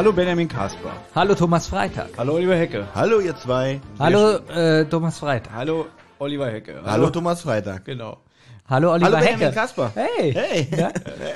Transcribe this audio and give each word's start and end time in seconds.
Hallo 0.00 0.14
Benjamin 0.14 0.48
Kasper. 0.48 0.92
Hallo 1.14 1.34
Thomas 1.34 1.66
Freitag. 1.66 2.08
Hallo 2.16 2.32
Oliver 2.36 2.56
Hecke. 2.56 2.86
Hallo 2.94 3.20
ihr 3.20 3.36
zwei. 3.36 3.82
Hallo 3.98 4.36
äh, 4.48 4.86
Thomas 4.86 5.18
Freitag. 5.18 5.52
Hallo 5.52 5.88
Oliver 6.18 6.50
Hecke. 6.50 6.80
Hallo, 6.86 7.10
Thomas 7.10 7.42
Freitag. 7.42 7.84
Genau. 7.84 8.16
Hallo 8.66 8.92
Oliver 8.92 9.08
Hallo 9.08 9.18
Benjamin 9.18 9.40
Hecke. 9.48 9.54
Kasper. 9.54 9.92
Hey. 9.94 10.32
Hey. 10.32 10.68
Ja? 10.74 10.90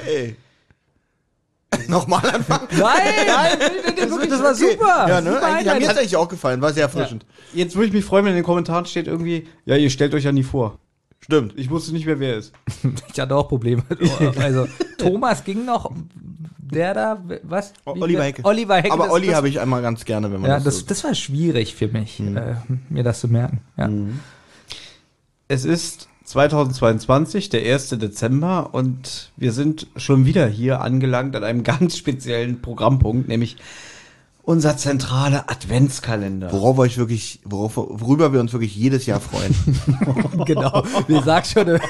Hey. 0.07 0.37
Nochmal 1.89 2.23
anfangen? 2.27 2.67
Nein, 2.71 3.59
das, 3.99 4.29
das 4.31 4.43
war 4.43 4.53
Okay. 4.53 4.71
super. 4.73 5.09
Ja, 5.11 5.21
ne? 5.21 5.35
super 5.35 5.45
Eigentlich, 5.47 5.67
ja, 5.67 5.73
mir 5.75 5.81
Einleitung. 5.81 5.99
eigentlich 5.99 6.17
auch 6.17 6.29
gefallen, 6.31 6.63
war 6.63 6.73
sehr 6.73 6.85
erfrischend. 6.85 7.27
Jetzt 7.53 7.75
würde 7.77 7.89
ich 7.89 7.93
mich 7.93 8.07
freuen, 8.07 8.25
wenn 8.25 8.33
in 8.33 8.37
den 8.39 8.47
Kommentaren 8.47 8.87
steht 8.87 9.09
irgendwie, 9.09 9.47
ja, 9.67 9.77
ihr 9.77 9.91
stellt 9.91 10.15
euch 10.15 10.25
ja 10.25 10.33
nie 10.33 10.43
vor. 10.43 10.79
Stimmt. 11.21 11.53
Ich 11.57 11.69
wusste 11.69 11.93
nicht 11.93 12.07
mehr, 12.07 12.19
wer 12.19 12.33
er 12.33 12.39
ist. 12.39 12.55
Ich 13.13 13.21
hatte 13.21 13.37
auch 13.37 13.49
Probleme. 13.49 13.83
Also 14.41 14.67
Thomas 14.97 15.45
ging 15.45 15.67
noch. 15.67 15.91
Der 16.75 16.95
da, 16.95 17.23
was? 17.43 17.73
Wie- 17.93 18.01
Oliver 18.03 18.25
Hecke. 18.25 18.45
Oliver 18.45 18.77
Hecke. 18.77 18.93
Aber 18.93 19.05
das- 19.05 19.13
Olli 19.13 19.29
habe 19.29 19.49
ich 19.49 19.61
einmal 19.61 19.83
ganz 19.83 20.05
gerne, 20.05 20.33
wenn 20.33 20.41
man 20.41 20.51
Ja, 20.51 20.57
das, 20.57 20.65
das, 20.65 20.79
so 20.81 20.87
das 20.87 21.05
war 21.05 21.15
schwierig 21.15 21.75
für 21.75 21.89
mich, 21.89 22.19
Mhm. 22.21 22.37
äh, 22.37 22.55
mir 22.91 23.03
das 23.05 23.21
zu 23.21 23.29
merken. 23.29 23.61
Ja. 23.77 23.89
Es 25.49 25.65
ist 25.65 26.09
2022, 26.25 27.51
der 27.51 27.63
1. 27.63 27.91
Dezember 27.99 28.71
und 28.73 29.31
wir 29.37 29.53
sind 29.53 29.87
schon 29.97 30.25
wieder 30.27 30.47
hier 30.47 30.81
angelangt 30.81 31.37
an 31.37 31.45
einem 31.45 31.63
ganz 31.65 31.97
speziellen 31.97 32.61
Programmpunkt, 32.63 33.29
nämlich 33.29 33.57
unser 34.47 34.77
zentraler 34.77 35.45
Adventskalender. 35.51 36.53
Worauf 36.53 36.79
euch 36.79 36.99
wirklich, 36.99 37.41
worauf, 37.45 37.77
worüber 37.79 38.33
wir 38.35 38.41
uns 38.41 38.53
wirklich 38.53 38.77
jedes 38.77 39.07
Jahr 39.07 39.21
freuen. 39.21 39.55
Genau. 40.45 40.83
Wir 41.07 41.23
sagen 41.23 41.47
schon, 41.47 41.69
im- 41.69 41.81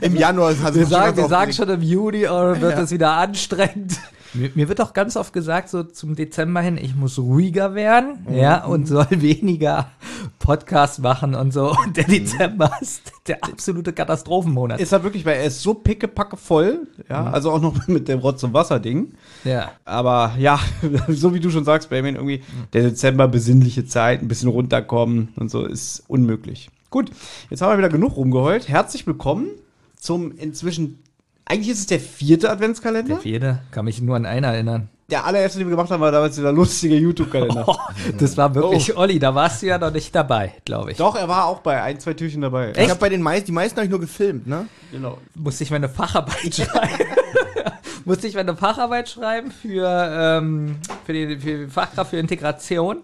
Im 0.00 0.16
Januar 0.16 0.50
wir 0.74 0.86
sagen, 0.86 1.16
wir 1.16 1.28
sagen 1.28 1.52
schon 1.52 1.68
im 1.68 1.82
Juni, 1.82 2.26
oh, 2.26 2.60
wird 2.60 2.76
das 2.78 2.90
wieder 2.90 3.12
anstrengend. 3.12 3.92
Mir, 4.34 4.50
mir 4.54 4.68
wird 4.68 4.80
auch 4.80 4.94
ganz 4.94 5.16
oft 5.16 5.32
gesagt, 5.34 5.68
so 5.68 5.82
zum 5.82 6.16
Dezember 6.16 6.60
hin, 6.62 6.78
ich 6.78 6.94
muss 6.94 7.18
ruhiger 7.18 7.74
werden, 7.74 8.26
ja, 8.30 8.64
und 8.64 8.86
soll 8.86 9.06
weniger 9.10 9.90
Podcast 10.38 11.00
machen 11.00 11.34
und 11.34 11.52
so. 11.52 11.76
Und 11.84 11.96
der 11.98 12.04
Dezember 12.04 12.70
ist 12.80 13.12
der 13.26 13.44
absolute 13.44 13.92
Katastrophenmonat. 13.92 14.80
Ist 14.80 14.92
er 14.92 15.02
wirklich, 15.02 15.26
weil 15.26 15.36
er 15.36 15.44
ist 15.44 15.60
so 15.60 15.74
pickepacke 15.74 16.38
voll, 16.38 16.86
ja, 17.10 17.24
also 17.30 17.50
auch 17.50 17.60
noch 17.60 17.86
mit 17.88 18.08
dem 18.08 18.20
Rotz- 18.20 18.42
und 18.42 18.54
Wasser-Ding. 18.54 19.12
ja. 19.44 19.72
Aber 19.84 20.32
ja, 20.38 20.58
so 21.08 21.34
wie 21.34 21.40
du 21.40 21.50
schon 21.50 21.64
sagst, 21.64 21.90
Benjamin, 21.90 22.14
irgendwie 22.14 22.42
der 22.72 22.82
Dezember, 22.84 23.28
besinnliche 23.28 23.84
Zeit, 23.84 24.22
ein 24.22 24.28
bisschen 24.28 24.48
runterkommen 24.48 25.28
und 25.36 25.50
so 25.50 25.66
ist 25.66 26.04
unmöglich. 26.08 26.70
Gut, 26.88 27.10
jetzt 27.50 27.60
haben 27.60 27.70
wir 27.70 27.78
wieder 27.78 27.88
genug 27.88 28.16
rumgeheult. 28.16 28.68
Herzlich 28.68 29.06
willkommen 29.06 29.48
zum 29.96 30.32
inzwischen, 30.32 31.02
eigentlich 31.44 31.68
ist 31.68 31.80
es 31.80 31.86
der 31.86 32.00
vierte 32.00 32.50
Adventskalender. 32.50 33.14
Der 33.14 33.22
vierte, 33.22 33.62
kann 33.70 33.84
mich 33.84 34.00
nur 34.00 34.16
an 34.16 34.26
einen 34.26 34.44
erinnern. 34.44 34.88
Der 35.10 35.26
allererste, 35.26 35.58
den 35.58 35.68
wir 35.68 35.76
gemacht 35.76 35.90
haben, 35.90 36.00
war 36.00 36.10
damals 36.10 36.36
dieser 36.36 36.52
lustige 36.52 36.96
YouTube-Kalender. 36.96 37.64
Oh, 37.68 37.76
das 38.18 38.36
war 38.36 38.54
wirklich, 38.54 38.96
Olli, 38.96 39.18
da 39.18 39.34
warst 39.34 39.60
du 39.60 39.66
ja 39.66 39.76
noch 39.76 39.92
nicht 39.92 40.14
dabei, 40.14 40.54
glaube 40.64 40.92
ich. 40.92 40.96
Doch, 40.96 41.14
er 41.16 41.28
war 41.28 41.44
auch 41.46 41.58
bei 41.60 41.82
ein, 41.82 42.00
zwei 42.00 42.14
Türchen 42.14 42.40
dabei. 42.40 42.72
Ich 42.76 42.88
habe 42.88 42.98
bei 42.98 43.10
den 43.10 43.20
meisten, 43.20 43.46
die 43.46 43.52
meisten 43.52 43.76
habe 43.76 43.84
ich 43.84 43.90
nur 43.90 44.00
gefilmt, 44.00 44.46
ne? 44.46 44.66
Genau. 44.90 45.18
musste 45.34 45.64
ich 45.64 45.70
meine 45.70 45.88
Facharbeit 45.90 46.54
schreiben. 46.54 47.04
musste 48.06 48.26
ich 48.26 48.34
meine 48.34 48.56
Facharbeit 48.56 49.10
schreiben 49.10 49.50
für, 49.50 49.86
ähm, 49.86 50.76
für, 51.04 51.12
die, 51.12 51.38
für 51.38 51.66
die 51.66 51.70
Fachkraft 51.70 52.10
für 52.10 52.16
Integration. 52.18 53.02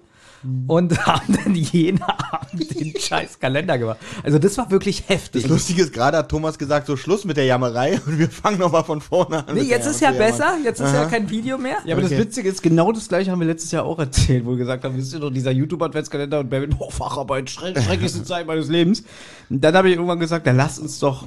Und 0.67 0.99
haben 1.07 1.37
dann 1.45 1.55
jeden 1.55 2.01
Abend 2.03 2.79
den 2.81 2.95
scheiß 3.01 3.39
Kalender 3.41 3.77
gemacht. 3.79 3.99
Also 4.23 4.39
das 4.39 4.57
war 4.57 4.71
wirklich 4.71 5.09
heftig. 5.09 5.43
Das 5.43 5.51
Lustige 5.51 5.83
ist, 5.83 5.93
gerade 5.93 6.17
hat 6.19 6.29
Thomas 6.31 6.59
gesagt, 6.59 6.87
so 6.87 6.97
Schluss 6.97 7.25
mit 7.25 7.37
der 7.37 7.45
Jammerei 7.47 8.01
und 8.07 8.19
wir 8.19 8.29
fangen 8.31 8.59
nochmal 8.59 8.85
von 8.85 9.01
vorne 9.01 9.47
an. 9.49 9.55
Nee, 9.57 9.63
jetzt 9.63 9.87
ist 9.87 10.01
ja 10.01 10.13
besser, 10.13 10.57
jetzt 10.63 10.81
ist 10.81 10.93
ja 10.93 11.07
kein 11.07 11.29
Video 11.29 11.59
mehr. 11.59 11.79
Ja, 11.85 11.95
aber 11.97 12.05
Okay. 12.05 12.17
das 12.17 12.25
Witzige 12.27 12.49
ist, 12.49 12.63
genau 12.63 12.93
das 12.93 13.09
gleiche 13.09 13.31
haben 13.31 13.41
wir 13.41 13.47
letztes 13.49 13.73
Jahr 13.73 13.85
auch 13.85 13.99
erzählt, 13.99 14.45
wo 14.47 14.51
wir 14.51 14.59
gesagt 14.59 14.85
haben, 14.85 14.97
wisst 14.97 15.13
ihr 15.13 15.19
doch, 15.21 15.31
dieser 15.31 15.51
YouTube-Adventskalender 15.51 16.41
und 16.41 16.51
Benjamin, 16.51 16.79
boah, 16.79 16.91
Facharbeit, 16.93 17.51
schreck, 17.51 17.79
schrecklichste 17.81 18.23
Zeit 18.23 18.47
meines 18.47 18.69
Lebens. 18.69 19.03
Und 19.51 19.63
dann 19.63 19.75
habe 19.75 19.89
ich 19.89 19.95
irgendwann 19.97 20.21
gesagt, 20.21 20.47
dann 20.47 20.57
lasst 20.57 20.79
uns 20.79 20.99
doch 21.01 21.27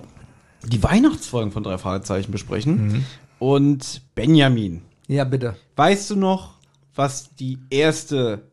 die 0.65 0.81
Weihnachtsfolgen 0.81 1.51
von 1.51 1.63
drei 1.63 1.77
Fragezeichen 1.77 2.31
besprechen. 2.31 3.05
Und 3.39 4.01
Benjamin, 4.15 4.83
Ja, 5.07 5.23
bitte. 5.23 5.55
weißt 5.75 6.11
du 6.11 6.15
noch, 6.15 6.53
was 6.95 7.33
die 7.35 7.57
erste 7.69 8.43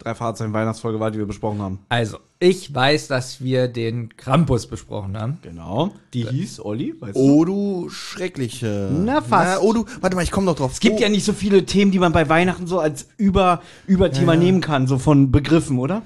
drei 0.00 0.14
Fragezeichen 0.14 0.52
Weihnachtsfolge 0.52 0.98
war, 0.98 1.10
die 1.10 1.18
wir 1.18 1.26
besprochen 1.26 1.60
haben? 1.60 1.78
Also, 1.88 2.18
ich 2.38 2.74
weiß, 2.74 3.08
dass 3.08 3.42
wir 3.42 3.68
den 3.68 4.16
Krampus 4.16 4.66
besprochen 4.66 5.16
haben. 5.18 5.38
Genau. 5.42 5.92
Die 6.14 6.26
hieß 6.26 6.64
Olli, 6.64 6.94
weißt 6.98 7.16
du? 7.16 7.20
Oh, 7.20 7.44
du 7.44 7.88
schreckliche. 7.90 8.90
Na, 8.92 9.20
fast. 9.20 9.60
oh, 9.62 9.72
du, 9.72 9.84
warte 10.00 10.16
mal, 10.16 10.22
ich 10.22 10.30
komme 10.30 10.46
noch 10.46 10.56
drauf. 10.56 10.72
Es 10.72 10.80
gibt 10.80 10.96
oh, 10.98 11.02
ja 11.02 11.08
nicht 11.08 11.24
so 11.24 11.32
viele 11.32 11.66
Themen, 11.66 11.92
die 11.92 11.98
man 11.98 12.12
bei 12.12 12.28
Weihnachten 12.28 12.66
so 12.66 12.80
als 12.80 13.08
Über, 13.16 13.62
Überthema 13.86 14.36
nehmen 14.36 14.60
kann, 14.60 14.86
so 14.86 14.98
von 14.98 15.30
Begriffen, 15.30 15.78
oder? 15.78 16.02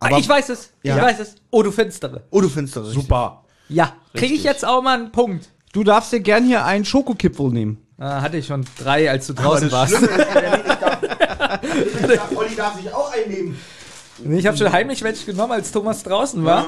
Ah, 0.00 0.06
Aber- 0.08 0.18
ich 0.18 0.28
weiß 0.28 0.50
es, 0.50 0.70
ich 0.82 0.90
Ja. 0.90 1.02
weiß 1.02 1.18
es. 1.20 1.34
Oh, 1.50 1.62
du 1.62 1.72
Finstere. 1.72 2.24
Oh, 2.30 2.40
du 2.40 2.48
Finstere. 2.48 2.86
Super. 2.86 3.44
Ja, 3.68 3.92
kriege 4.14 4.34
ich 4.34 4.44
jetzt 4.44 4.64
auch 4.66 4.82
mal 4.82 4.98
einen 4.98 5.12
Punkt. 5.12 5.48
Du 5.72 5.84
darfst 5.84 6.12
dir 6.12 6.20
gern 6.20 6.44
hier 6.46 6.64
einen 6.64 6.84
Schokokipfel 6.84 7.50
nehmen. 7.50 7.78
Ah, 7.98 8.22
hatte 8.22 8.36
ich 8.36 8.46
schon 8.46 8.64
drei, 8.78 9.10
als 9.10 9.26
du 9.26 9.32
draußen 9.34 9.72
warst. 9.72 9.94
Olli 12.34 12.54
darf 12.56 12.76
sich 12.80 12.92
auch 12.92 13.12
einnehmen. 13.12 13.56
Nee, 14.24 14.38
Ich 14.38 14.46
habe 14.46 14.56
schon 14.56 14.72
heimlich 14.72 15.02
welche 15.02 15.26
genommen, 15.26 15.52
als 15.52 15.70
Thomas 15.72 16.02
draußen 16.02 16.44
war. 16.44 16.66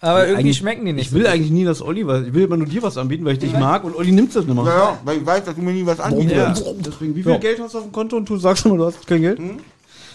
Aber 0.00 0.20
irgendwie 0.26 0.40
Eigentlich- 0.40 0.58
schmecken 0.58 0.84
die 0.84 0.92
nicht 0.92 1.06
Ich 1.08 1.12
will 1.12 1.26
eigentlich 1.26 1.50
nie, 1.50 1.64
dass 1.64 1.80
Olli 1.82 2.06
was. 2.06 2.26
Ich 2.26 2.34
will 2.34 2.44
immer 2.44 2.56
nur 2.58 2.66
dir 2.66 2.82
was 2.82 2.96
anbieten, 2.98 3.24
weil 3.24 3.32
ich 3.32 3.38
dich 3.38 3.52
mag 3.54 3.82
und 3.82 3.96
Olli 3.96 4.12
nimmt 4.12 4.34
das 4.36 4.44
nicht 4.44 4.54
mehr. 4.54 4.62
Naja, 4.64 4.98
weil 5.04 5.16
ich 5.18 5.26
weiß, 5.26 5.44
dass 5.44 5.54
du 5.54 5.62
mir 5.62 5.72
nie 5.72 5.86
was 5.86 5.98
Ja. 5.98 6.04
anbietest. 6.04 6.64
Deswegen, 6.80 7.16
wie 7.16 7.22
viel 7.22 7.38
Geld 7.38 7.58
hast 7.60 7.74
du 7.74 7.78
auf 7.78 7.84
dem 7.84 7.92
Konto 7.92 8.16
und 8.16 8.28
du 8.28 8.36
sagst 8.36 8.62
schon, 8.62 8.76
du 8.76 8.84
hast 8.84 9.06
kein 9.06 9.22
Geld? 9.22 9.40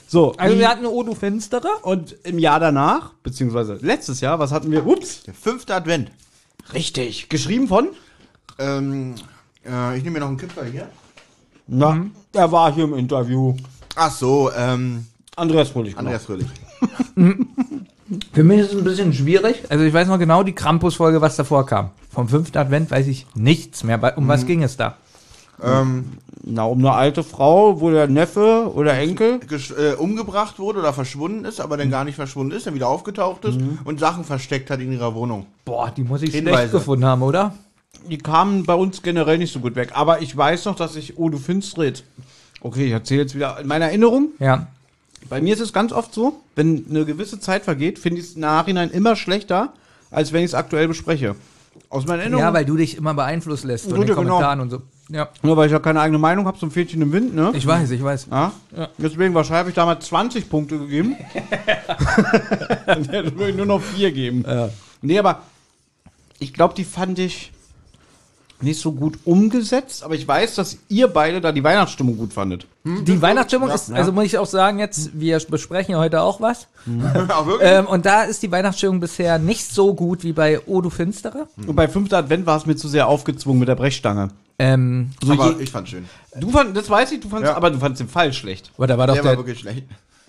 So, 0.08 0.34
Also 0.38 0.58
wir 0.58 0.70
hatten 0.70 0.86
Oh, 0.86 1.04
du 1.04 1.16
Finstere. 1.16 1.68
und 1.82 2.16
im 2.24 2.38
Jahr 2.38 2.60
danach, 2.60 3.14
beziehungsweise 3.24 3.80
letztes 3.82 4.22
Jahr, 4.22 4.38
was 4.40 4.52
hatten 4.52 4.70
wir? 4.72 4.86
Ups. 4.86 5.24
Der 5.24 5.34
fünfte 5.34 5.74
Advent. 5.74 6.12
Richtig. 6.74 7.28
Geschrieben 7.30 7.68
von? 7.68 7.88
Ähm, 8.60 9.16
äh, 9.66 9.98
ich 9.98 10.04
nehme 10.04 10.16
mir 10.16 10.20
noch 10.20 10.28
einen 10.28 10.38
Kipfer 10.38 10.64
hier. 10.66 10.90
Na, 11.68 12.06
er 12.34 12.52
war 12.52 12.72
hier 12.74 12.84
im 12.84 12.94
Interview. 12.94 13.56
Ach 13.96 14.12
so, 14.12 14.52
ähm, 14.56 15.06
Andreas 15.36 15.70
Fröhlich. 15.70 15.92
genau. 15.96 16.00
Andreas 16.08 16.26
Fröhlich. 16.26 16.48
Für 18.34 18.44
mich 18.44 18.60
ist 18.60 18.74
es 18.74 18.78
ein 18.78 18.84
bisschen 18.84 19.14
schwierig. 19.14 19.64
Also 19.70 19.84
ich 19.86 19.94
weiß 19.94 20.08
noch 20.08 20.20
genau 20.20 20.44
die 20.44 20.54
Krampus-Folge, 20.54 21.22
was 21.22 21.38
davor 21.38 21.66
kam. 21.66 21.92
Vom 22.10 22.28
fünften 22.28 22.58
Advent 22.58 22.92
weiß 22.92 23.08
ich 23.08 23.26
nichts 23.36 23.84
mehr. 23.84 24.18
Um 24.18 24.28
was 24.28 24.46
ging 24.46 24.64
es 24.64 24.76
da? 24.76 24.98
Ähm, 25.64 26.18
Na, 26.44 26.64
um 26.64 26.80
eine 26.80 26.92
alte 26.92 27.24
Frau, 27.24 27.80
wo 27.80 27.90
der 27.90 28.08
Neffe 28.08 28.70
oder 28.74 28.98
Enkel. 28.98 29.40
äh, 29.78 29.94
umgebracht 29.94 30.60
wurde 30.60 30.80
oder 30.80 30.92
verschwunden 30.92 31.46
ist, 31.46 31.62
aber 31.62 31.78
dann 31.78 31.90
gar 31.90 32.04
nicht 32.04 32.16
verschwunden 32.16 32.52
ist, 32.52 32.68
dann 32.68 32.74
wieder 32.74 32.88
aufgetaucht 32.90 33.46
ist 33.46 33.60
und 33.86 34.00
Sachen 34.00 34.26
versteckt 34.26 34.70
hat 34.70 34.80
in 34.82 34.92
ihrer 34.92 35.14
Wohnung. 35.16 35.46
Boah, 35.64 35.92
die 35.96 36.04
muss 36.04 36.22
ich 36.22 36.32
schlecht 36.32 36.48
Hinweise. 36.48 36.72
gefunden 36.72 37.06
haben, 37.06 37.22
oder? 37.22 37.54
Die 38.10 38.18
kamen 38.18 38.64
bei 38.66 38.74
uns 38.74 39.04
generell 39.04 39.38
nicht 39.38 39.54
so 39.54 39.60
gut 39.60 39.76
weg. 39.76 39.92
Aber 39.94 40.22
ich 40.22 40.36
weiß 40.36 40.66
noch, 40.66 40.76
dass 40.76 40.96
ich, 40.96 41.18
oh, 41.18 41.30
du 41.30 41.38
Finstred. 41.38 42.04
Okay, 42.62 42.86
ich 42.86 42.92
erzähle 42.92 43.22
jetzt 43.22 43.36
wieder 43.36 43.60
in 43.60 43.68
meiner 43.68 43.86
Erinnerung. 43.86 44.30
Ja. 44.40 44.68
Bei 45.30 45.42
mir 45.42 45.54
ist 45.54 45.60
es 45.60 45.74
ganz 45.74 45.92
oft 45.92 46.14
so, 46.14 46.42
wenn 46.56 46.86
eine 46.90 47.06
gewisse 47.06 47.40
Zeit 47.40 47.64
vergeht, 47.64 48.00
finde 48.00 48.20
ich 48.20 48.28
es 48.28 48.34
im 48.36 48.42
Nachhinein 48.42 48.90
immer 48.92 49.16
schlechter, 49.16 49.74
als 50.10 50.32
wenn 50.32 50.42
ich 50.42 50.52
es 50.52 50.54
aktuell 50.54 50.88
bespreche. 50.88 51.36
Aus 51.90 52.06
meiner 52.06 52.24
Erinnerung. 52.24 52.46
Ja, 52.46 52.54
weil 52.54 52.66
du 52.66 52.76
dich 52.76 52.98
immer 52.98 53.14
beeinflussen 53.14 53.68
lässt 53.68 53.86
von 53.86 54.00
den 54.00 54.08
ja, 54.08 54.16
genau. 54.16 54.30
Kommentaren 54.30 54.60
und 54.60 54.70
so. 54.70 54.82
Ja. 55.10 55.30
Nur 55.42 55.58
weil 55.58 55.68
ich 55.68 55.72
ja 55.72 55.80
keine 55.80 56.02
eigene 56.02 56.20
Meinung 56.20 56.46
habe, 56.48 56.58
so 56.58 56.66
ein 56.66 56.72
Fädchen 56.72 57.02
im 57.02 57.12
Wind, 57.12 57.36
ne? 57.36 57.52
Ich 57.54 57.68
weiß, 57.68 57.92
ich 57.92 58.04
weiß. 58.04 58.28
Ja? 58.32 58.54
Deswegen 58.98 59.34
wahrscheinlich 59.34 59.60
habe 59.60 59.70
ich 59.70 59.76
damals 59.76 60.06
20 60.06 60.50
Punkte 60.50 60.80
gegeben. 60.80 61.16
Dann 62.86 63.12
würde 63.12 63.50
ich 63.50 63.56
nur 63.56 63.66
noch 63.66 63.82
4 63.82 64.12
geben. 64.12 64.46
Nee, 65.02 65.20
aber 65.20 65.42
ich 66.40 66.54
glaube, 66.54 66.74
die 66.76 66.86
fand 66.86 67.20
ich 67.20 67.52
nicht 68.64 68.80
so 68.82 68.92
gut 68.92 69.18
umgesetzt, 69.26 70.04
aber 70.04 70.16
ich 70.16 70.28
weiß, 70.28 70.56
dass 70.56 70.78
ihr 70.90 71.08
beide 71.08 71.42
da 71.42 71.52
die 71.52 71.64
Weihnachtsstimmung 71.64 72.18
gut 72.18 72.34
fandet. 72.34 72.66
Die 72.84 73.22
Weihnachtsstimmung 73.22 73.70
ist, 73.70 73.92
also 73.92 74.12
muss 74.12 74.26
ich 74.26 74.38
auch 74.38 74.46
sagen, 74.46 74.80
jetzt, 74.80 75.12
wir 75.20 75.40
besprechen 75.40 75.94
ja 75.94 76.00
heute 76.00 76.22
auch 76.22 76.42
was. 76.42 76.68
Auch 77.30 77.46
wirklich? 77.46 77.70
Ähm, 77.72 77.86
und 77.88 78.06
da 78.06 78.24
ist 78.24 78.42
die 78.44 78.52
Weihnachtsstimmung 78.52 79.00
bisher 79.00 79.38
nicht 79.40 79.66
so 79.72 79.94
gut 79.94 80.24
wie 80.24 80.34
bei 80.34 80.60
du 80.66 80.90
Finstere. 80.90 81.48
Und 81.68 81.76
bei 81.76 81.88
5. 81.88 82.12
Advent 82.14 82.46
war 82.46 82.58
es 82.58 82.66
mir 82.66 82.76
zu 82.76 82.88
sehr 82.88 83.08
aufgezwungen 83.08 83.60
mit 83.60 83.68
der 83.68 83.76
Brechstange. 83.76 84.30
Ähm, 84.58 85.12
So 85.24 85.34
aber 85.34 85.52
je, 85.58 85.64
ich 85.64 85.72
fand's 85.72 85.90
schön. 85.92 86.06
du 86.40 86.50
fand, 86.52 86.76
das 86.76 86.90
weiß 86.90 87.12
ich, 87.12 87.20
du 87.20 87.30
fandst, 87.30 87.48
Ja. 87.50 87.56
aber 87.56 87.72
du 87.72 87.80
fandst 87.80 88.00
den 88.00 88.08
Fall 88.10 88.32
schlecht. 88.34 88.72
aber 88.78 88.88
da 88.88 88.98
war 88.98 89.08
doch 89.08 89.14
Der 89.16 89.24
der, 89.24 89.32
war 89.32 89.38
wirklich 89.38 89.60
schlecht. 89.60 89.84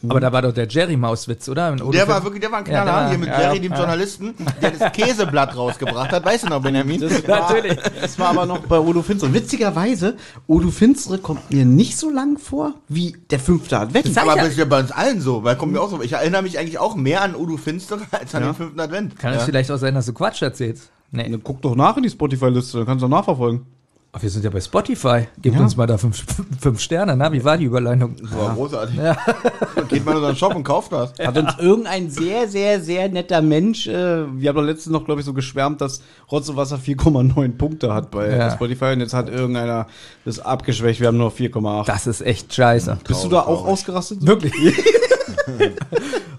Aber 0.08 0.20
da 0.20 0.32
war 0.32 0.42
doch 0.42 0.52
der 0.52 0.66
Jerry 0.68 0.96
Mauswitz, 0.96 1.48
oder? 1.48 1.74
Der 1.76 2.08
war 2.08 2.22
wirklich, 2.24 2.40
der 2.40 2.50
war 2.50 2.58
ein 2.58 2.66
Ja, 2.66 2.82
Knaller 2.82 2.84
der 2.84 2.94
war- 3.02 3.08
hier 3.10 3.18
mit 3.18 3.28
ja, 3.28 3.40
Jerry, 3.40 3.56
ja, 3.56 3.62
dem 3.62 3.72
ja. 3.72 3.78
Journalisten, 3.78 4.34
der 4.60 4.70
das 4.72 4.92
Käseblatt 4.92 5.56
rausgebracht 5.56 6.12
hat. 6.12 6.24
Weißt 6.24 6.44
du 6.44 6.48
noch, 6.48 6.62
Benjamin? 6.62 7.00
Natürlich. 7.26 7.78
Das 8.00 8.18
war 8.18 8.28
aber 8.30 8.46
noch 8.46 8.58
bei 8.60 8.78
Odo 8.78 9.02
Finstere. 9.02 9.32
Witzigerweise, 9.32 10.16
Odo 10.46 10.70
Finstere 10.70 11.18
kommt 11.18 11.50
mir 11.50 11.64
nicht 11.64 11.96
so 11.96 12.10
lang 12.10 12.38
vor 12.38 12.74
wie 12.88 13.16
der 13.30 13.38
5. 13.38 13.72
Advent. 13.72 14.12
Sag 14.12 14.24
aber 14.24 14.36
ja. 14.36 14.42
das 14.42 14.52
ist 14.52 14.58
ja 14.58 14.64
bei 14.64 14.80
uns 14.80 14.90
allen 14.92 15.20
so, 15.20 15.44
weil 15.44 15.56
kommt 15.56 15.72
mir 15.72 15.80
auch 15.80 15.90
so. 15.90 16.02
Ich 16.02 16.12
erinnere 16.12 16.42
mich 16.42 16.58
eigentlich 16.58 16.78
auch 16.78 16.94
mehr 16.96 17.22
an 17.22 17.34
Udo 17.36 17.56
Finstere 17.56 18.00
als 18.10 18.34
an 18.34 18.42
Ja. 18.42 18.48
den 18.50 18.54
fünften 18.56 18.80
Advent. 18.80 19.18
Kann 19.18 19.32
es 19.34 19.40
ja. 19.40 19.44
vielleicht 19.46 19.70
auch 19.70 19.76
sein, 19.78 19.94
dass 19.94 20.06
du 20.06 20.12
Quatsch 20.12 20.42
erzählst? 20.42 20.90
Nee. 21.10 21.28
Dann 21.28 21.42
guck 21.42 21.60
doch 21.62 21.74
nach 21.74 21.96
in 21.98 22.02
die 22.04 22.10
Spotify-Liste, 22.10 22.78
dann 22.78 22.86
kannst 22.86 23.02
du 23.02 23.08
doch 23.08 23.16
nachverfolgen. 23.16 23.66
Ach, 24.14 24.22
wir 24.22 24.28
sind 24.28 24.44
ja 24.44 24.50
bei 24.50 24.60
Spotify. 24.60 25.26
Gebt 25.40 25.56
Ja. 25.56 25.62
uns 25.62 25.74
mal 25.74 25.86
da 25.86 25.96
fünf, 25.96 26.22
fünf 26.60 26.80
Sterne, 26.80 27.16
na? 27.16 27.32
Wie 27.32 27.42
war 27.44 27.56
die 27.56 27.64
Überleitung? 27.64 28.14
Boah, 28.30 28.52
großartig. 28.54 28.94
Geht 29.88 30.04
mal 30.04 30.10
in 30.12 30.16
unseren 30.18 30.36
Shop 30.36 30.54
und 30.54 30.64
kauft 30.64 30.92
das. 30.92 31.14
Hat 31.18 31.38
uns 31.38 31.54
irgendein 31.58 32.10
sehr, 32.10 32.46
sehr, 32.46 32.78
sehr 32.82 33.08
netter 33.08 33.40
Mensch, 33.40 33.86
äh, 33.86 34.26
wir 34.38 34.50
haben 34.50 34.56
doch 34.56 34.62
letztens 34.64 34.92
noch, 34.92 35.06
glaube 35.06 35.22
ich, 35.22 35.24
so 35.24 35.32
geschwärmt, 35.32 35.80
dass 35.80 36.02
Rotz 36.30 36.46
und 36.50 36.56
Wasser 36.56 36.76
4,9 36.76 37.56
Punkte 37.56 37.94
hat 37.94 38.10
bei 38.10 38.36
Ja. 38.36 38.50
Spotify 38.50 38.92
und 38.92 39.00
jetzt 39.00 39.14
hat 39.14 39.30
irgendeiner 39.30 39.86
das 40.26 40.40
abgeschwächt, 40.40 41.00
wir 41.00 41.06
haben 41.08 41.16
nur 41.16 41.30
4,8. 41.32 41.86
Das 41.86 42.06
ist 42.06 42.20
echt 42.20 42.52
scheiße. 42.52 42.98
Bist 43.08 43.24
du 43.24 43.28
da 43.30 43.40
auch 43.40 43.44
traurig. 43.62 43.72
ausgerastet? 43.72 44.26
Wirklich? 44.26 44.52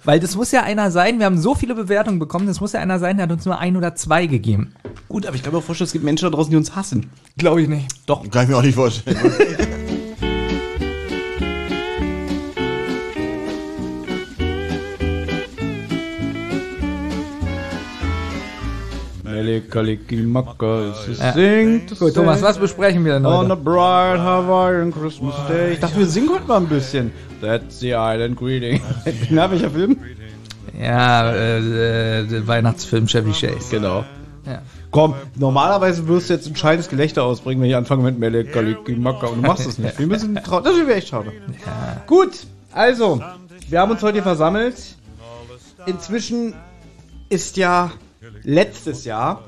Weil 0.04 0.20
das 0.20 0.36
muss 0.36 0.52
ja 0.52 0.62
einer 0.62 0.92
sein, 0.92 1.18
wir 1.18 1.25
haben 1.25 1.40
so 1.40 1.56
viele 1.56 1.74
Bewertungen 1.74 2.20
bekommen, 2.20 2.46
das 2.46 2.60
muss 2.62 2.74
ja 2.74 2.81
einer 2.81 3.00
sein, 3.00 3.18
der 3.18 3.24
hat 3.24 3.31
uns 3.31 3.46
nur 3.46 3.58
ein 3.58 3.75
oder 3.78 3.96
zwei 3.96 4.28
gegeben. 4.28 4.75
Gut, 5.10 5.25
aber 5.25 5.36
ich 5.36 5.44
kann 5.44 5.54
mir 5.54 5.62
vorstellen, 5.62 5.86
es 5.88 5.94
gibt 5.94 6.04
Menschen 6.06 6.25
da 6.25 6.36
draußen, 6.36 6.51
die 6.51 6.57
uns 6.57 6.75
hassen. 6.75 7.10
Glaube 7.38 7.62
ich 7.62 7.68
nicht. 7.68 7.88
Doch. 8.06 8.30
Kann 8.30 8.44
ich 8.44 8.50
mir 8.50 8.57
auch 8.57 8.63
nicht 8.63 8.75
vorstellen. 8.75 9.18
Melikaliki 19.24 20.16
es 20.19 21.19
Ja. 21.19 21.34
singt. 21.34 21.98
Gut, 21.98 22.13
Thomas, 22.13 22.42
was 22.42 22.57
besprechen 22.57 23.04
wir 23.06 23.13
denn 23.13 23.25
On 23.25 23.46
a 23.46 23.50
heute? 23.50 23.56
bright 23.62 24.19
Hawaiian 24.19 24.92
Christmas 24.92 25.36
Day. 25.48 25.74
Ich 25.74 25.80
dachte, 25.80 25.98
wir 25.98 26.06
singen 26.07 26.30
heute 26.30 26.46
mal 26.46 26.57
ein 26.57 26.68
bisschen. 26.68 27.12
That's 27.42 27.80
the 27.80 27.92
island 27.94 28.38
greeting. 28.38 28.81
Na, 29.30 29.50
welcher 29.50 29.69
Film? 29.72 29.98
Ja, 30.80 31.31
äh, 31.31 32.19
äh, 32.22 32.28
der 32.28 32.48
Weihnachtsfilm 32.48 33.07
Chevy 33.07 33.31
Chase. 33.31 33.69
Genau. 33.72 34.04
Ja. 34.46 34.62
Komm, 34.94 35.16
normalerweise 35.36 36.07
wirst 36.07 36.30
du 36.30 36.36
jetzt 36.36 36.48
ein 36.48 36.56
scheides 36.56 36.88
Gelächter 36.88 37.24
ausbringen, 37.24 37.62
wenn 37.62 37.69
ich 37.69 37.75
anfange 37.75 38.04
mit 38.04 38.18
Melikaliki 38.19 38.95
Maka 38.95 39.28
und 39.28 39.42
du 39.42 39.48
machst 39.48 39.68
es 39.68 39.78
nicht. 39.78 40.00
Wir 40.00 40.07
müssen 40.07 40.36
trau- 40.44 40.62
Das 40.62 40.75
wäre 40.78 40.94
echt 40.95 41.10
schade. 41.10 41.34
Gut, 42.07 42.45
also, 42.72 43.22
wir 43.69 43.80
haben 43.81 43.92
uns 43.92 44.01
heute 44.04 44.22
versammelt. 44.22 44.75
Inzwischen 45.86 46.54
ist 47.30 47.57
ja 47.57 47.92
letztes 48.44 49.04
Jahr 49.04 49.44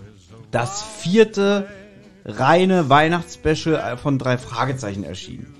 das 0.51 0.81
vierte 0.81 1.67
reine 2.25 2.89
Weihnachtsspecial 2.89 3.97
von 3.97 4.17
drei 4.17 4.37
Fragezeichen 4.37 5.03
erschienen. 5.03 5.53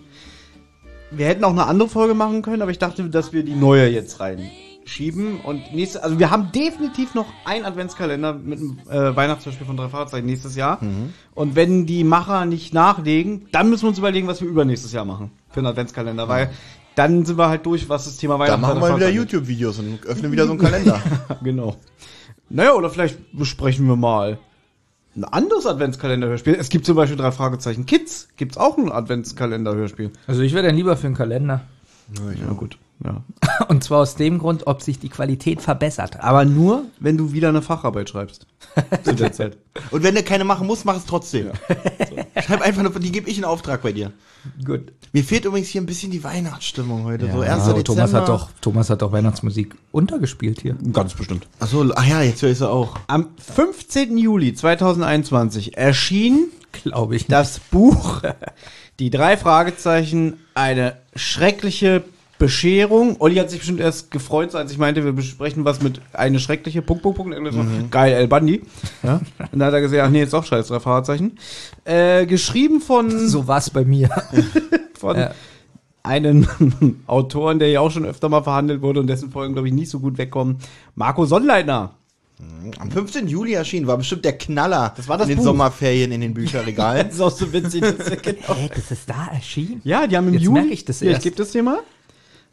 Wir 1.11 1.27
hätten 1.27 1.43
auch 1.43 1.51
eine 1.51 1.67
andere 1.67 1.88
Folge 1.88 2.15
machen 2.15 2.41
können, 2.41 2.61
aber 2.63 2.71
ich 2.71 2.79
dachte, 2.79 3.03
dass 3.09 3.31
wir 3.31 3.43
die 3.43 3.53
neue 3.55 3.88
jetzt 3.88 4.19
reinschieben. 4.85 5.39
Und 5.41 5.73
nächste, 5.73 6.03
also 6.03 6.19
wir 6.19 6.31
haben 6.31 6.51
definitiv 6.51 7.13
noch 7.13 7.25
einen 7.43 7.65
Adventskalender 7.65 8.33
mit 8.33 8.59
einem 8.59 8.79
äh, 8.89 9.15
Weihnachtsspecial 9.15 9.65
von 9.65 9.77
drei 9.77 9.89
Fragezeichen 9.89 10.25
nächstes 10.25 10.55
Jahr. 10.55 10.79
Und 11.33 11.55
wenn 11.55 11.85
die 11.85 12.03
Macher 12.03 12.45
nicht 12.45 12.73
nachlegen, 12.73 13.47
dann 13.51 13.69
müssen 13.69 13.83
wir 13.83 13.89
uns 13.89 13.97
überlegen, 13.97 14.27
was 14.27 14.41
wir 14.41 14.47
übernächstes 14.47 14.91
Jahr 14.91 15.05
machen 15.05 15.31
für 15.49 15.59
einen 15.59 15.67
Adventskalender, 15.67 16.27
weil 16.27 16.51
dann 16.95 17.25
sind 17.25 17.37
wir 17.37 17.49
halt 17.49 17.65
durch, 17.65 17.89
was 17.89 18.05
das 18.05 18.17
Thema 18.17 18.37
Dann 18.37 18.61
Weihnachten 18.61 18.79
machen 18.79 18.79
wir 18.79 18.95
wieder. 18.95 19.09
YouTube-Videos 19.09 19.79
und 19.79 20.05
öffnen 20.05 20.31
wieder 20.31 20.45
so 20.45 20.51
einen 20.51 20.61
Kalender. 20.61 21.01
genau. 21.43 21.75
Naja, 22.49 22.73
oder 22.73 22.89
vielleicht 22.89 23.17
besprechen 23.33 23.88
wir 23.88 23.97
mal 23.97 24.38
ein 25.15 25.23
anderes 25.25 25.65
Adventskalender-Hörspiel. 25.65 26.55
Es 26.55 26.69
gibt 26.69 26.85
zum 26.85 26.95
Beispiel 26.95 27.17
drei 27.17 27.31
Fragezeichen 27.31 27.85
Kids. 27.85 28.29
Gibt's 28.38 28.57
auch 28.57 28.77
ein 28.77 28.91
Adventskalender-Hörspiel? 28.91 30.11
Also 30.27 30.41
ich 30.41 30.53
wäre 30.53 30.65
dann 30.65 30.75
lieber 30.75 30.95
für 30.95 31.07
einen 31.07 31.15
Kalender. 31.15 31.61
Ja, 32.39 32.53
gut. 32.53 32.77
Ja. 33.03 33.24
Und 33.68 33.83
zwar 33.83 34.00
aus 34.00 34.15
dem 34.15 34.39
Grund, 34.39 34.68
ob 34.68 34.81
sich 34.81 35.00
die 35.00 35.09
Qualität 35.09 35.62
verbessert 35.62 36.15
hat. 36.15 36.24
Aber 36.24 36.45
nur, 36.45 36.86
wenn 37.00 37.18
du 37.18 37.33
wieder 37.33 37.50
eine 37.50 37.62
Facharbeit 37.62 38.09
schreibst. 38.09 38.47
Zu 39.03 39.15
der 39.15 39.31
Zeit. 39.31 39.57
Und 39.92 40.03
wenn 40.03 40.15
du 40.15 40.24
keine 40.24 40.44
machen 40.44 40.68
musst, 40.68 40.86
mach 40.86 40.95
es 40.95 41.06
trotzdem. 41.06 41.51
Schreib 42.45 42.62
einfach 42.62 42.83
nur, 42.83 42.92
die 43.00 43.12
gebe 43.12 43.30
ich 43.30 43.38
in 43.38 43.45
Auftrag 43.45 43.81
bei 43.81 43.92
dir. 43.92 44.12
Gut. 44.63 44.92
Mir 45.12 45.24
fehlt 45.24 45.45
übrigens 45.45 45.69
hier 45.69 45.81
ein 45.81 45.86
bisschen 45.86 46.12
die 46.12 46.24
Weihnachtsstimmung 46.24 47.03
heute. 47.03 47.31
so 47.31 47.42
1. 47.42 47.47
Ja, 47.50 47.74
Dezember. 47.74 47.83
Thomas 47.83 48.13
hat 48.13 48.30
doch, 48.30 48.50
Thomas 48.62 48.89
hat 48.89 49.01
doch 49.01 49.12
Weihnachtsmusik 49.12 49.75
untergespielt 49.91 50.62
hier. 50.62 50.75
Ganz 50.94 51.13
bestimmt. 51.15 51.48
Achso, 51.59 51.86
ach 51.95 52.06
ja, 52.06 52.21
jetzt 52.21 52.41
höre 52.41 52.51
ich 52.51 52.57
sie 52.57 52.69
auch. 52.69 52.98
Am 53.07 53.30
15. 53.38 54.18
Juli 54.18 54.53
2021 54.53 55.77
erschien 55.77 56.48
Glaube 56.83 57.15
ich. 57.15 57.27
das 57.27 57.59
Buch 57.59 58.21
Die 59.00 59.09
drei 59.09 59.36
Fragezeichen, 59.36 60.39
eine 60.53 60.98
schreckliche 61.15 62.03
Bescherung. 62.45 63.15
Olli 63.19 63.36
hat 63.38 63.50
sich 63.50 63.59
bestimmt 63.59 63.80
erst 63.80 64.12
gefreut, 64.12 64.53
als 64.53 64.71
ich 64.71 64.77
meinte, 64.77 65.03
wir 65.03 65.13
besprechen 65.13 65.65
was 65.65 65.81
mit 65.81 66.00
eine 66.13 66.39
schreckliche 66.39 66.81
Punkt, 66.83 67.01
Punkt, 67.01 67.18
Punkt. 67.18 67.33
Irgendwas 67.33 67.56
so, 67.56 67.65
Geil, 67.89 68.13
El 68.13 68.27
Bundy. 68.27 68.62
Ja. 69.01 69.15
Und 69.51 69.60
dann 69.60 69.63
hat 69.63 69.74
er 69.74 69.81
gesagt, 69.81 70.01
ach 70.03 70.10
nee, 70.12 70.22
ist 70.24 70.34
doch 70.34 70.46
scheiß, 70.46 70.67
drei 70.67 70.79
Fragezeichen. 70.79 71.38
Äh, 71.86 72.25
geschrieben 72.27 72.81
von, 72.81 73.10
So 73.27 73.48
war's 73.48 73.69
bei 73.72 73.84
mir. 73.84 74.10
von 75.00 75.17
Ja. 75.17 75.31
einem 76.03 76.48
Autoren, 77.08 77.58
der 77.60 77.69
ja 77.69 77.79
auch 77.79 77.89
schon 77.91 78.05
öfter 78.05 78.29
mal 78.29 78.43
verhandelt 78.43 78.81
wurde 78.81 79.00
und 79.00 79.08
dessen 79.08 79.31
Folgen, 79.31 79.53
glaube 79.53 79.67
ich, 79.67 79.74
nicht 79.74 79.89
so 79.89 80.00
gut 80.00 80.17
wegkommen. 80.19 80.58
Marco 80.93 81.25
Sonnleitner. 81.25 81.96
Am 82.79 82.91
15. 82.91 83.29
Juli 83.29 83.53
erschienen, 83.53 83.88
war 83.88 83.98
bestimmt 83.98 84.25
der 84.25 84.38
Knaller 84.38 84.93
Das 84.98 85.08
war 85.08 85.17
das 85.17 85.27
in 85.29 85.36
den 85.36 85.38
Buch. 85.38 85.46
Sommerferien 85.46 86.12
in 86.12 86.19
den 86.19 86.34
Bücherregalen. 86.34 87.05
Das 87.08 87.15
ist 87.15 87.22
auch 87.22 87.31
so 87.31 87.51
witzig. 87.53 87.79
Das 87.81 87.93
ist 88.10 88.22
genau. 88.24 88.53
Hä, 88.55 88.69
das 88.75 88.91
ist 88.91 89.10
da 89.10 89.29
erschienen? 89.34 89.79
Ja, 89.86 90.05
die 90.05 90.17
haben 90.17 90.27
im 90.27 90.34
Jetzt 90.34 90.43
Juli. 90.43 90.60
merke 90.60 90.74
ich 90.74 90.84
das 90.84 91.01
erst. 91.01 91.19
ich 91.19 91.24
gebe 91.24 91.38
das 91.38 91.51
dir 91.51 91.63
mal. 91.63 91.79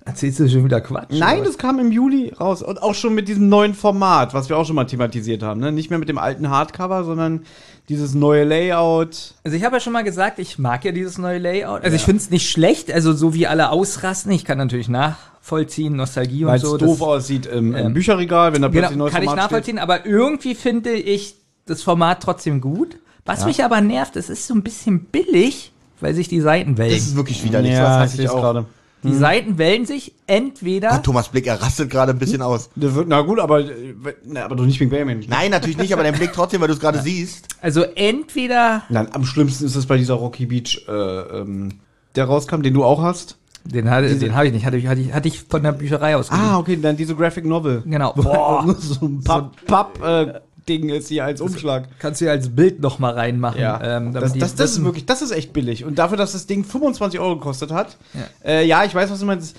Erzählst 0.04 0.40
du 0.40 0.49
schon 0.49 0.64
wieder 0.64 0.80
Quatsch? 0.80 1.11
Nein, 1.12 1.38
oder 1.40 1.47
das 1.47 1.59
kam 1.59 1.78
im 1.78 1.92
Juli 1.92 2.32
raus. 2.38 2.61
Und 2.62 2.82
auch 2.82 2.94
schon 2.94 3.14
mit 3.14 3.28
diesem 3.28 3.49
neuen 3.49 3.73
Format, 3.75 4.35
was 4.35 4.49
wir 4.49 4.56
auch 4.59 4.66
schon 4.66 4.75
mal 4.75 4.85
thematisiert 4.85 5.42
haben. 5.42 5.61
Ne? 5.61 5.71
Nicht 5.71 5.90
mehr 5.90 5.99
mit 6.00 6.09
dem 6.09 6.18
alten 6.18 6.50
Hardcover, 6.50 7.04
sondern 7.04 7.42
dieses 7.88 8.12
neue 8.14 8.44
Layout. 8.44 9.35
Also 9.44 9.56
ich 9.56 9.64
habe 9.64 9.76
ja 9.76 9.80
schon 9.80 9.92
mal 9.92 10.02
gesagt, 10.02 10.38
ich 10.40 10.59
mag 10.59 10.85
ja 10.85 10.92
dieses 10.92 11.18
neue 11.18 11.38
Layout. 11.38 11.85
Also 11.85 11.94
ich 11.97 12.02
finde 12.02 12.21
es 12.23 12.30
nicht 12.30 12.50
schlecht, 12.50 12.92
also 12.92 13.12
so 13.12 13.32
wie 13.35 13.47
alle 13.47 13.71
ausrasten. 13.71 14.32
Ich 14.32 14.44
kann 14.44 14.59
natürlich 14.59 14.88
nachvollziehen, 14.88 15.94
Nostalgie 15.97 16.47
Weil 16.47 16.59
und 16.59 16.64
es 16.64 16.71
so. 16.71 16.76
doof 16.78 16.99
das- 16.99 17.09
aussieht 17.09 17.47
im, 17.47 17.75
im 17.75 17.87
ähm, 17.87 17.94
Bücherregal, 17.94 18.52
wenn 18.54 18.62
da 18.62 18.68
plötzlich 18.68 18.87
ein 18.87 18.92
Genau, 18.94 19.04
neues 19.04 19.12
kann 19.14 19.23
ich 19.23 19.28
Format 19.28 19.44
nachvollziehen, 19.44 19.78
aber 19.78 20.04
irgendwie 20.06 20.54
finde 20.54 20.92
ich 20.92 21.37
das 21.66 21.82
Format 21.82 22.23
trotzdem 22.23 22.61
gut. 22.61 22.97
Was 23.25 23.44
mich 23.44 23.62
aber 23.62 23.80
nervt, 23.80 24.16
es 24.16 24.28
ist 24.30 24.49
so 24.49 24.54
ein 24.54 24.62
bisschen 24.64 25.04
billig, 25.04 25.71
weil 26.00 26.12
sich 26.12 26.26
die 26.26 26.40
Seiten 26.40 26.75
Das 26.75 26.87
wälzen. 26.88 26.97
ist 27.11 27.16
wirklich 27.16 27.37
steht. 27.38 27.50
widerlich. 27.50 27.73
Ja, 27.73 28.00
das 28.00 28.14
ich 28.14 28.14
hasse 28.14 28.23
ich 28.23 28.28
es 28.28 28.35
auch. 28.35 28.40
gerade. 28.40 28.64
Die 29.04 29.14
Seiten 29.14 29.59
wälzen 29.59 29.87
sich 29.87 30.12
entweder. 30.28 30.92
Oh, 30.94 31.02
Thomas 31.02 31.28
Blick, 31.28 31.47
er 31.47 31.61
rastet 31.61 31.90
gerade 31.90 32.12
ein 32.12 32.18
bisschen 32.18 32.40
aus. 32.40 32.71
Das 32.76 32.94
wird- 32.94 33.09
Na 33.09 33.21
gut, 33.23 33.40
aber, 33.40 33.61
äh, 33.61 33.94
na, 34.25 34.44
aber 34.44 34.54
doch 34.56 34.64
nicht 34.64 34.78
wegen 34.78 34.90
Benjamin. 34.90 35.25
Nein, 35.28 35.50
natürlich 35.50 35.76
nicht, 35.76 35.92
aber 35.92 36.04
dein 36.04 36.14
Blick 36.14 36.32
trotzdem, 36.32 36.61
weil 36.61 36.68
du 36.68 36.75
es 36.75 36.80
gerade 36.80 37.00
siehst. 37.00 37.49
Also 37.61 37.82
entweder, 37.82 38.82
Nein, 38.88 39.09
am 39.12 39.25
schlimmsten 39.25 39.64
ist 39.64 39.75
es 39.75 39.87
bei 39.87 39.97
dieser 39.97 40.14
Rocky 40.14 40.47
Beach, 40.47 40.85
äh, 40.88 40.92
ähm, 40.92 41.80
der 42.14 42.26
rauskam, 42.26 42.62
den 42.62 42.75
du 42.75 42.85
auch 42.85 43.02
hast. 43.02 43.38
den, 43.64 43.88
hatte- 43.90 44.14
den 44.16 44.35
habe 44.35 44.47
ich 44.49 44.52
nicht, 44.52 44.64
hatte 44.66 44.76
ich, 44.76 44.87
hatte, 44.87 45.00
ich, 45.00 45.12
hatte 45.12 45.28
ich 45.28 45.42
von 45.42 45.62
der 45.62 45.73
Bücherei 45.73 46.16
aus. 46.16 46.30
Ah, 46.30 46.59
okay, 46.59 46.76
dann 46.80 46.97
diese 46.97 47.14
Graphic 47.14 47.44
Novel. 47.44 47.82
Genau. 47.87 48.12
Boah, 48.12 48.75
so 48.78 49.06
ein 49.06 49.21
Papp, 49.23 49.54
Papp 49.66 50.02
äh, 50.04 50.40
Ding 50.69 50.88
ist 50.88 51.09
hier 51.09 51.25
als 51.25 51.40
Umschlag. 51.40 51.88
Kannst 51.99 52.21
du 52.21 52.26
ja 52.26 52.31
als 52.33 52.54
Bild 52.54 52.81
noch 52.81 52.99
mal 52.99 53.12
reinmachen. 53.14 53.61
Ja, 53.61 53.97
ähm, 53.99 54.12
das, 54.12 54.33
das, 54.35 54.54
das 54.54 54.71
ist 54.73 54.85
wirklich, 54.85 55.07
das 55.07 55.23
ist 55.23 55.31
echt 55.31 55.52
billig. 55.52 55.85
Und 55.85 55.99
dafür, 55.99 56.16
dass 56.16 56.33
das 56.33 56.47
Ding 56.47 56.64
25 56.64 57.19
Euro 57.21 57.37
gekostet 57.37 57.71
hat, 57.73 57.97
Ja. 58.14 58.21
äh, 58.50 58.64
ja, 58.66 58.85
ich 58.85 58.95
weiß, 58.95 59.11
was 59.11 59.21
du 59.21 59.26
meinst. 59.26 59.57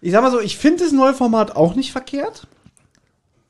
Ich 0.00 0.12
sag 0.12 0.22
mal 0.22 0.30
so, 0.30 0.40
ich 0.40 0.56
finde 0.56 0.84
das 0.84 0.92
neue 0.92 1.14
Format 1.14 1.56
auch 1.56 1.74
nicht 1.74 1.92
verkehrt. 1.92 2.46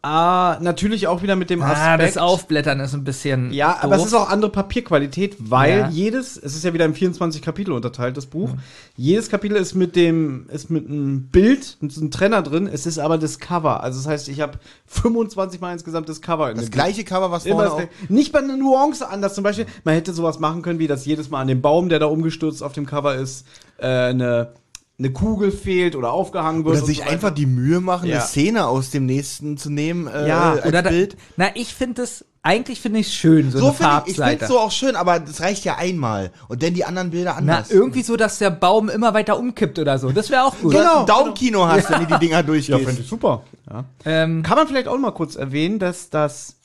Ah, 0.08 0.58
natürlich 0.60 1.08
auch 1.08 1.22
wieder 1.22 1.34
mit 1.34 1.50
dem 1.50 1.62
Aspekt. 1.62 1.80
Ah, 1.80 1.96
das 1.96 2.16
Aufblättern 2.16 2.78
ist 2.78 2.94
ein 2.94 3.02
bisschen. 3.02 3.52
Ja, 3.52 3.78
aber 3.80 3.96
es 3.96 4.02
doof. 4.02 4.06
ist 4.08 4.14
auch 4.14 4.28
andere 4.30 4.52
Papierqualität, 4.52 5.36
weil 5.40 5.78
Ja. 5.78 5.88
jedes, 5.88 6.36
es 6.36 6.54
ist 6.54 6.64
ja 6.64 6.72
wieder 6.72 6.84
in 6.84 6.94
24 6.94 7.42
Kapitel 7.42 7.72
unterteilt, 7.72 8.16
das 8.16 8.26
Buch. 8.26 8.50
Jedes 8.96 9.28
Kapitel 9.28 9.56
ist 9.56 9.74
mit 9.74 9.96
dem, 9.96 10.46
ist 10.48 10.70
mit 10.70 10.86
einem 10.88 11.24
Bild, 11.28 11.76
mit 11.80 11.90
so 11.90 12.00
einem 12.00 12.12
Trenner 12.12 12.42
drin, 12.42 12.68
es 12.72 12.86
ist 12.86 12.98
aber 13.00 13.18
das 13.18 13.40
Cover. 13.40 13.82
Also 13.82 13.98
das 13.98 14.06
heißt, 14.06 14.28
ich 14.28 14.40
habe 14.40 14.58
25 14.86 15.60
Mal 15.60 15.72
insgesamt 15.72 16.08
das 16.08 16.22
Cover 16.22 16.50
in 16.50 16.56
Das 16.56 16.66
dem 16.66 16.70
gleiche 16.70 17.02
Cover, 17.02 17.32
was 17.32 17.44
Immer 17.44 17.64
vorne 17.64 17.64
das 17.64 17.72
auch. 17.74 17.78
Gleiche. 17.98 18.12
Nicht 18.12 18.30
bei 18.32 18.38
einer 18.38 18.56
Nuance 18.56 19.08
anders. 19.08 19.34
Zum 19.34 19.42
Beispiel, 19.42 19.66
man 19.82 19.94
hätte 19.94 20.12
sowas 20.12 20.38
machen 20.38 20.62
können, 20.62 20.78
wie 20.78 20.86
dass 20.86 21.04
jedes 21.04 21.30
Mal 21.30 21.40
an 21.40 21.48
dem 21.48 21.60
Baum, 21.62 21.88
der 21.88 21.98
da 21.98 22.06
umgestürzt 22.06 22.62
auf 22.62 22.72
dem 22.74 22.86
Cover 22.86 23.16
ist, 23.16 23.44
äh, 23.78 23.86
eine, 23.86 24.50
eine 24.98 25.12
Kugel 25.12 25.50
fehlt 25.52 25.94
oder 25.94 26.12
aufgehangen 26.12 26.64
wird. 26.64 26.74
Oder 26.76 26.82
und 26.82 26.86
sich 26.86 26.98
so 26.98 27.04
einfach 27.04 27.30
die 27.30 27.44
Mühe 27.46 27.80
machen, 27.80 28.08
Ja. 28.08 28.16
eine 28.16 28.24
Szene 28.26 28.66
aus 28.66 28.90
dem 28.90 29.04
nächsten 29.06 29.58
zu 29.58 29.68
nehmen 29.70 30.06
äh, 30.06 30.26
Ja, 30.28 30.52
als 30.52 30.64
Oder 30.66 30.82
da, 30.82 30.88
Bild. 30.90 31.16
Na, 31.36 31.48
ich 31.54 31.74
finde 31.74 32.02
es, 32.02 32.24
eigentlich 32.42 32.80
finde 32.80 33.00
ich 33.00 33.08
es 33.08 33.14
schön, 33.14 33.50
so, 33.50 33.58
So 33.58 33.66
eine 33.66 33.74
finde 33.74 33.92
ich, 34.06 34.10
ich 34.12 34.14
finde 34.16 34.22
Farbseite. 34.22 34.44
es 34.44 34.48
so 34.50 34.58
auch 34.58 34.70
schön, 34.70 34.96
aber 34.96 35.18
das 35.20 35.40
reicht 35.42 35.64
ja 35.66 35.76
einmal. 35.76 36.30
Und 36.48 36.62
dann 36.62 36.72
die 36.72 36.84
anderen 36.86 37.10
Bilder 37.10 37.32
Na, 37.32 37.56
anders. 37.56 37.70
irgendwie 37.70 38.02
so, 38.02 38.16
dass 38.16 38.38
der 38.38 38.50
Baum 38.50 38.88
immer 38.88 39.12
weiter 39.12 39.38
umkippt 39.38 39.78
oder 39.78 39.98
so. 39.98 40.12
Das 40.12 40.30
wäre 40.30 40.44
auch 40.44 40.54
gut. 40.62 40.72
Genau, 40.72 41.00
ein 41.00 41.06
Daumenkino 41.06 41.66
hast, 41.68 41.90
wenn 41.90 42.00
du 42.00 42.06
die 42.14 42.18
Dinger 42.18 42.36
Ja, 42.36 42.42
durchgehst. 42.42 42.84
finde 42.84 43.02
ich 43.02 43.08
super. 43.08 43.42
Ja. 43.68 43.84
Ähm, 44.06 44.42
Kann 44.44 44.56
man 44.56 44.66
vielleicht 44.66 44.88
auch 44.88 44.96
mal 44.98 45.10
kurz 45.12 45.36
erwähnen, 45.36 45.78
dass 45.78 46.08
das 46.08 46.56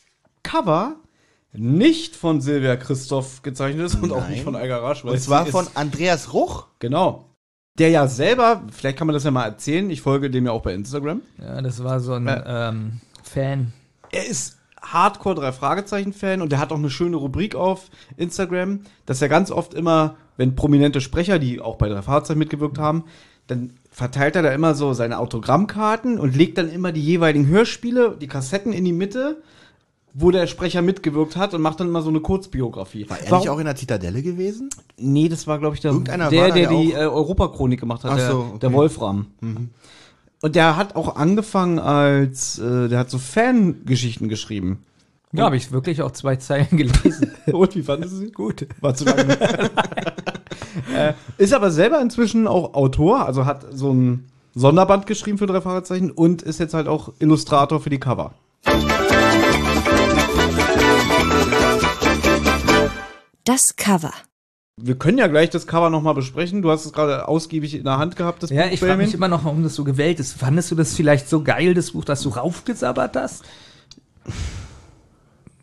Cover 0.44 0.96
nicht 1.54 2.16
von 2.16 2.40
Silvia 2.40 2.78
Christoph 2.78 3.42
gezeichnet 3.42 3.88
ist 3.88 3.96
und 4.02 4.14
auch 4.14 4.22
Nein. 4.22 4.32
nicht 4.32 4.44
von 4.46 4.56
Eiger 4.56 4.82
Rasch. 4.82 5.04
Und 5.04 5.20
zwar 5.20 5.46
von 5.48 5.68
Andreas 5.74 6.32
Ruch. 6.32 6.68
Genau. 6.80 7.26
Der 7.78 7.90
ja 7.90 8.08
selber, 8.08 8.64
vielleicht 8.72 8.98
kann 8.98 9.08
man 9.08 9.14
das 9.14 9.24
ja 9.24 9.32
mal 9.32 9.46
erzählen, 9.46 9.90
ich 9.90 10.02
folge 10.02 10.30
dem 10.30 10.46
ja 10.46 10.52
auch 10.52 10.62
bei 10.62 10.74
Instagram. 10.74 11.22
ja, 11.40 11.62
das 11.62 11.84
war 11.84 12.00
so 12.00 12.14
ein 12.14 12.28
Ja. 12.28 12.70
ähm, 12.70 13.00
Fan. 13.24 13.74
Er 14.12 14.28
ist 14.28 14.58
Hardcore 14.82 15.36
drei 15.36 15.52
Fragezeichen 15.52 16.12
Fan 16.12 16.42
und 16.42 16.52
der 16.52 16.60
hat 16.60 16.72
auch 16.72 16.78
eine 16.78 16.90
schöne 16.90 17.16
Rubrik 17.16 17.56
auf 17.56 17.90
Instagram, 18.18 18.82
dass 19.06 19.22
er 19.22 19.30
ganz 19.30 19.52
oft 19.52 19.74
immer, 19.74 20.16
wenn 20.38 20.56
prominente 20.56 21.00
Sprecher, 21.02 21.40
die 21.40 21.62
auch 21.62 21.78
bei 21.78 21.88
drei 21.88 22.02
Fragezeichen 22.02 22.40
mitgewirkt 22.40 22.78
haben, 22.78 23.06
dann 23.48 23.74
verteilt 23.90 24.36
er 24.36 24.42
da 24.42 24.52
immer 24.52 24.76
so 24.76 24.94
seine 24.94 25.20
Autogrammkarten 25.20 26.20
und 26.20 26.36
legt 26.36 26.58
dann 26.58 26.70
immer 26.70 26.92
die 26.92 27.02
jeweiligen 27.04 27.48
Hörspiele, 27.48 28.18
die 28.20 28.28
Kassetten 28.28 28.74
in 28.74 28.86
die 28.86 28.94
Mitte, 28.94 29.42
wo 30.14 30.32
der 30.32 30.48
Sprecher 30.48 30.82
mitgewirkt 30.82 31.36
hat 31.38 31.54
und 31.54 31.62
macht 31.62 31.80
dann 31.80 31.88
immer 31.88 32.02
so 32.02 32.10
eine 32.10 32.20
Kurzbiografie. 32.20 33.10
War 33.10 33.20
er 33.20 33.38
nicht 33.38 33.50
auch 33.50 33.60
in 33.60 33.66
der 33.66 33.76
Zitadelle 33.76 34.22
gewesen? 34.22 34.70
Nee, 34.98 35.30
das 35.30 35.48
war, 35.48 35.60
glaube 35.60 35.76
ich, 35.76 35.82
der, 35.82 35.92
Irgendeiner 35.92 36.30
der, 36.30 36.52
der, 36.52 36.68
der 36.68 36.70
die 36.70 36.92
äh, 36.92 37.06
Europachronik 37.06 37.80
gemacht 37.80 38.04
hat, 38.04 38.12
Ach 38.12 38.18
der, 38.18 38.32
so, 38.32 38.40
okay. 38.40 38.54
Mhm. 38.54 38.60
der 38.60 38.74
Wolfram. 38.74 39.28
Und 40.42 40.56
der 40.56 40.76
hat 40.76 40.96
auch 40.96 41.16
angefangen 41.16 41.80
als, 41.80 42.60
äh, 42.60 42.90
der 42.90 43.00
hat 43.00 43.10
so 43.10 43.20
Fangeschichten 43.20 44.28
geschrieben. 44.28 44.84
Ja, 45.34 45.46
habe 45.46 45.56
ich 45.56 45.72
wirklich 45.72 46.02
auch 46.02 46.12
zwei 46.12 46.36
Zeilen 46.36 46.68
gelesen. 46.72 47.32
Und 47.52 47.76
wie 47.76 47.84
fandest 47.84 48.14
du 48.14 48.18
sie? 48.18 48.32
Gut. 48.32 48.68
War 48.82 48.94
zu 48.96 49.06
lange. 49.06 49.40
äh, 50.94 51.14
ist 51.38 51.54
aber 51.54 51.72
selber 51.72 52.02
inzwischen 52.02 52.48
auch 52.48 52.74
Autor, 52.74 53.26
also 53.26 53.46
hat 53.46 53.66
so 53.72 53.94
ein 53.94 54.26
Sonderband 54.56 55.08
geschrieben 55.08 55.38
für 55.38 55.48
drei 55.48 55.62
Fragezeichen 55.62 56.12
und 56.12 56.42
ist 56.42 56.60
jetzt 56.60 56.74
halt 56.74 56.88
auch 56.88 57.14
Illustrator 57.20 57.80
für 57.80 57.90
die 57.90 58.00
Cover. 58.00 58.34
Das 63.52 63.76
Cover. 63.76 64.14
Wir 64.78 64.98
können 64.98 65.18
ja 65.18 65.28
gleich 65.28 65.50
das 65.50 65.68
Cover 65.68 65.90
nochmal 65.90 66.14
besprechen. 66.14 66.62
Du 66.62 66.72
hast 66.72 66.86
es 66.86 66.94
gerade 66.94 67.28
ausgiebig 67.28 67.76
in 67.76 67.84
der 67.84 67.98
Hand 67.98 68.16
gehabt, 68.16 68.44
das 68.44 68.50
Ja, 68.50 68.64
Buch, 68.64 68.72
ich 68.72 68.80
frage 68.80 68.96
mich 68.96 69.14
immer 69.14 69.28
noch, 69.28 69.44
warum 69.44 69.62
das 69.62 69.76
so 69.76 69.84
gewählt 69.84 70.22
ist. 70.22 70.32
Fandest 70.32 70.72
du 70.72 70.76
das 70.76 70.96
vielleicht 70.96 71.28
so 71.28 71.44
geil, 71.44 71.74
das 71.74 71.92
Buch, 71.92 72.06
dass 72.06 72.22
du 72.22 72.30
raufgesabbert 72.30 73.18
hast? 73.18 73.44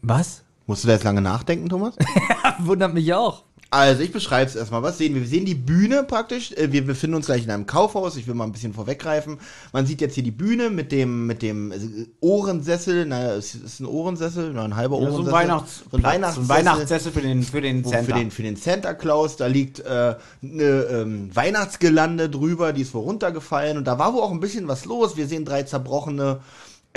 Was? 0.02 0.44
Musst 0.66 0.84
du 0.84 0.88
da 0.88 0.92
jetzt 0.92 1.04
lange 1.04 1.22
nachdenken, 1.22 1.70
Thomas? 1.70 1.96
Wundert 2.58 2.92
mich 2.92 3.14
auch. 3.14 3.44
Also, 3.70 4.02
ich 4.02 4.12
beschreibe 4.12 4.48
es 4.48 4.56
erstmal. 4.56 4.82
Was 4.82 4.96
sehen 4.96 5.12
wir? 5.14 5.20
Wir 5.20 5.28
sehen 5.28 5.44
die 5.44 5.54
Bühne 5.54 6.02
praktisch. 6.02 6.52
Äh, 6.52 6.72
Wir 6.72 6.86
befinden 6.86 7.16
uns 7.16 7.26
gleich 7.26 7.44
in 7.44 7.50
einem 7.50 7.66
Kaufhaus. 7.66 8.16
Ich 8.16 8.26
will 8.26 8.34
mal 8.34 8.44
ein 8.44 8.52
bisschen 8.52 8.72
vorweggreifen. 8.72 9.38
Man 9.74 9.84
sieht 9.84 10.00
jetzt 10.00 10.14
hier 10.14 10.22
die 10.22 10.30
Bühne 10.30 10.70
mit 10.70 10.90
dem, 10.90 11.26
mit 11.26 11.42
dem 11.42 11.72
äh, 11.72 11.76
Ohrensessel. 12.20 13.04
Naja, 13.04 13.34
es 13.34 13.54
ist 13.54 13.80
ein 13.80 13.84
Ohrensessel, 13.86 14.52
na, 14.54 14.64
ein 14.64 14.74
halber 14.74 14.96
Ja, 14.96 15.10
so 15.10 15.16
Ohrensessel. 15.18 15.28
ein 15.28 15.42
Weihnachts 15.48 15.82
so 15.90 15.96
ein 15.98 16.02
Weihnachtssessel. 16.02 16.46
so 16.46 16.52
ein 16.52 16.58
Weihnachtssessel 16.58 17.12
für 17.12 17.20
den, 17.20 17.42
für 17.42 17.60
den 17.60 17.84
Center. 17.84 18.04
Für 18.14 18.18
den, 18.18 18.30
für 18.30 18.42
den 18.42 18.56
Santa 18.56 18.94
Claus, 18.94 19.36
da 19.36 19.46
liegt 19.46 19.80
äh, 19.80 20.14
eine 20.42 20.62
ähm, 20.62 21.30
Weihnachtsgelande 21.36 22.30
drüber, 22.30 22.72
die 22.72 22.80
ist 22.82 22.94
wohl 22.94 23.02
runtergefallen 23.02 23.76
und 23.76 23.84
da 23.84 23.98
war 23.98 24.14
wohl 24.14 24.22
auch 24.22 24.30
ein 24.32 24.40
bisschen 24.40 24.66
was 24.68 24.86
los. 24.86 25.18
Wir 25.18 25.26
sehen 25.26 25.44
drei 25.44 25.64
zerbrochene 25.64 26.40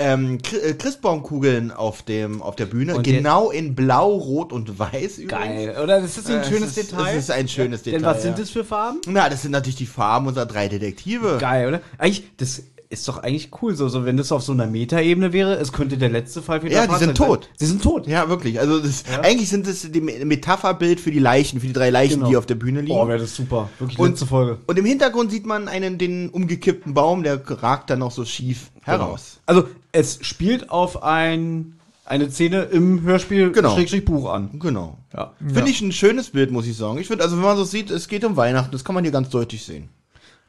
ähm, 0.02 0.38
äh, 0.62 0.74
Christbaumkugeln 0.74 1.70
auf, 1.70 2.02
dem, 2.02 2.42
auf 2.42 2.56
der 2.56 2.66
Bühne, 2.66 2.96
Und 2.96 3.02
genau 3.04 3.50
in 3.50 3.74
Blau, 3.74 4.12
Rot 4.14 4.52
und 4.52 4.78
Weiß 4.78 5.18
übrigens. 5.18 5.30
Geil, 5.30 5.76
oder? 5.82 6.00
Das 6.00 6.18
ist 6.18 6.28
ein 6.30 6.40
Äh, 6.40 6.44
schönes 6.44 6.70
es 6.70 6.76
ist, 6.76 6.92
Detail. 6.92 7.16
Es 7.16 7.24
ist 7.24 7.30
ein 7.30 7.48
schönes 7.48 7.82
Detail. 7.82 7.98
Denn 7.98 8.06
was 8.06 8.22
sind 8.22 8.32
ja. 8.32 8.42
das 8.44 8.50
für 8.50 8.64
Farben? 8.64 9.00
Na, 9.06 9.28
das 9.28 9.42
sind 9.42 9.52
natürlich 9.52 9.76
die 9.76 9.86
Farben 9.86 10.26
unserer 10.26 10.46
drei 10.46 10.68
Detektive. 10.68 11.38
Geil, 11.40 11.68
oder? 11.68 11.80
Eigentlich, 11.98 12.24
das 12.36 12.62
ist 12.92 13.08
doch 13.08 13.18
eigentlich 13.22 13.50
cool, 13.62 13.74
so, 13.74 13.88
so 13.88 14.04
wenn 14.04 14.16
das 14.16 14.30
auf 14.30 14.42
so 14.42 14.52
einer 14.52 14.66
Metaebene 14.66 15.32
wäre. 15.32 15.54
Es 15.54 15.72
könnte 15.72 15.96
der 15.96 16.10
letzte 16.10 16.42
Fall 16.42 16.60
für 16.60 16.68
Ja, 16.70 16.86
die 16.86 16.94
sind 16.96 17.16
Fragezeichen 17.16 17.16
tot. 17.16 17.44
sein. 17.44 17.52
Sie 17.56 17.66
sind 17.66 17.82
tot. 17.82 18.06
Ja, 18.06 18.28
wirklich. 18.28 18.60
Also 18.60 18.78
das, 18.78 19.04
eigentlich 19.22 19.48
sind 19.48 19.66
es 19.66 19.90
die 19.90 20.00
Me- 20.00 20.24
Metapherbild 20.24 21.00
für 21.00 21.10
die 21.10 21.18
Leichen, 21.18 21.60
für 21.60 21.66
die 21.66 21.72
drei 21.72 21.90
Leichen, 21.90 22.16
Genau. 22.18 22.28
die 22.28 22.36
auf 22.36 22.46
der 22.46 22.54
Bühne 22.54 22.82
liegen. 22.82 22.92
Oh, 22.92 23.08
wäre 23.08 23.18
das 23.18 23.34
super. 23.34 23.68
Wirklich 23.78 23.98
Und- 23.98 24.10
letzte 24.10 24.26
Folge. 24.26 24.58
und 24.66 24.78
im 24.78 24.84
Hintergrund 24.84 25.30
sieht 25.32 25.46
man 25.46 25.66
einen 25.68 25.98
den 25.98 26.28
umgekippten 26.28 26.94
Baum, 26.94 27.22
der 27.22 27.40
ragt 27.62 27.90
dann 27.90 27.98
noch 27.98 28.10
so 28.12 28.24
schief 28.24 28.70
heraus. 28.82 29.40
Also, 29.46 29.64
es 29.92 30.18
spielt 30.22 30.70
auf 30.70 31.02
ein, 31.02 31.78
eine 32.04 32.30
Szene 32.30 32.62
im 32.64 33.02
Hörspiel 33.02 33.52
Genau. 33.52 33.74
Schrägstrich 33.74 34.04
Buch 34.04 34.30
an. 34.30 34.58
Genau. 34.58 34.98
Ja. 35.14 35.32
Finde 35.38 35.70
ich 35.70 35.80
ein 35.80 35.92
schönes 35.92 36.30
Bild, 36.30 36.50
muss 36.50 36.66
ich 36.66 36.76
sagen. 36.76 36.98
Ich 36.98 37.06
finde, 37.08 37.24
also 37.24 37.36
wenn 37.36 37.42
man 37.44 37.56
so 37.56 37.64
sieht, 37.64 37.90
es 37.90 38.08
geht 38.08 38.24
um 38.24 38.36
Weihnachten, 38.36 38.70
das 38.72 38.84
kann 38.84 38.94
man 38.94 39.04
hier 39.04 39.12
ganz 39.12 39.30
deutlich 39.30 39.64
sehen. 39.64 39.88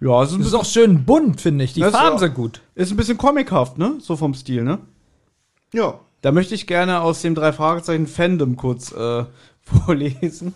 Ja, 0.04 0.22
es 0.24 0.30
ist 0.32 0.36
ein, 0.36 0.40
Das 0.40 0.48
ist 0.48 0.52
bisschen, 0.52 0.60
auch 0.60 0.66
schön 0.66 1.06
bunt, 1.06 1.40
finde 1.42 1.64
ich. 1.64 1.74
Die 1.74 1.80
Das 1.80 1.94
ist 1.94 1.96
Farben 2.00 2.16
auch- 2.16 2.20
sind 2.20 2.34
gut. 2.34 2.62
ist 2.76 2.92
ein 2.92 2.98
bisschen 2.98 3.18
comichaft, 3.18 3.78
ne? 3.78 3.96
So 4.00 4.16
vom 4.18 4.34
Stil, 4.34 4.64
ne? 4.64 4.80
Ja. 5.74 6.00
Da 6.22 6.32
möchte 6.32 6.56
ich 6.56 6.68
gerne 6.68 7.02
aus 7.02 7.22
dem 7.22 7.36
drei 7.36 7.52
Fragezeichen 7.54 8.08
Fandom 8.08 8.56
kurz 8.56 8.92
äh, 8.94 9.26
vorlesen. 9.62 10.54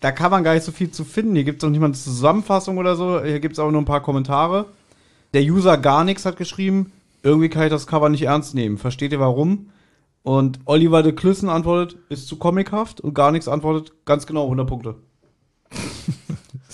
Da 0.00 0.12
kann 0.12 0.30
man 0.30 0.44
gar 0.44 0.54
nicht 0.54 0.64
so 0.64 0.72
viel 0.72 0.90
zu 0.90 1.04
finden. 1.04 1.34
Hier 1.34 1.44
gibt 1.44 1.58
es 1.58 1.62
noch 1.64 1.70
nicht 1.70 1.80
mal 1.80 1.86
eine 1.86 1.94
Zusammenfassung 1.94 2.78
oder 2.78 2.94
so. 2.94 3.22
Hier 3.22 3.40
gibt 3.40 3.54
es 3.54 3.58
auch 3.58 3.70
nur 3.70 3.80
ein 3.80 3.86
paar 3.86 4.02
Kommentare. 4.02 4.66
Der 5.34 5.42
User 5.42 5.76
gar 5.76 6.04
nichts 6.04 6.24
hat 6.24 6.36
geschrieben, 6.36 6.92
irgendwie 7.22 7.48
kann 7.48 7.64
ich 7.64 7.70
das 7.70 7.86
Cover 7.86 8.08
nicht 8.08 8.22
ernst 8.22 8.54
nehmen. 8.54 8.78
Versteht 8.78 9.12
ihr 9.12 9.20
warum? 9.20 9.70
Und 10.22 10.60
Oliver 10.66 11.02
de 11.02 11.12
Klüssen 11.12 11.48
antwortet, 11.48 11.98
ist 12.10 12.28
zu 12.28 12.36
comichaft 12.36 13.00
und 13.00 13.12
gar 13.14 13.32
nichts 13.32 13.48
antwortet, 13.48 13.92
ganz 14.04 14.26
genau 14.26 14.44
100 14.44 14.66
Punkte. 14.66 14.94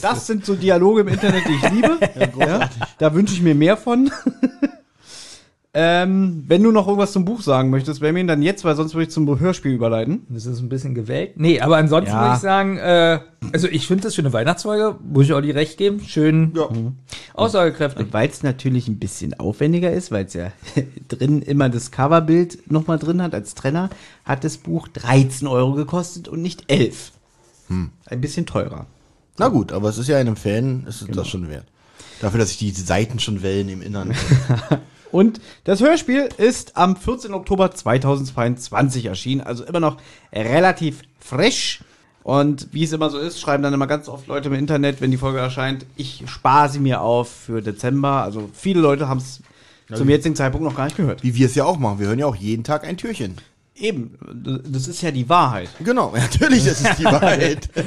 Das 0.00 0.26
sind 0.26 0.44
so 0.44 0.54
Dialoge 0.54 1.02
im 1.02 1.08
Internet, 1.08 1.44
die 1.48 1.52
ich 1.52 1.70
liebe. 1.70 1.98
Ja, 2.38 2.68
da 2.98 3.14
wünsche 3.14 3.34
ich 3.34 3.42
mir 3.42 3.54
mehr 3.54 3.76
von. 3.76 4.10
ähm, 5.76 6.44
wenn 6.46 6.62
du 6.62 6.70
noch 6.70 6.86
irgendwas 6.86 7.12
zum 7.12 7.24
Buch 7.24 7.40
sagen 7.42 7.70
möchtest, 7.70 7.98
Benjamin, 8.00 8.28
dann 8.28 8.42
jetzt, 8.42 8.64
weil 8.64 8.76
sonst 8.76 8.94
würde 8.94 9.04
ich 9.04 9.10
zum 9.10 9.40
Hörspiel 9.40 9.72
überleiten. 9.72 10.24
Das 10.28 10.46
ist 10.46 10.60
ein 10.60 10.68
bisschen 10.68 10.94
gewählt. 10.94 11.32
Nee, 11.36 11.60
aber 11.60 11.78
ansonsten 11.78 12.12
Ja. 12.14 12.22
würde 12.22 12.34
ich 12.34 12.40
sagen, 12.40 12.76
äh, 12.78 13.18
also 13.52 13.66
ich 13.68 13.86
finde 13.88 14.04
das 14.04 14.14
für 14.14 14.22
eine 14.22 14.32
Weihnachtsfolge, 14.32 14.96
muss 15.02 15.24
ich 15.24 15.32
Olli 15.32 15.50
recht 15.50 15.76
geben, 15.76 16.00
schön 16.06 16.52
Ja. 16.54 16.68
aussagekräftig. 17.34 18.08
Weil 18.12 18.28
es 18.28 18.42
natürlich 18.44 18.86
ein 18.88 18.98
bisschen 19.00 19.34
aufwendiger 19.40 19.92
ist, 19.92 20.12
weil 20.12 20.26
es 20.26 20.34
ja 20.34 20.52
drin 21.08 21.42
immer 21.42 21.68
das 21.68 21.90
Coverbild 21.90 22.70
nochmal 22.70 22.98
drin 23.00 23.20
hat 23.20 23.34
als 23.34 23.54
Trenner, 23.54 23.90
hat 24.24 24.44
das 24.44 24.58
Buch 24.58 24.86
13 24.88 25.48
Euro 25.48 25.72
gekostet 25.72 26.28
und 26.28 26.40
nicht 26.42 26.64
11. 26.70 27.12
Ein 27.68 28.20
bisschen 28.20 28.46
teurer. 28.46 28.86
Na 29.38 29.48
gut, 29.48 29.72
aber 29.72 29.88
es 29.88 29.98
ist 29.98 30.08
ja 30.08 30.16
einem 30.16 30.36
Fan, 30.36 30.86
ist 30.86 31.02
es 31.02 31.08
das 31.08 31.28
schon 31.28 31.48
wert. 31.48 31.66
Dafür, 32.20 32.38
dass 32.38 32.50
sich 32.50 32.58
die 32.58 32.70
Seiten 32.70 33.18
schon 33.18 33.42
wellen 33.42 33.68
im 33.68 33.82
Innern. 33.82 34.14
Und 35.10 35.40
das 35.62 35.80
Hörspiel 35.80 36.28
ist 36.38 36.76
am 36.76 36.96
14. 36.96 37.34
Oktober 37.34 37.70
2022 37.70 39.06
erschienen, 39.06 39.42
also 39.42 39.64
immer 39.64 39.80
noch 39.80 39.98
relativ 40.32 41.02
frisch. 41.20 41.84
Und 42.24 42.68
wie 42.72 42.84
es 42.84 42.92
immer 42.92 43.10
so 43.10 43.18
ist, 43.18 43.38
schreiben 43.38 43.62
dann 43.62 43.74
immer 43.74 43.86
ganz 43.86 44.08
oft 44.08 44.26
Leute 44.26 44.48
im 44.48 44.54
Internet, 44.54 45.00
wenn 45.00 45.10
die 45.10 45.16
Folge 45.16 45.38
erscheint, 45.38 45.84
ich 45.94 46.24
spare 46.26 46.68
sie 46.68 46.80
mir 46.80 47.00
auf 47.00 47.30
für 47.30 47.60
Dezember. 47.60 48.22
Also 48.22 48.48
viele 48.54 48.80
Leute 48.80 49.08
haben 49.08 49.18
es 49.18 49.40
zum 49.94 50.08
jetzigen 50.08 50.34
Zeitpunkt 50.34 50.64
noch 50.64 50.74
gar 50.74 50.86
nicht 50.86 50.96
gehört. 50.96 51.22
Wie 51.22 51.34
wir 51.34 51.46
es 51.46 51.54
ja 51.54 51.64
auch 51.64 51.78
machen. 51.78 51.98
Wir 51.98 52.08
hören 52.08 52.18
ja 52.18 52.26
auch 52.26 52.36
jeden 52.36 52.64
Tag 52.64 52.84
ein 52.84 52.96
Türchen. 52.96 53.36
Eben, 53.76 54.16
das 54.70 54.86
ist 54.86 55.02
ja 55.02 55.10
die 55.10 55.28
Wahrheit. 55.28 55.68
Genau, 55.82 56.12
natürlich, 56.16 56.64
das 56.64 56.80
ist 56.80 56.98
die 57.00 57.04
Wahrheit. 57.04 57.68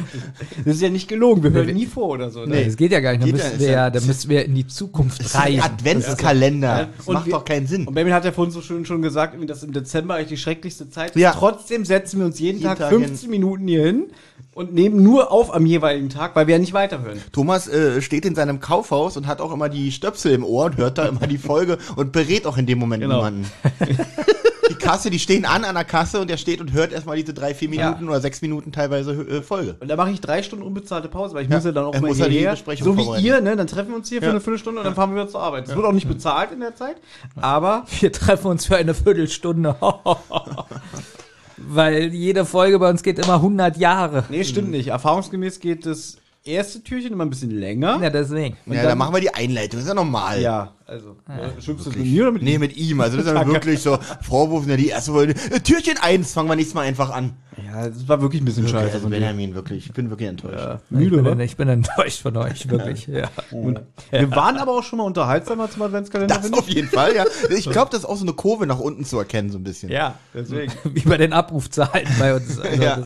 Das 0.65 0.75
ist 0.75 0.81
ja 0.81 0.89
nicht 0.89 1.07
gelogen, 1.07 1.43
wir 1.43 1.51
hören 1.51 1.73
nie 1.73 1.85
vor 1.85 2.09
oder 2.09 2.29
so. 2.29 2.45
Ne? 2.45 2.65
Das 2.65 2.75
geht 2.75 2.91
ja 2.91 2.99
gar 2.99 3.13
nicht, 3.13 3.21
da 3.23 3.27
müssen 3.31 3.59
wir, 3.59 3.69
ja- 3.71 3.89
da 3.89 4.01
müssen 4.01 4.29
wir 4.29 4.43
in 4.43 4.53
die 4.55 4.67
Zukunft 4.67 5.19
Das 5.19 5.27
ist 5.27 5.35
ein 5.35 5.41
reisen. 5.59 5.61
Adventskalender. 5.61 6.89
Das 6.97 7.07
macht 7.07 7.25
wir- 7.27 7.33
doch 7.33 7.45
keinen 7.45 7.67
Sinn. 7.67 7.87
Und 7.87 7.93
Benjamin 7.93 8.13
hat 8.15 8.25
ja 8.25 8.31
vorhin 8.33 8.51
so 8.51 8.61
schön 8.61 8.85
schon 8.85 9.01
gesagt, 9.01 9.35
dass 9.49 9.63
im 9.63 9.71
Dezember 9.71 10.15
eigentlich 10.15 10.27
die 10.29 10.37
schrecklichste 10.37 10.89
Zeit 10.89 11.11
ist. 11.15 11.21
Ja. 11.21 11.31
Trotzdem 11.31 11.85
setzen 11.85 12.19
wir 12.19 12.25
uns 12.25 12.37
jeden, 12.39 12.57
Jeden 12.59 12.67
Tag 12.69 12.79
Tag 12.79 12.89
15 12.89 13.29
Minuten 13.29 13.65
hier 13.67 13.85
hin 13.85 14.07
und 14.53 14.73
nehmen 14.73 15.01
nur 15.03 15.31
auf 15.31 15.53
am 15.55 15.65
jeweiligen 15.65 16.09
Tag, 16.09 16.35
weil 16.35 16.47
wir 16.47 16.55
ja 16.55 16.59
nicht 16.59 16.73
weiterhören. 16.73 17.21
Thomas 17.31 17.67
äh, 17.69 18.01
steht 18.01 18.25
in 18.25 18.35
seinem 18.35 18.59
Kaufhaus 18.59 19.15
und 19.15 19.25
hat 19.27 19.39
auch 19.39 19.53
immer 19.53 19.69
die 19.69 19.91
Stöpsel 19.93 20.33
im 20.33 20.43
Ohr 20.43 20.65
und 20.65 20.77
hört 20.77 20.97
da 20.97 21.05
immer 21.05 21.27
die 21.27 21.37
Folge 21.37 21.77
und 21.95 22.11
berät 22.11 22.45
auch 22.45 22.57
in 22.57 22.65
dem 22.65 22.77
Moment 22.79 23.03
Genau. 23.03 23.17
niemanden. 23.29 23.45
die 24.87 24.91
Kasse, 24.93 25.09
die 25.09 25.19
stehen 25.19 25.45
an 25.45 25.63
an 25.65 25.75
der 25.75 25.83
Kasse 25.85 26.19
und 26.21 26.31
er 26.31 26.37
steht 26.37 26.61
und 26.61 26.71
hört 26.73 26.91
erstmal 26.93 27.17
diese 27.17 27.33
drei, 27.33 27.53
vier 27.53 27.69
Minuten 27.69 28.07
oder 28.07 28.21
sechs 28.21 28.41
Minuten 28.41 28.71
teilweise 28.71 29.11
äh, 29.13 29.41
Folge. 29.41 29.75
Und 29.79 29.87
da 29.89 29.95
mache 29.95 30.11
ich 30.11 30.21
drei 30.21 30.41
Stunden 30.43 30.63
unbezahlte 30.65 31.09
Pause, 31.09 31.35
weil 31.35 31.43
ich 31.43 31.49
Ja, 31.49 31.55
muss 31.57 31.65
ja 31.65 31.71
dann 31.71 31.85
auch 31.85 31.93
er 31.93 32.01
mal 32.01 32.07
muss 32.07 32.19
ja 32.19 32.27
die 32.27 32.33
hierher. 32.37 32.51
Besprechung 32.51 32.85
So 32.85 32.97
wie 33.17 33.21
ihr, 33.25 33.41
ne? 33.41 33.55
Dann 33.55 33.67
treffen 33.67 33.89
wir 33.89 33.95
uns 33.97 34.09
hier 34.09 34.19
für 34.19 34.25
Ja. 34.25 34.31
eine 34.31 34.41
Viertelstunde 34.41 34.79
und 34.79 34.85
dann 34.85 34.95
fahren 34.95 35.09
wir 35.13 35.21
wieder 35.21 35.29
zur 35.29 35.41
Arbeit. 35.41 35.67
Es 35.67 35.75
wird 35.75 35.85
auch 35.85 35.91
nicht 35.91 36.07
bezahlt 36.07 36.51
in 36.51 36.59
der 36.61 36.75
Zeit, 36.75 36.97
aber 37.35 37.85
Wir 37.99 38.11
treffen 38.11 38.47
uns 38.47 38.65
für 38.65 38.77
eine 38.77 38.93
Viertelstunde. 38.93 39.75
Weil 41.57 42.13
jede 42.13 42.45
Folge 42.45 42.77
bei 42.79 42.89
uns 42.89 43.01
geht 43.01 43.17
immer 43.19 43.35
100 43.35 43.77
Jahre. 43.77 44.25
nee, 44.29 44.43
stimmt 44.43 44.69
nicht. 44.69 44.89
Erfahrungsgemäß 44.89 45.59
geht 45.59 45.85
das 45.85 46.17
erste 46.47 46.81
Türchen 46.83 47.13
immer 47.13 47.25
ein 47.25 47.29
bisschen 47.29 47.51
länger. 47.51 47.99
Ja, 48.01 48.09
deswegen. 48.09 48.55
Ja, 48.65 48.73
dann- 48.75 48.85
dann 48.87 48.97
machen 48.97 49.13
wir 49.13 49.21
die 49.21 49.33
Einleitung, 49.33 49.79
ist 49.79 49.87
ja 49.87 49.93
normal. 49.93 50.41
Ja, 50.41 50.73
also. 50.85 51.17
äh, 51.27 51.61
Schimpfst 51.61 51.85
du 51.85 51.89
das 51.91 51.95
mit 51.97 52.05
mir 52.07 52.23
oder 52.23 52.31
mit 52.31 52.41
Nee, 52.43 52.55
ihm? 52.55 52.59
mit 52.61 52.77
ihm. 52.77 53.01
Also 53.01 53.17
das 53.17 53.25
ist 53.27 53.33
ja 53.33 53.45
wirklich 53.47 53.81
so 53.81 53.97
Vorwurf, 54.21 54.67
ja, 54.67 54.77
die 54.77 54.87
erste 54.87 55.11
Folge. 55.11 55.33
Äh, 55.51 55.59
Türchen 55.59 55.97
1, 56.01 56.33
fangen 56.33 56.49
wir 56.49 56.55
nächstes 56.55 56.73
Mal 56.75 56.81
einfach 56.87 57.09
an. 57.11 57.33
Ja, 57.65 57.89
das 57.89 58.07
war 58.07 58.21
wirklich 58.21 58.41
ein 58.41 58.45
bisschen 58.45 58.63
Wirklich, 58.65 58.81
scheiße. 58.83 58.93
also. 58.97 59.09
Benjamin, 59.09 59.55
wirklich. 59.55 59.87
Ich 59.87 59.91
bin 59.93 60.11
wirklich 60.11 60.29
enttäuscht. 60.29 60.59
Ja, 60.59 60.75
ich, 60.75 60.91
müde, 60.91 61.17
bin, 61.17 61.27
oder? 61.27 61.43
ich 61.43 61.57
bin 61.57 61.67
enttäuscht 61.67 62.21
von 62.21 62.37
euch, 62.37 62.69
wirklich. 62.69 63.07
Ja. 63.07 63.29
Und 63.51 63.81
wir 64.11 64.29
waren 64.31 64.57
aber 64.57 64.73
auch 64.73 64.83
schon 64.83 64.97
mal 64.97 65.05
unterhaltsamer 65.05 65.69
zum 65.69 65.81
Adventskalender. 65.81 66.35
Das 66.37 66.53
auf 66.53 66.69
jeden 66.69 66.87
Fall, 66.87 67.15
ja. 67.15 67.25
Ich 67.49 67.67
glaube, 67.69 67.89
das 67.91 68.01
ist 68.01 68.05
auch 68.05 68.15
so 68.15 68.23
eine 68.25 68.33
Kurve 68.33 68.67
nach 68.67 68.79
unten 68.79 69.05
zu 69.05 69.17
erkennen, 69.17 69.49
so 69.49 69.57
ein 69.57 69.63
bisschen. 69.63 69.89
Ja, 69.89 70.15
deswegen. 70.35 70.71
Wie 70.83 71.01
bei 71.01 71.17
den 71.17 71.33
Abrufzahlen 71.33 72.07
bei 72.19 72.35
uns. 72.35 72.59
Also, 72.59 72.81
Ja. 72.83 73.03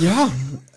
Ja, 0.00 0.30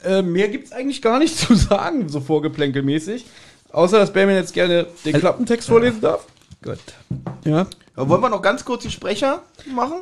äh, 0.03 0.21
mehr 0.21 0.47
gibt's 0.47 0.71
eigentlich 0.71 1.01
gar 1.01 1.19
nicht 1.19 1.38
zu 1.38 1.55
sagen, 1.55 2.09
so 2.09 2.21
vorgeplänkelmäßig. 2.21 3.25
Außer, 3.71 3.99
dass 3.99 4.11
Benjamin 4.13 4.38
jetzt 4.38 4.53
gerne 4.53 4.88
den 5.05 5.19
Klappentext 5.19 5.67
vorlesen 5.67 6.01
darf. 6.01 6.25
Gut. 6.63 6.79
Ja. 7.45 7.67
Wollen 7.95 8.21
wir 8.21 8.29
noch 8.29 8.41
ganz 8.41 8.65
kurz 8.65 8.83
die 8.83 8.91
Sprecher 8.91 9.43
machen? 9.73 9.99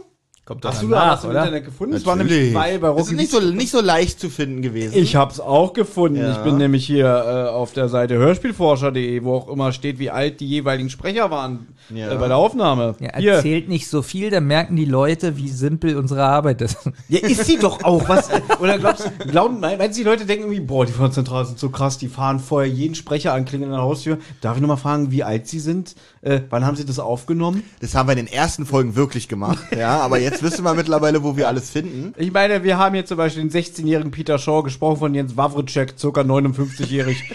Kommt 0.48 0.64
doch 0.64 0.70
Hast 0.72 0.82
du 0.82 0.88
da 0.88 0.96
danach, 1.00 1.18
was 1.18 1.24
im 1.26 1.30
oder? 1.32 1.40
Internet 1.42 1.66
gefunden? 1.66 1.94
Es 1.96 2.06
war 2.06 2.16
nämlich 2.16 2.54
zwei 2.54 2.78
bei 2.78 2.88
Das 2.88 2.98
Rocky 2.98 3.12
ist 3.12 3.18
nicht 3.18 3.32
so, 3.32 3.40
nicht 3.42 3.70
so 3.70 3.82
leicht 3.82 4.18
zu 4.18 4.30
finden 4.30 4.62
gewesen. 4.62 4.94
Ich 4.96 5.18
hab's 5.18 5.42
auch 5.42 5.74
gefunden. 5.74 6.22
Ja. 6.22 6.32
Ich 6.32 6.38
bin 6.38 6.56
nämlich 6.56 6.86
hier 6.86 7.06
äh, 7.06 7.50
auf 7.50 7.74
der 7.74 7.90
Seite 7.90 8.16
hörspielforscher.de, 8.16 9.24
wo 9.26 9.36
auch 9.36 9.50
immer 9.50 9.74
steht, 9.74 10.00
wie 10.00 10.10
alt 10.10 10.40
die 10.40 10.48
jeweiligen 10.48 10.90
Sprecher 10.90 11.30
waren 11.32 11.68
Ja. 11.94 12.14
äh, 12.14 12.16
bei 12.16 12.30
der 12.30 12.38
Aufnahme. 12.38 12.96
Ja, 13.02 13.18
hier. 13.18 13.34
erzählt 13.34 13.68
nicht 13.68 13.90
so 13.90 14.02
viel, 14.02 14.30
dann 14.30 14.46
merken 14.48 14.78
die 14.78 14.86
Leute, 14.86 15.36
wie 15.36 15.50
simpel 15.50 15.98
unsere 15.98 16.24
Arbeit 16.24 16.62
ist. 16.62 16.78
Ja, 17.10 17.20
ist 17.20 17.46
sie 17.46 17.58
doch 17.58 17.84
auch. 17.84 18.08
Was, 18.10 18.30
oder 18.60 18.78
glaubst 18.78 19.06
du, 19.06 19.28
glauben, 19.28 19.60
nein, 19.60 19.80
wenn 19.80 19.92
die 19.92 20.04
Leute 20.04 20.26
denken 20.26 20.46
irgendwie, 20.46 20.60
boah, 20.62 20.86
die 20.86 20.92
von 20.92 21.06
der 21.06 21.12
Zentrale 21.14 21.46
sind 21.46 21.58
so 21.60 21.70
krass, 21.70 21.98
die 21.98 22.08
fahren 22.08 22.40
vorher 22.40 22.70
jeden 22.72 22.96
Sprecher 22.96 23.34
anklingeln 23.34 23.72
an 23.72 23.78
der 23.80 23.86
Haustür. 23.86 24.18
Darf 24.42 24.56
ich 24.56 24.62
nochmal 24.62 24.78
fragen, 24.78 25.12
wie 25.12 25.24
alt 25.24 25.48
sie 25.48 25.60
sind? 25.60 25.96
Äh, 26.22 26.42
wann 26.50 26.66
haben 26.66 26.76
sie 26.76 26.86
das 26.86 27.00
aufgenommen? 27.00 27.64
Das 27.82 27.96
haben 27.96 28.08
wir 28.10 28.14
in 28.18 28.26
den 28.26 28.34
ersten 28.34 28.66
Folgen 28.66 28.96
wirklich 28.96 29.28
gemacht, 29.28 29.60
ja. 29.78 30.00
Aber 30.00 30.20
jetzt 30.20 30.37
wissen 30.42 30.64
wir 30.64 30.74
mittlerweile, 30.74 31.24
wo 31.24 31.36
wir 31.36 31.48
alles 31.48 31.70
finden. 31.70 32.14
Ich 32.18 32.32
meine, 32.32 32.64
wir 32.64 32.78
haben 32.78 32.96
hier 32.96 33.06
zum 33.06 33.18
Beispiel 33.18 33.44
den 33.44 33.52
16-jährigen 33.52 34.12
Peter 34.12 34.38
Shaw 34.38 34.64
gesprochen 34.64 34.98
von 34.98 35.14
Jens 35.14 35.38
Wawritschek, 35.38 35.96
circa 35.98 36.22
59-jährig. 36.22 37.24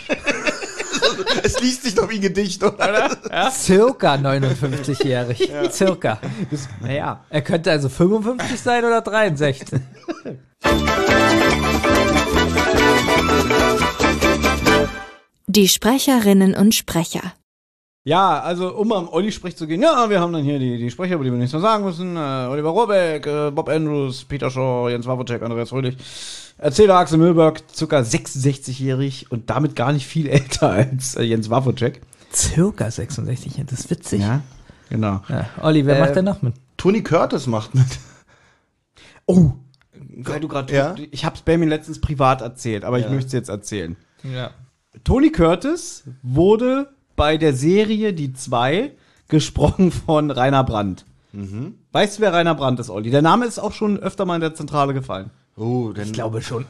Es 1.45 1.61
liest 1.61 1.83
sich 1.83 1.95
doch 1.95 2.09
wie 2.09 2.17
ein 2.17 2.21
Gedicht, 2.21 2.63
oder? 2.63 3.11
Circa 3.51 4.15
59-jährig. 4.15 5.51
Circa. 5.71 6.21
naja. 6.81 7.25
Er 7.31 7.43
könnte 7.43 7.71
also 7.71 7.89
55 7.89 8.61
sein 8.61 8.85
oder 8.85 9.01
63. 9.01 9.81
Die 15.47 15.69
Sprecherinnen 15.69 16.55
und 16.55 16.75
Sprecher. 16.75 17.33
Ja, 18.05 18.41
also 18.41 18.75
um 18.75 18.93
am 18.93 19.09
Olli-Sprech 19.09 19.57
zu 19.57 19.67
gehen, 19.69 19.81
ja, 19.81 20.11
wir 20.11 20.21
haben 20.21 20.33
dann 20.33 20.43
hier 20.43 20.59
die, 20.59 20.77
die 20.77 20.91
Sprecher, 20.91 21.15
über 21.15 21.25
die 21.25 21.31
wir 21.31 21.39
nichts 21.39 21.53
mehr 21.53 21.63
sagen 21.63 21.85
müssen. 21.85 22.17
Äh, 22.17 22.49
Oliver 22.51 22.71
Rohrbeck, 22.71 23.27
äh, 23.29 23.51
Bob 23.53 23.69
Andrews, 23.69 24.25
Peter 24.25 24.51
Shaw, 24.51 24.89
Jens 24.91 25.07
Wawrczyk, 25.07 25.41
Andreas 25.43 25.69
Fröhlich. 25.69 25.97
Erzähler 26.59 26.97
Axel 26.97 27.19
Mühlberg, 27.19 27.62
circa 27.73 28.01
66-jährig 28.01 29.31
und 29.31 29.51
damit 29.51 29.77
gar 29.77 29.93
nicht 29.93 30.07
viel 30.07 30.27
älter 30.29 30.71
als 30.71 31.15
äh, 31.15 31.23
Jens 31.23 31.49
Wawrczyk. 31.49 32.01
Circa 32.33 32.91
66, 32.91 33.62
das 33.67 33.81
ist 33.81 33.91
witzig. 33.91 34.23
Ja. 34.23 34.41
genau. 34.88 35.21
Olli, 35.61 35.87
wer 35.87 35.97
Äh, 35.97 36.01
macht 36.01 36.17
denn 36.17 36.25
noch 36.25 36.43
mit? 36.43 36.55
Tony 36.79 37.03
Curtis 37.03 37.47
macht 37.47 37.75
mit. 37.77 37.87
Oh, 39.27 39.53
weil 40.17 40.41
du 40.41 40.49
gerade, 40.49 40.75
Ja? 40.75 40.95
ich 41.12 41.25
hab's 41.25 41.43
Benjamin 41.43 41.69
letztens 41.69 42.01
privat 42.01 42.41
erzählt, 42.41 42.85
aber 42.85 42.99
ich 42.99 43.05
Ja. 43.05 43.11
möchte 43.12 43.27
es 43.29 43.33
jetzt 43.33 43.49
erzählen. 43.49 43.97
Ja. 44.25 44.51
Tony 45.05 45.31
Curtis 45.31 46.03
wurde 46.23 46.88
bei 47.23 47.37
der 47.37 47.55
Serie 47.55 48.13
Die 48.15 48.33
Zwei 48.33 48.91
gesprochen 49.29 49.93
von 49.93 50.33
Rainer 50.33 50.65
Brandt. 50.65 51.05
Weißt 51.93 52.19
du, 52.19 52.23
wer 52.23 52.33
Rainer 52.33 52.57
Brandt 52.57 52.81
ist, 52.81 52.91
Olli? 52.91 53.11
Der 53.11 53.23
Name 53.23 53.47
ist 53.47 53.61
auch 53.61 53.71
schon 53.71 53.97
öfter 53.97 54.25
mal 54.25 54.35
in 54.35 54.41
der 54.41 54.57
Zentrale 54.57 54.93
gefallen. 54.93 55.31
Oh, 55.57 55.93
denn 55.93 56.07
Ich 56.09 56.13
glaube 56.13 56.43
schon. 56.43 56.67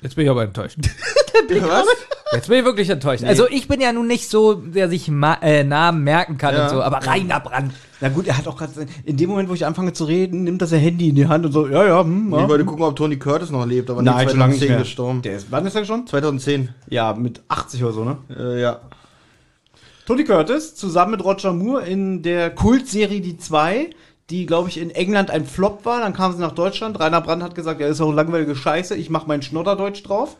Jetzt 0.00 0.16
bin 0.16 0.24
ich 0.24 0.30
aber 0.30 0.44
enttäuscht. 0.44 0.78
was? 1.60 1.84
Jetzt 2.32 2.48
bin 2.48 2.60
ich 2.60 2.64
wirklich 2.64 2.88
enttäuscht. 2.88 3.22
Also 3.24 3.46
ich 3.50 3.68
bin 3.68 3.82
ja 3.82 3.92
nun 3.92 4.06
nicht 4.06 4.30
so, 4.30 4.54
der 4.54 4.88
sich 4.88 5.08
Ma 5.08 5.34
äh, 5.42 5.62
Namen 5.62 6.02
merken 6.04 6.38
kann 6.38 6.54
Ja. 6.54 6.64
und 6.64 6.70
so, 6.70 6.82
aber 6.82 7.06
Rainer 7.06 7.40
Brandt. 7.40 7.74
Na 8.00 8.08
gut, 8.08 8.26
er 8.26 8.38
hat 8.38 8.48
auch 8.48 8.56
gerade, 8.56 8.72
in 9.04 9.18
dem 9.18 9.28
Moment, 9.28 9.50
wo 9.50 9.54
ich 9.54 9.66
anfange 9.66 9.92
zu 9.92 10.04
reden, 10.04 10.44
nimmt 10.44 10.62
das 10.62 10.70
sein 10.70 10.80
Handy 10.80 11.10
in 11.10 11.16
die 11.16 11.26
Hand 11.26 11.44
und 11.44 11.52
so, 11.52 11.68
ja, 11.68 11.86
ja, 11.86 12.02
hm, 12.02 12.32
ja. 12.32 12.42
Ich 12.44 12.48
wollte 12.48 12.64
gucken, 12.64 12.82
ob 12.84 12.96
Tony 12.96 13.18
Curtis 13.18 13.50
noch 13.50 13.66
lebt, 13.66 13.90
aber 13.90 14.00
Nein, 14.00 14.24
nee, 14.24 14.30
schon 14.30 14.38
lange 14.40 14.54
2010 14.54 14.78
gestorben. 14.78 15.20
Der 15.22 15.36
ist, 15.36 15.48
wann 15.50 15.66
ist 15.66 15.76
er 15.76 15.84
schon? 15.84 16.06
2010. 16.06 16.70
Ja, 16.88 17.12
mit 17.12 17.42
80 17.48 17.84
oder 17.84 17.92
so, 17.92 18.04
ne? 18.04 18.16
Äh, 18.34 18.62
ja. 18.62 18.80
Tony 20.04 20.24
Curtis 20.24 20.74
zusammen 20.74 21.12
mit 21.12 21.24
Roger 21.24 21.52
Moore 21.52 21.86
in 21.86 22.22
der 22.22 22.50
Kultserie 22.50 23.20
Die 23.20 23.38
Zwei, 23.38 23.90
die, 24.30 24.46
glaube 24.46 24.68
ich, 24.68 24.78
in 24.78 24.90
England 24.90 25.30
ein 25.30 25.46
Flop 25.46 25.84
war. 25.84 26.00
Dann 26.00 26.12
kam 26.12 26.32
sie 26.32 26.40
nach 26.40 26.52
Deutschland. 26.52 26.98
Rainer 26.98 27.20
Brandt 27.20 27.44
hat 27.44 27.54
gesagt, 27.54 27.80
ja, 27.80 27.86
ist 27.86 28.00
auch 28.00 28.12
langweilige 28.12 28.56
Scheiße, 28.56 28.96
ich 28.96 29.10
mache 29.10 29.28
mein 29.28 29.42
Schnodderdeutsch 29.42 30.02
drauf. 30.02 30.36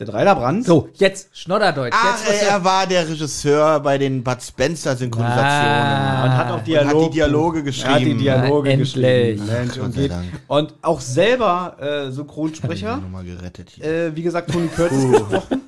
Der 0.00 0.14
Rainer 0.14 0.36
Brandt. 0.36 0.64
So, 0.64 0.88
jetzt 0.94 1.36
Schnodderdeutsch. 1.36 1.92
Ah, 1.92 2.14
jetzt 2.28 2.42
äh, 2.42 2.46
er 2.46 2.62
war 2.64 2.86
der 2.86 3.08
Regisseur 3.08 3.80
bei 3.80 3.98
den 3.98 4.22
Bud 4.22 4.40
Spencer 4.40 4.94
Synchronisationen. 4.94 5.42
Ah. 5.42 6.24
und 6.24 6.36
hat 6.36 6.50
auch 6.52 6.62
Dialog, 6.62 7.02
hat 7.02 7.08
die 7.08 7.14
Dialoge 7.16 7.58
Er 7.58 7.60
hat 7.60 7.64
die 7.64 8.04
geschrieben. 8.04 8.18
Dialoge 8.20 8.70
Na, 8.70 8.76
geschrieben. 8.76 9.46
Mensch, 9.46 9.74
Gott 9.74 9.84
und, 9.84 9.94
geht. 9.96 10.12
Und 10.46 10.74
auch 10.82 11.00
selber 11.00 11.76
äh, 11.80 12.12
Synchronsprecher. 12.12 12.98
Nochmal 12.98 13.24
gerettet 13.24 13.70
hier. 13.70 13.84
äh, 13.84 14.14
wie 14.16 14.22
gesagt, 14.22 14.52
Tony 14.52 14.68
Curtis 14.68 15.10
gesprochen. 15.10 15.62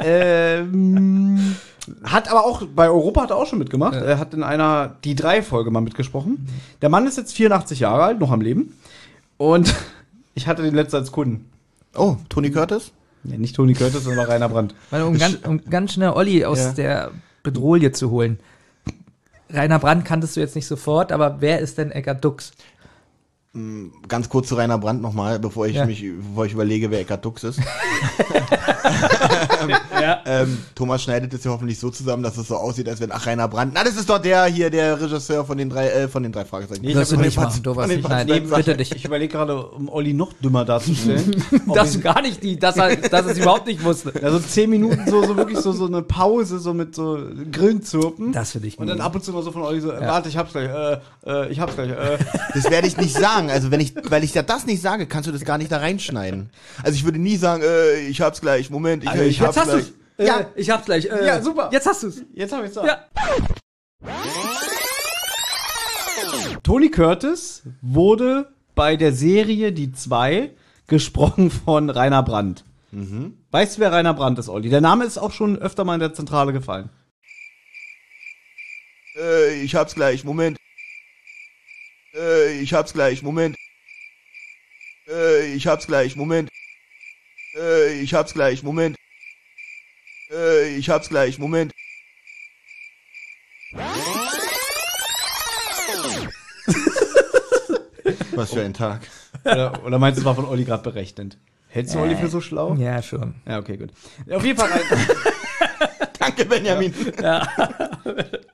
ähm, 0.00 1.56
hat 2.02 2.28
aber 2.30 2.44
auch, 2.44 2.62
bei 2.74 2.88
Europa 2.88 3.22
hat 3.22 3.30
er 3.30 3.36
auch 3.36 3.46
schon 3.46 3.58
mitgemacht. 3.60 3.94
Er 3.94 4.18
hat 4.18 4.34
in 4.34 4.42
einer 4.42 4.96
Die 5.04 5.14
drei 5.14 5.40
Folge 5.42 5.70
mal 5.70 5.80
mitgesprochen. 5.80 6.48
Der 6.80 6.88
Mann 6.88 7.06
ist 7.06 7.16
jetzt 7.16 7.32
84 7.34 7.80
Jahre 7.80 8.02
alt, 8.02 8.18
noch 8.20 8.30
am 8.32 8.40
Leben. 8.40 8.76
Und 9.36 9.72
ich 10.34 10.46
hatte 10.48 10.62
den 10.62 10.74
letzten 10.74 10.96
als 10.96 11.12
Kunden. 11.12 11.48
Oh, 11.94 12.16
Tony 12.28 12.50
Curtis? 12.50 12.92
Ja, 13.24 13.36
nicht 13.38 13.54
Tony 13.56 13.72
Curtis, 13.74 14.04
sondern 14.04 14.26
Rainer 14.26 14.48
Brandt. 14.48 14.74
Weil, 14.90 15.02
um, 15.02 15.16
ganz, 15.18 15.38
um 15.46 15.60
ganz 15.64 15.92
schnell 15.92 16.10
Olli 16.10 16.44
aus 16.44 16.58
Ja. 16.58 16.72
der 16.72 17.10
Bedrohlie 17.42 17.92
zu 17.92 18.10
holen. 18.10 18.38
Rainer 19.50 19.78
Brandt 19.78 20.04
kanntest 20.04 20.36
du 20.36 20.40
jetzt 20.40 20.54
nicht 20.56 20.66
sofort, 20.66 21.12
aber 21.12 21.40
wer 21.40 21.58
ist 21.60 21.78
denn 21.78 21.90
Eckart 21.90 22.24
Dux? 22.24 22.52
Ganz 24.08 24.28
kurz 24.30 24.48
zu 24.48 24.54
Rainer 24.54 24.78
Brandt 24.78 25.02
nochmal, 25.02 25.38
bevor 25.38 25.66
ich 25.66 25.76
Ja. 25.76 25.84
mich, 25.84 26.02
bevor 26.02 26.46
ich 26.46 26.52
überlege, 26.54 26.90
wer 26.90 27.00
Eckart 27.00 27.24
Dux 27.24 27.44
ist. 27.44 27.60
Ja. 30.00 30.20
ähm, 30.26 30.58
Thomas 30.74 31.02
schneidet 31.02 31.32
es 31.34 31.44
ja 31.44 31.50
hoffentlich 31.50 31.78
so 31.78 31.90
zusammen, 31.90 32.22
dass 32.22 32.36
es 32.36 32.48
so 32.48 32.56
aussieht, 32.56 32.88
als 32.88 33.00
wenn, 33.00 33.12
ach, 33.12 33.26
Rainer 33.26 33.46
Brandt, 33.48 33.72
na, 33.74 33.84
das 33.84 33.96
ist 33.96 34.08
doch 34.10 34.18
der 34.18 34.46
hier, 34.46 34.70
der 34.70 35.00
Regisseur 35.00 35.44
von 35.44 35.56
den 35.58 35.70
drei, 35.70 35.88
äh, 35.88 36.08
von 36.08 36.22
den 36.22 36.32
drei 36.32 36.44
Fragezeichen. 36.44 36.82
Nee, 36.84 36.92
du 36.94 37.00
hab 37.00 37.10
nicht 37.20 37.36
machen, 37.36 37.62
du 37.62 37.76
was 37.76 37.88
nicht. 37.88 38.08
Nein, 38.08 38.26
Spencer. 38.28 38.56
bitte 38.56 38.76
dich. 38.76 38.94
Ich 38.94 39.04
überlege 39.04 39.32
gerade, 39.32 39.64
um 39.64 39.88
Olli 39.88 40.12
noch 40.12 40.32
dümmer 40.34 40.64
darzustellen. 40.64 41.44
Dass 41.74 41.92
du 41.92 42.00
gar 42.00 42.20
nicht 42.22 42.42
die, 42.42 42.58
dass 42.58 42.76
er, 42.76 42.96
dass 42.96 43.26
er 43.26 43.32
es 43.32 43.38
überhaupt 43.38 43.66
nicht 43.66 43.82
wusste. 43.84 44.12
ja, 44.20 44.30
so 44.30 44.38
zehn 44.40 44.68
Minuten 44.70 45.04
so, 45.08 45.24
so 45.24 45.36
wirklich 45.36 45.58
so, 45.58 45.72
so 45.72 45.86
eine 45.86 46.02
Pause, 46.02 46.58
so 46.58 46.74
mit 46.74 46.94
so 46.94 47.18
Grillenzirpen. 47.50 48.32
Das 48.32 48.52
finde 48.52 48.68
ich 48.68 48.78
Und 48.78 48.86
gut. 48.86 48.94
dann 48.96 49.00
ab 49.04 49.14
und 49.14 49.24
zu 49.24 49.32
mal 49.32 49.42
so 49.42 49.52
von 49.52 49.62
Olli 49.62 49.80
so, 49.80 49.90
äh, 49.92 50.00
warte, 50.00 50.28
ich 50.28 50.36
hab's 50.36 50.52
gleich, 50.52 50.68
äh, 50.68 50.98
äh, 51.26 51.48
ich 51.52 51.60
hab's 51.60 51.74
gleich, 51.74 51.90
äh. 51.90 52.18
Das 52.54 52.70
werde 52.70 52.86
ich 52.88 52.96
nicht 52.96 53.16
sagen. 53.16 53.50
Also 53.50 53.70
wenn 53.70 53.80
ich, 53.80 53.94
weil 54.10 54.24
ich 54.24 54.34
ja 54.34 54.42
das 54.42 54.66
nicht 54.66 54.82
sage, 54.82 55.06
kannst 55.06 55.28
du 55.28 55.32
das 55.32 55.44
gar 55.44 55.58
nicht 55.58 55.70
da 55.72 55.78
reinschneiden. 55.78 56.50
Also 56.82 56.94
ich 56.96 57.04
würde 57.04 57.18
nie 57.18 57.36
sagen, 57.36 57.62
äh, 57.62 58.00
ich 58.08 58.20
hab's 58.20 58.40
gleich, 58.40 58.70
Moment, 58.70 59.04
ich, 59.04 59.10
Also, 59.10 59.21
ich 59.28 59.38
jetzt 59.38 59.56
hast 59.56 59.70
gleich. 59.70 59.84
du's. 59.84 59.92
Äh, 60.18 60.26
Ja. 60.26 60.50
ich 60.54 60.70
hab's 60.70 60.84
gleich. 60.84 61.04
Äh, 61.06 61.26
Ja, 61.26 61.42
super. 61.42 61.68
Jetzt 61.72 61.86
hast 61.86 62.02
du's. 62.02 62.22
Jetzt 62.34 62.52
hab 62.52 62.64
ich's 62.64 62.74
da. 62.74 62.84
Ja. 62.86 63.06
Tony 66.62 66.90
Curtis 66.90 67.62
wurde 67.80 68.52
bei 68.74 68.96
der 68.96 69.12
Serie 69.12 69.72
Die 69.72 69.92
Zwei 69.92 70.50
gesprochen 70.86 71.50
von 71.50 71.90
Rainer 71.90 72.22
Brandt. 72.22 72.64
Weißt 73.50 73.76
du, 73.76 73.80
wer 73.80 73.90
Rainer 73.92 74.12
Brandt 74.14 74.38
ist, 74.38 74.48
Olli? 74.50 74.68
Der 74.68 74.82
Name 74.82 75.04
ist 75.04 75.16
auch 75.16 75.32
schon 75.32 75.58
öfter 75.58 75.84
mal 75.84 75.94
in 75.94 76.00
der 76.00 76.12
Zentrale 76.12 76.52
gefallen. 76.52 76.90
Äh, 79.16 79.62
ich 79.62 79.74
hab's 79.74 79.94
gleich, 79.94 80.24
Moment. 80.24 80.58
Äh, 82.14 82.60
ich 82.60 82.74
hab's 82.74 82.92
gleich, 82.92 83.22
Moment. 83.22 83.56
Äh, 85.08 85.54
ich 85.54 85.66
hab's 85.66 85.86
gleich, 85.86 86.16
Moment. 86.16 86.50
Äh, 87.56 88.00
ich 88.00 88.12
hab's 88.12 88.34
gleich, 88.34 88.62
Moment. 88.62 88.96
Äh, 90.32 90.76
ich 90.76 90.88
hab's 90.88 91.08
gleich, 91.08 91.38
Moment. 91.38 91.72
Was 98.34 98.52
für 98.52 98.62
ein 98.62 98.74
Tag. 98.74 99.08
Oder, 99.44 99.84
oder 99.84 99.98
meinst 99.98 100.18
du, 100.18 100.22
es 100.22 100.24
war 100.24 100.34
von 100.34 100.46
Olli 100.46 100.64
gerade 100.64 100.82
berechnend? 100.82 101.38
Hältst 101.68 101.94
du 101.94 102.00
Olli 102.00 102.16
für 102.16 102.28
so 102.28 102.40
schlau? 102.40 102.74
Ja, 102.74 103.00
schon. 103.02 103.34
Ja, 103.46 103.58
okay, 103.58 103.76
gut. 103.76 103.90
Auf 104.30 104.44
jeden 104.44 104.58
Fall, 104.58 104.70
Danke, 106.18 106.44
Benjamin. 106.44 106.92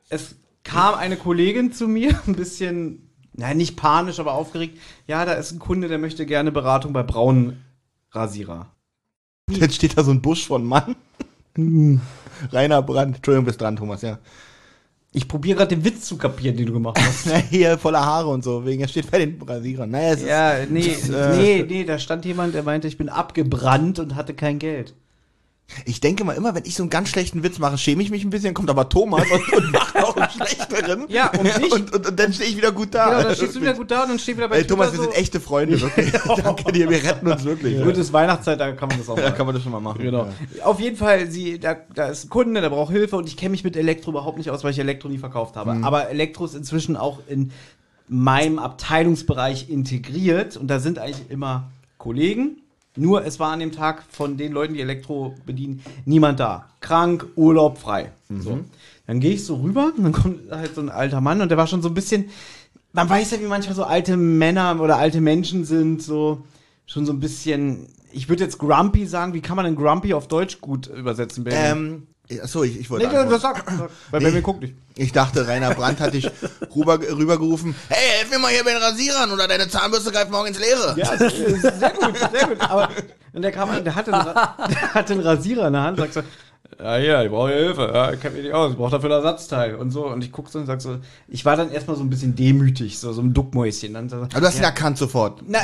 es 0.09 0.37
kam 0.63 0.95
eine 0.95 1.17
Kollegin 1.17 1.73
zu 1.73 1.89
mir, 1.89 2.21
ein 2.27 2.37
bisschen, 2.37 3.11
nein, 3.33 3.57
nicht 3.57 3.77
panisch, 3.77 4.21
aber 4.21 4.35
aufgeregt. 4.35 4.79
Ja, 5.07 5.25
da 5.25 5.33
ist 5.35 5.53
ein 5.53 5.59
Kunde, 5.59 5.89
der 5.89 5.99
möchte 5.99 6.27
gerne 6.27 6.53
Beratung 6.53 6.93
bei 6.93 7.03
braunen 7.03 7.65
Rasierer. 8.13 8.73
Jetzt 9.51 9.75
steht 9.77 9.99
da 9.99 10.05
so 10.05 10.13
ein 10.13 10.23
Busch 10.23 10.47
von 10.47 10.65
Mann. 10.65 10.95
Rainer 12.53 12.83
Brandt. 12.83 13.17
Entschuldigung, 13.17 13.47
bis 13.47 13.57
dran, 13.57 13.77
Thomas, 13.77 14.03
ja. 14.03 14.19
Ich 15.13 15.27
probiere 15.27 15.57
gerade 15.57 15.75
den 15.75 15.85
Witz 15.85 16.05
zu 16.05 16.17
kapieren, 16.19 16.57
den 16.57 16.67
du 16.67 16.73
gemacht 16.73 16.99
hast. 17.01 17.27
Na, 17.33 17.37
Hier 17.37 17.79
voller 17.79 18.05
Haare 18.05 18.29
und 18.29 18.45
so, 18.45 18.65
wegen 18.67 18.83
er 18.83 18.89
steht 18.89 19.11
bei 19.11 19.19
den 19.19 19.41
Rasierern. 19.41 19.91
Naja, 19.91 20.13
es 20.13 20.21
ist, 20.21 20.29
Ja, 20.29 20.55
nee, 20.69 20.81
äh, 20.81 21.37
nee, 21.37 21.67
nee, 21.67 21.85
da 21.85 21.99
stand 21.99 22.25
jemand, 22.25 22.55
der 22.55 22.63
meinte, 22.63 22.89
ich 22.89 22.99
bin 22.99 23.09
abgebrannt 23.09 23.99
und 23.99 24.15
hatte 24.15 24.35
kein 24.35 24.59
Geld. 24.59 24.95
Ich 25.85 26.01
denke 26.01 26.25
mal 26.25 26.33
immer, 26.33 26.55
wenn 26.55 26.65
ich 26.65 26.75
so 26.75 26.83
einen 26.83 26.91
ganz 26.91 27.11
schlechten 27.11 27.43
Witz 27.43 27.59
mache, 27.59 27.77
schäme 27.79 28.03
ich 28.03 28.11
mich 28.11 28.25
ein 28.25 28.31
bisschen, 28.31 28.55
kommt 28.55 28.71
aber 28.71 28.89
Thomas 28.89 29.25
und, 29.31 29.53
und 29.53 29.73
macht 29.73 29.97
auch 29.97 30.17
einen 30.17 30.31
schlechteren. 30.31 31.05
Ja, 31.09 31.31
und 31.39 31.47
ich- 31.47 31.73
und, 31.73 31.93
und, 31.95 32.07
und 32.09 32.19
dann 32.19 32.33
stehe 32.33 32.49
ich 32.49 32.57
wieder 32.57 32.73
gut 32.73 32.95
da. 32.95 33.09
Genau, 33.11 33.23
dann 33.25 33.37
stehst 33.37 33.55
du 33.57 33.61
wieder 33.61 33.75
gut 33.75 33.91
da 33.91 34.03
und 34.05 34.09
dann 34.09 34.19
steht 34.19 34.37
wieder 34.39 34.49
bei 34.49 34.59
Ey, 34.59 34.67
Thomas, 34.67 34.87
wir 34.93 34.99
Twitter 34.99 35.13
sind 35.13 35.21
echte 35.21 35.41
Freunde, 35.41 35.81
wirklich. 35.81 36.11
Danke 36.43 36.73
dir, 36.73 36.89
wir 36.89 37.03
retten 37.03 37.27
uns 37.31 37.45
wirklich. 37.45 37.83
Gutes 37.83 38.13
Weihnachtszeit, 38.13 38.59
da 38.59 38.73
kann 38.73 38.89
man 38.89 38.99
das 38.99 39.09
auch 39.09 39.17
Da 39.17 39.23
machen. 39.23 39.35
kann 39.37 39.47
man 39.47 39.55
das 39.55 39.63
schon 39.63 39.73
mal 39.73 39.81
machen. 39.81 40.01
Genau. 40.03 40.29
Ja. 40.57 40.65
Auf 40.65 40.81
jeden 40.81 40.97
Fall, 40.97 41.31
sie, 41.31 41.59
da, 41.59 41.77
da 41.95 42.07
ist 42.09 42.25
ein 42.25 42.29
Kunde, 42.31 42.61
der 42.61 42.71
braucht 42.71 42.91
Hilfe 42.93 43.17
und 43.17 43.29
ich 43.29 43.37
kenne 43.37 43.51
mich 43.51 43.63
mit 43.63 43.77
Elektro 43.77 44.11
überhaupt 44.11 44.39
nicht 44.39 44.51
aus, 44.51 44.65
weil 44.65 44.71
ich 44.73 44.79
Elektro 44.79 45.09
nie 45.09 45.19
verkauft 45.19 45.57
habe. 45.57 45.75
Mhm. 45.75 45.85
Aber 45.85 46.09
Elektro 46.09 46.47
ist 46.47 46.55
inzwischen 46.55 46.97
auch 46.97 47.21
in 47.29 47.53
meinem 48.09 48.59
Abteilungsbereich 48.59 49.69
integriert 49.69 50.57
und 50.57 50.69
da 50.69 50.81
sind 50.81 50.99
eigentlich 50.99 51.31
immer 51.31 51.65
Kollegen. 51.99 52.63
Nur 52.99 53.25
es 53.25 53.39
war 53.39 53.53
an 53.53 53.61
dem 53.61 53.73
Tag 53.73 54.03
von 54.11 54.37
den 54.37 54.53
Leuten, 54.53 54.75
die 54.75 54.81
Elektro 54.81 55.35
bedienen, 55.47 55.83
niemand 56.05 56.41
da. 56.41 56.69
Krank, 56.81 57.27
Urlaub, 57.37 57.79
frei. 57.79 58.13
So. 58.29 58.61
Dann 59.07 59.21
gehe 59.21 59.33
ich 59.33 59.45
so 59.45 59.57
rüber 59.57 59.93
und 59.97 60.03
dann 60.05 60.13
kommt 60.13 60.51
halt 60.51 60.75
so 60.75 60.81
ein 60.81 60.91
alter 60.91 61.21
Mann 61.21 61.41
und 61.41 61.49
der 61.49 61.59
war 61.59 61.67
schon 61.67 61.81
so 61.81 61.89
ein 61.89 61.95
bisschen, 61.95 62.29
man 62.93 63.09
weiß 63.09 63.31
ja, 63.31 63.41
wie 63.41 63.47
manchmal 63.47 63.77
so 63.77 63.85
alte 63.85 64.17
Männer 64.17 64.81
oder 64.81 64.97
alte 64.97 65.21
Menschen 65.21 65.65
sind, 65.65 66.03
so 66.03 66.43
schon 66.87 67.07
so 67.07 67.13
ein 67.13 67.21
bisschen, 67.21 67.87
ich 68.13 68.29
würde 68.29 68.45
jetzt 68.45 68.59
grumpy 68.59 69.07
sagen, 69.07 69.33
wie 69.33 69.41
kann 69.41 69.57
man 69.57 69.65
denn 69.65 69.77
grumpy 69.77 70.13
auf 70.15 70.27
Deutsch 70.27 70.61
gut 70.61 70.89
übersetzen, 70.89 71.45
Baby? 71.45 71.57
Ähm, 71.57 72.07
achso, 72.43 72.63
ich, 72.63 72.79
ich 72.81 72.91
wollte. 72.91 73.07
nee, 73.07 73.17
antworten. 73.17 73.41
sag, 73.41 73.65
sag, 73.71 73.91
weil 74.11 74.21
Nee. 74.21 74.27
Baby 74.31 74.41
guckt 74.43 74.61
nicht. 74.61 74.75
Ich 74.97 75.13
dachte, 75.13 75.47
Rainer 75.47 75.75
Brandt 75.75 76.01
hat 76.01 76.15
dich 76.15 76.31
rüber, 76.77 76.99
rübergerufen. 77.01 77.75
Hey, 77.89 78.19
helf 78.19 78.31
mir 78.31 78.39
mal 78.39 78.51
hier 78.53 78.65
bei 78.65 78.73
den 78.73 78.83
Rasierern 78.83 79.31
oder 79.31 79.47
deine 79.49 79.69
Zahnbürste 79.69 80.11
greift 80.13 80.31
morgen 80.31 80.49
ins 80.49 80.59
Leere. 80.59 80.95
Ja, 80.99 81.17
sehr 81.17 81.91
gut, 81.91 82.17
sehr 82.33 82.47
gut. 82.49 82.61
Aber 82.61 82.89
und 83.33 83.43
der 83.43 83.53
kam 83.53 83.71
an, 83.71 83.85
der 83.85 83.95
hatte, 83.95 84.13
einen, 84.13 84.25
der 84.71 84.95
hatte 84.95 85.13
einen 85.13 85.23
Rasierer 85.23 85.67
in 85.69 85.73
der 85.75 85.83
Hand, 85.83 85.99
sagt 85.99 86.15
so, 86.15 86.23
ja, 86.81 86.97
ja, 86.99 87.23
ich 87.25 87.31
brauche 87.31 87.53
Hilfe, 87.53 87.91
ja, 87.93 88.13
ich 88.13 88.21
kenne 88.21 88.35
mich 88.37 88.45
nicht 88.45 88.55
aus, 88.55 88.73
ich 88.73 88.77
brauche 88.77 88.91
dafür 88.93 89.11
ein 89.11 89.17
Ersatzteil 89.25 89.75
und 89.75 89.91
so. 89.91 90.07
Und 90.07 90.23
ich 90.23 90.31
guck 90.31 90.49
so 90.49 90.59
und 90.59 90.67
sag 90.67 90.81
so, 90.81 90.99
ich 91.27 91.45
war 91.45 91.57
dann 91.57 91.71
erstmal 91.73 91.97
so 91.97 92.03
ein 92.05 92.11
bisschen 92.11 92.37
demütig, 92.37 92.99
so, 92.99 93.13
so 93.13 93.21
ein 93.21 93.33
Duckmäuschen. 93.35 93.95
Dann 93.95 94.09
so, 94.09 94.17
Aber 94.17 94.29
du 94.29 94.47
hast 94.47 94.59
ihn 94.59 94.65
erkannt 94.65 94.97
sofort. 94.99 95.43
na, 95.47 95.59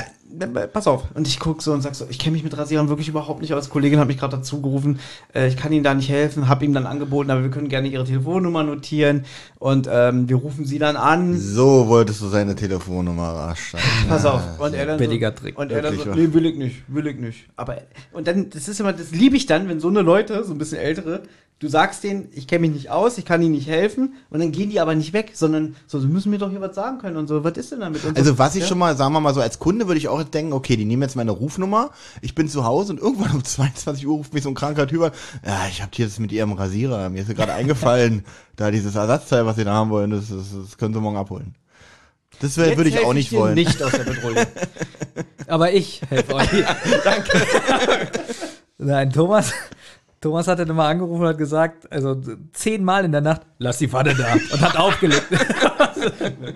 pass 0.72 0.86
auf. 0.86 1.04
Und 1.14 1.28
ich 1.28 1.38
guck 1.38 1.62
so 1.62 1.72
und 1.72 1.82
sag 1.82 1.94
so, 1.94 2.06
ich 2.08 2.18
kenne 2.18 2.34
mich 2.34 2.44
mit 2.44 2.56
Rasierern 2.56 2.88
wirklich 2.88 3.08
überhaupt 3.08 3.40
nicht 3.40 3.54
aus. 3.54 3.68
Kollegin 3.68 3.98
hat 3.98 4.08
mich 4.08 4.18
gerade 4.18 4.36
dazu 4.36 4.60
gerufen, 4.60 4.98
äh, 5.34 5.48
ich 5.48 5.56
kann 5.56 5.72
Ihnen 5.72 5.84
da 5.84 5.94
nicht 5.94 6.08
helfen, 6.08 6.48
habe 6.48 6.64
ihm 6.64 6.72
dann 6.72 6.86
angeboten, 6.86 7.30
aber 7.30 7.42
wir 7.42 7.50
können 7.50 7.68
gerne 7.68 7.88
Ihre 7.88 8.04
Telefonnummer 8.04 8.62
notieren 8.62 9.24
und 9.58 9.88
ähm, 9.90 10.28
wir 10.28 10.36
rufen 10.36 10.64
Sie 10.64 10.78
dann 10.78 10.96
an. 10.96 11.38
So 11.38 11.88
wolltest 11.88 12.20
du 12.22 12.28
seine 12.28 12.54
Telefonnummer 12.54 13.28
rasch. 13.28 13.72
Pass 14.08 14.24
auf. 14.24 14.42
Und 14.58 14.74
er 14.74 14.86
dann 14.86 14.98
billiger 14.98 15.30
so, 15.30 15.42
Trick. 15.42 15.58
Und 15.58 15.70
er 15.70 15.82
dann 15.82 15.96
so, 15.96 16.14
nee, 16.14 16.32
will 16.32 16.46
ich 16.46 16.56
nicht, 16.56 16.82
will 16.88 17.06
ich 17.06 17.18
nicht. 17.18 17.46
Aber, 17.56 17.78
und 18.12 18.26
dann, 18.26 18.50
das 18.50 18.68
ist 18.68 18.80
immer, 18.80 18.92
das 18.92 19.10
liebe 19.10 19.36
ich 19.36 19.46
dann, 19.46 19.68
wenn 19.68 19.80
so 19.80 19.88
eine 19.88 20.02
Leute, 20.02 20.44
so 20.44 20.52
ein 20.52 20.58
bisschen 20.58 20.78
ältere, 20.78 21.22
du 21.64 21.70
sagst 21.70 22.04
denen, 22.04 22.28
ich 22.34 22.46
kenne 22.46 22.60
mich 22.60 22.72
nicht 22.72 22.90
aus, 22.90 23.16
ich 23.16 23.24
kann 23.24 23.40
ihnen 23.42 23.52
nicht 23.52 23.66
helfen, 23.68 24.14
und 24.30 24.40
dann 24.40 24.52
gehen 24.52 24.68
die 24.70 24.80
aber 24.80 24.94
nicht 24.94 25.12
weg, 25.14 25.32
sondern 25.34 25.74
so, 25.86 25.98
sie 25.98 26.06
müssen 26.06 26.30
mir 26.30 26.38
doch 26.38 26.50
hier 26.50 26.60
was 26.60 26.74
sagen 26.74 26.98
können 26.98 27.16
und 27.16 27.26
so, 27.26 27.42
was 27.42 27.56
ist 27.56 27.72
denn 27.72 27.80
damit? 27.80 28.04
Und 28.04 28.16
so, 28.16 28.20
Also 28.20 28.38
was 28.38 28.54
ich 28.54 28.62
ja? 28.62 28.68
schon 28.68 28.78
mal, 28.78 28.96
sagen 28.96 29.12
wir 29.14 29.20
mal 29.20 29.32
so, 29.34 29.40
als 29.40 29.58
Kunde 29.58 29.86
würde 29.86 29.98
ich 29.98 30.08
auch 30.08 30.22
denken, 30.22 30.52
okay, 30.52 30.76
die 30.76 30.84
nehmen 30.84 31.02
jetzt 31.02 31.16
meine 31.16 31.30
Rufnummer, 31.30 31.90
ich 32.20 32.34
bin 32.34 32.48
zu 32.48 32.64
Hause 32.64 32.92
und 32.92 33.00
irgendwann 33.00 33.32
um 33.32 33.42
22 33.44 34.06
Uhr 34.06 34.16
ruft 34.16 34.34
mich 34.34 34.42
so 34.42 34.50
ein 34.50 34.54
kranker 34.54 34.86
Typ 34.86 35.02
an, 35.02 35.12
ja, 35.46 35.66
ich 35.70 35.80
habe 35.80 35.90
hier 35.94 36.04
das 36.06 36.18
mit 36.18 36.30
ihrem 36.32 36.52
Rasierer, 36.52 37.08
mir 37.08 37.22
ist 37.22 37.28
ja 37.28 37.34
gerade 37.34 37.54
eingefallen, 37.54 38.24
da 38.56 38.70
dieses 38.70 38.94
Ersatzteil, 38.94 39.46
was 39.46 39.56
sie 39.56 39.64
da 39.64 39.72
haben 39.72 39.90
wollen, 39.90 40.10
das, 40.10 40.28
das, 40.28 40.46
das 40.68 40.76
können 40.78 40.92
sie 40.94 41.00
morgen 41.00 41.16
abholen. 41.16 41.54
Das 42.40 42.56
wär- 42.56 42.66
Jetzt 42.68 42.76
würde 42.78 42.90
ich 42.90 42.98
auch 43.04 43.14
nicht 43.14 43.30
dir 43.30 43.38
wollen. 43.38 43.54
nicht 43.54 43.82
aus 43.82 43.92
der 43.92 44.04
Betreuung. 44.04 44.36
Aber 45.46 45.72
ich 45.72 46.02
helfe 46.10 46.34
euch. 46.34 46.48
Danke. 47.04 47.30
Nein, 48.78 49.10
Thomas, 49.10 49.52
Thomas 50.24 50.48
hat 50.48 50.58
dann 50.58 50.70
immer 50.70 50.84
angerufen 50.84 51.20
und 51.20 51.28
hat 51.28 51.36
gesagt, 51.36 51.92
also 51.92 52.18
zehnmal 52.54 53.04
in 53.04 53.12
der 53.12 53.20
Nacht, 53.20 53.42
lass 53.58 53.76
die 53.76 53.88
Pfanne 53.88 54.14
da 54.14 54.32
und 54.32 54.60
hat 54.60 54.76
aufgelegt. 54.78 55.26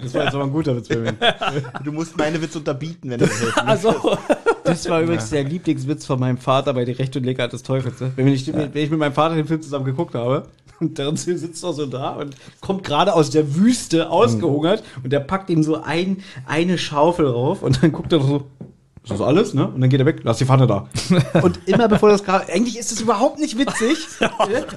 Das 0.02 0.12
war 0.12 0.24
jetzt 0.24 0.34
aber 0.34 0.44
ein 0.44 0.52
guter 0.52 0.76
Witz 0.76 0.88
bei 0.88 0.96
mir. 0.96 1.14
Du 1.84 1.90
musst 1.90 2.18
meine 2.18 2.40
Witze 2.42 2.58
unterbieten, 2.58 3.08
wenn 3.08 3.18
du 3.18 3.26
das 3.26 3.56
Also, 3.66 4.18
Das 4.64 4.88
war 4.90 5.00
übrigens 5.00 5.30
der 5.30 5.44
Lieblingswitz 5.44 6.04
von 6.04 6.20
meinem 6.20 6.36
Vater 6.36 6.74
bei 6.74 6.84
Die 6.84 6.92
Rechte 6.92 7.18
und 7.18 7.24
Leckheit 7.24 7.54
des 7.54 7.62
Teufels. 7.62 7.98
Ne? 8.00 8.12
Wenn, 8.16 8.28
ich, 8.28 8.46
wenn 8.54 8.74
ich 8.74 8.90
mit 8.90 8.98
meinem 8.98 9.14
Vater 9.14 9.36
den 9.36 9.46
Film 9.46 9.62
zusammen 9.62 9.86
geguckt 9.86 10.14
habe 10.14 10.48
und 10.80 10.98
der 10.98 11.16
sitzt 11.16 11.64
doch 11.64 11.72
so 11.72 11.86
da 11.86 12.10
und 12.10 12.36
kommt 12.60 12.84
gerade 12.84 13.14
aus 13.14 13.30
der 13.30 13.54
Wüste 13.54 14.10
ausgehungert 14.10 14.82
und 15.02 15.12
der 15.12 15.20
packt 15.20 15.48
ihm 15.48 15.62
so 15.62 15.82
ein, 15.82 16.18
eine 16.46 16.76
Schaufel 16.76 17.26
rauf 17.26 17.62
und 17.62 17.82
dann 17.82 17.92
guckt 17.92 18.12
er 18.12 18.20
so, 18.20 18.44
ist 19.10 19.20
das 19.20 19.26
alles, 19.26 19.54
ne? 19.54 19.66
Und 19.66 19.80
dann 19.80 19.88
geht 19.88 20.00
er 20.00 20.06
weg, 20.06 20.20
lass 20.22 20.36
die 20.36 20.44
Pfanne 20.44 20.66
da. 20.66 20.86
Und 21.42 21.60
immer 21.66 21.88
bevor 21.88 22.10
das 22.10 22.22
gerade, 22.22 22.52
eigentlich 22.52 22.78
ist 22.78 22.92
es 22.92 23.00
überhaupt 23.00 23.38
nicht 23.38 23.56
witzig, 23.56 23.98
ja, 24.20 24.30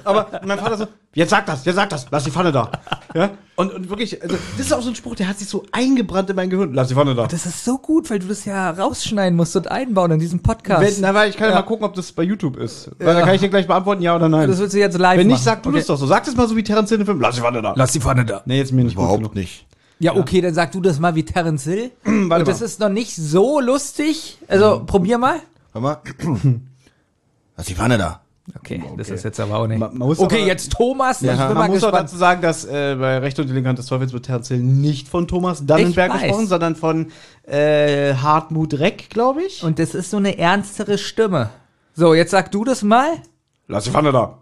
aber 0.04 0.40
mein 0.46 0.58
Vater 0.58 0.78
so, 0.78 0.86
jetzt 1.14 1.30
sag 1.30 1.44
das, 1.44 1.64
jetzt 1.66 1.76
sag 1.76 1.90
das, 1.90 2.06
lass 2.10 2.24
die 2.24 2.30
Pfanne 2.30 2.50
da. 2.50 2.70
Ja? 3.14 3.30
Und, 3.56 3.74
und 3.74 3.90
wirklich, 3.90 4.22
also, 4.22 4.36
das 4.56 4.66
ist 4.66 4.72
auch 4.72 4.80
so 4.80 4.88
ein 4.88 4.94
Spruch, 4.94 5.16
der 5.16 5.28
hat 5.28 5.38
sich 5.38 5.48
so 5.48 5.64
eingebrannt 5.70 6.30
in 6.30 6.36
mein 6.36 6.48
Gehirn, 6.48 6.72
lass 6.72 6.88
die 6.88 6.94
Pfanne 6.94 7.14
da. 7.14 7.26
das 7.26 7.44
ist 7.44 7.62
so 7.64 7.76
gut, 7.76 8.08
weil 8.10 8.20
du 8.20 8.26
das 8.26 8.46
ja 8.46 8.70
rausschneiden 8.70 9.36
musst 9.36 9.54
und 9.54 9.70
einbauen 9.70 10.12
in 10.12 10.18
diesem 10.18 10.40
Podcast. 10.40 10.80
Wenn, 10.80 11.02
na, 11.02 11.12
weil 11.12 11.28
ich 11.28 11.36
kann 11.36 11.48
ja. 11.48 11.54
Ja. 11.54 11.60
mal 11.60 11.66
gucken, 11.66 11.84
ob 11.84 11.94
das 11.94 12.10
bei 12.12 12.22
YouTube 12.22 12.56
ist. 12.56 12.90
Weil 12.98 13.14
dann 13.14 13.24
kann 13.24 13.34
ich 13.34 13.42
dir 13.42 13.50
gleich 13.50 13.66
beantworten, 13.66 14.00
ja 14.00 14.16
oder 14.16 14.30
nein. 14.30 14.48
das 14.48 14.58
willst 14.58 14.74
du 14.74 14.78
jetzt 14.78 14.96
live 14.96 15.18
Wenn 15.18 15.26
nicht, 15.26 15.42
sag 15.42 15.62
du 15.62 15.68
okay. 15.68 15.78
das 15.78 15.88
doch 15.88 15.98
so. 15.98 16.06
Sag 16.06 16.24
das 16.24 16.34
mal 16.34 16.48
so 16.48 16.56
wie 16.56 16.62
Terence 16.62 16.88
Hill 16.88 17.00
im 17.00 17.06
Film. 17.06 17.20
Lass 17.20 17.34
die 17.34 17.42
Pfanne 17.42 17.60
da. 17.60 17.74
Lass 17.76 17.92
die 17.92 18.00
Pfanne 18.00 18.24
da. 18.24 18.42
Nee, 18.46 18.58
jetzt 18.58 18.72
mir 18.72 18.82
nicht 18.82 18.96
gut 18.96 19.04
Überhaupt 19.04 19.20
genug. 19.20 19.34
nicht. 19.34 19.66
Ja, 20.02 20.16
okay, 20.16 20.40
dann 20.40 20.52
sag 20.54 20.72
du 20.72 20.80
das 20.80 20.98
mal 20.98 21.14
wie 21.14 21.24
Terence 21.24 21.64
Hill. 21.64 21.90
Warte 22.04 22.42
und 22.42 22.48
das 22.48 22.60
ist 22.60 22.80
noch 22.80 22.88
nicht 22.88 23.14
so 23.14 23.60
lustig. 23.60 24.38
Also, 24.48 24.82
probier 24.84 25.18
mal. 25.18 25.36
Hör 25.72 25.80
mal. 25.80 25.98
Lass 27.56 27.66
die 27.66 27.74
Pfanne 27.74 27.98
da. 27.98 28.20
Okay, 28.58 28.82
das 28.96 29.08
ist 29.08 29.22
jetzt 29.24 29.38
aber 29.38 29.56
auch 29.58 29.66
nicht. 29.68 29.78
Man- 29.78 29.96
man 29.96 30.08
okay, 30.10 30.24
aber- 30.24 30.46
jetzt 30.46 30.72
Thomas. 30.72 31.20
Ja, 31.20 31.34
ich 31.34 31.38
bin 31.38 31.48
Man 31.48 31.54
mal 31.56 31.68
muss 31.68 31.84
auch 31.84 31.88
gespannt. 31.90 32.08
dazu 32.08 32.16
sagen, 32.16 32.42
dass 32.42 32.64
äh, 32.64 32.96
bei 32.98 33.18
Recht 33.18 33.38
und 33.38 33.48
Elegant 33.48 33.78
des 33.78 33.86
Teufels 33.86 34.12
wird 34.12 34.26
Terence 34.26 34.48
Hill 34.48 34.58
nicht 34.58 35.08
von 35.08 35.28
Thomas 35.28 35.64
Dannenberg 35.64 36.12
gesprochen, 36.12 36.48
sondern 36.48 36.74
von 36.74 37.12
äh, 37.46 38.14
Hartmut 38.14 38.74
Reck, 38.80 39.08
glaube 39.10 39.42
ich. 39.44 39.62
Und 39.62 39.78
das 39.78 39.94
ist 39.94 40.10
so 40.10 40.16
eine 40.16 40.36
ernstere 40.38 40.98
Stimme. 40.98 41.50
So, 41.94 42.14
jetzt 42.14 42.32
sag 42.32 42.50
du 42.50 42.64
das 42.64 42.82
mal. 42.82 43.10
Lass 43.68 43.84
die 43.84 43.90
Pfanne 43.90 44.10
da. 44.10 44.38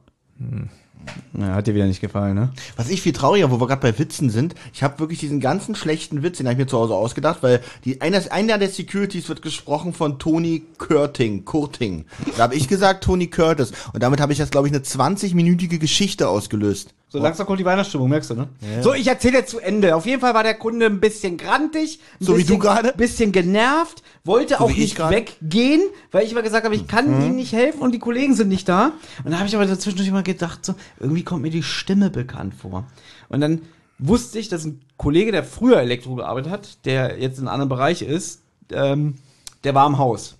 Ja, 1.38 1.54
hat 1.54 1.66
dir 1.66 1.74
wieder 1.74 1.86
nicht 1.86 2.00
gefallen, 2.00 2.34
ne? 2.34 2.52
Was 2.76 2.90
ich 2.90 3.02
viel 3.02 3.12
trauriger, 3.12 3.50
wo 3.50 3.60
wir 3.60 3.66
gerade 3.66 3.80
bei 3.80 3.98
Witzen 3.98 4.30
sind, 4.30 4.54
ich 4.72 4.82
habe 4.82 4.98
wirklich 4.98 5.18
diesen 5.18 5.40
ganzen 5.40 5.74
schlechten 5.74 6.22
Witz, 6.22 6.38
den 6.38 6.46
habe 6.46 6.54
ich 6.54 6.58
mir 6.58 6.66
zu 6.66 6.78
Hause 6.78 6.94
ausgedacht, 6.94 7.42
weil 7.42 7.60
die, 7.84 8.00
einer, 8.00 8.20
einer 8.30 8.58
der 8.58 8.68
Securities 8.68 9.28
wird 9.28 9.42
gesprochen 9.42 9.92
von 9.92 10.18
Tony 10.18 10.62
Curting, 10.78 11.44
Kurting. 11.44 12.04
Da 12.36 12.44
habe 12.44 12.54
ich 12.54 12.68
gesagt 12.68 13.04
Tony 13.04 13.28
Curtis 13.28 13.72
und 13.92 14.02
damit 14.02 14.20
habe 14.20 14.32
ich 14.32 14.38
jetzt, 14.38 14.52
glaube 14.52 14.68
ich, 14.68 14.74
eine 14.74 14.82
20-minütige 14.82 15.78
Geschichte 15.78 16.28
ausgelöst. 16.28 16.94
So 17.12 17.18
langsam 17.18 17.44
kommt 17.46 17.58
die 17.58 17.64
Weihnachtsstimmung, 17.64 18.08
merkst 18.08 18.30
du, 18.30 18.34
ne? 18.36 18.48
So, 18.82 18.94
ich 18.94 19.08
erzähle 19.08 19.38
jetzt 19.38 19.50
zu 19.50 19.58
Ende. 19.58 19.96
Auf 19.96 20.06
jeden 20.06 20.20
Fall 20.20 20.32
war 20.32 20.44
der 20.44 20.54
Kunde 20.54 20.86
ein 20.86 21.00
bisschen 21.00 21.36
grantig, 21.36 21.98
ein 22.20 22.24
So 22.24 22.34
wie 22.34 22.38
bisschen, 22.42 22.54
du 22.54 22.58
gerade? 22.60 22.92
bisschen 22.96 23.32
genervt, 23.32 24.02
wollte 24.24 24.54
So 24.58 24.64
auch 24.64 24.68
wie 24.68 24.84
ich 24.84 24.96
nicht 24.96 25.10
weggehen, 25.10 25.82
weil 26.12 26.24
ich 26.24 26.30
immer 26.32 26.42
gesagt 26.42 26.64
habe, 26.64 26.74
ich 26.76 26.86
kann 26.86 27.18
Mhm. 27.18 27.26
ihm 27.26 27.34
nicht 27.36 27.52
helfen 27.52 27.82
und 27.82 27.92
die 27.92 27.98
Kollegen 27.98 28.34
sind 28.34 28.48
nicht 28.48 28.68
da. 28.68 28.92
Und 29.24 29.32
da 29.32 29.38
habe 29.38 29.48
ich 29.48 29.56
aber 29.56 29.66
dazwischen 29.66 29.98
immer 30.06 30.22
gedacht, 30.22 30.64
so, 30.64 30.74
irgendwie 31.00 31.24
kommt 31.24 31.42
mir 31.42 31.50
die 31.50 31.64
Stimme 31.64 32.10
bekannt 32.10 32.54
vor. 32.54 32.84
Und 33.28 33.40
dann 33.40 33.62
wusste 33.98 34.38
ich, 34.38 34.48
dass 34.48 34.64
ein 34.64 34.80
Kollege, 34.96 35.32
der 35.32 35.42
früher 35.42 35.80
Elektro 35.80 36.14
gearbeitet 36.14 36.52
hat, 36.52 36.84
der 36.84 37.18
jetzt 37.18 37.38
in 37.38 37.48
einem 37.48 37.54
anderen 37.54 37.68
Bereich 37.70 38.02
ist, 38.02 38.40
ähm, 38.72 39.16
der 39.64 39.74
war 39.74 39.86
im 39.86 39.98
Haus. 39.98 40.36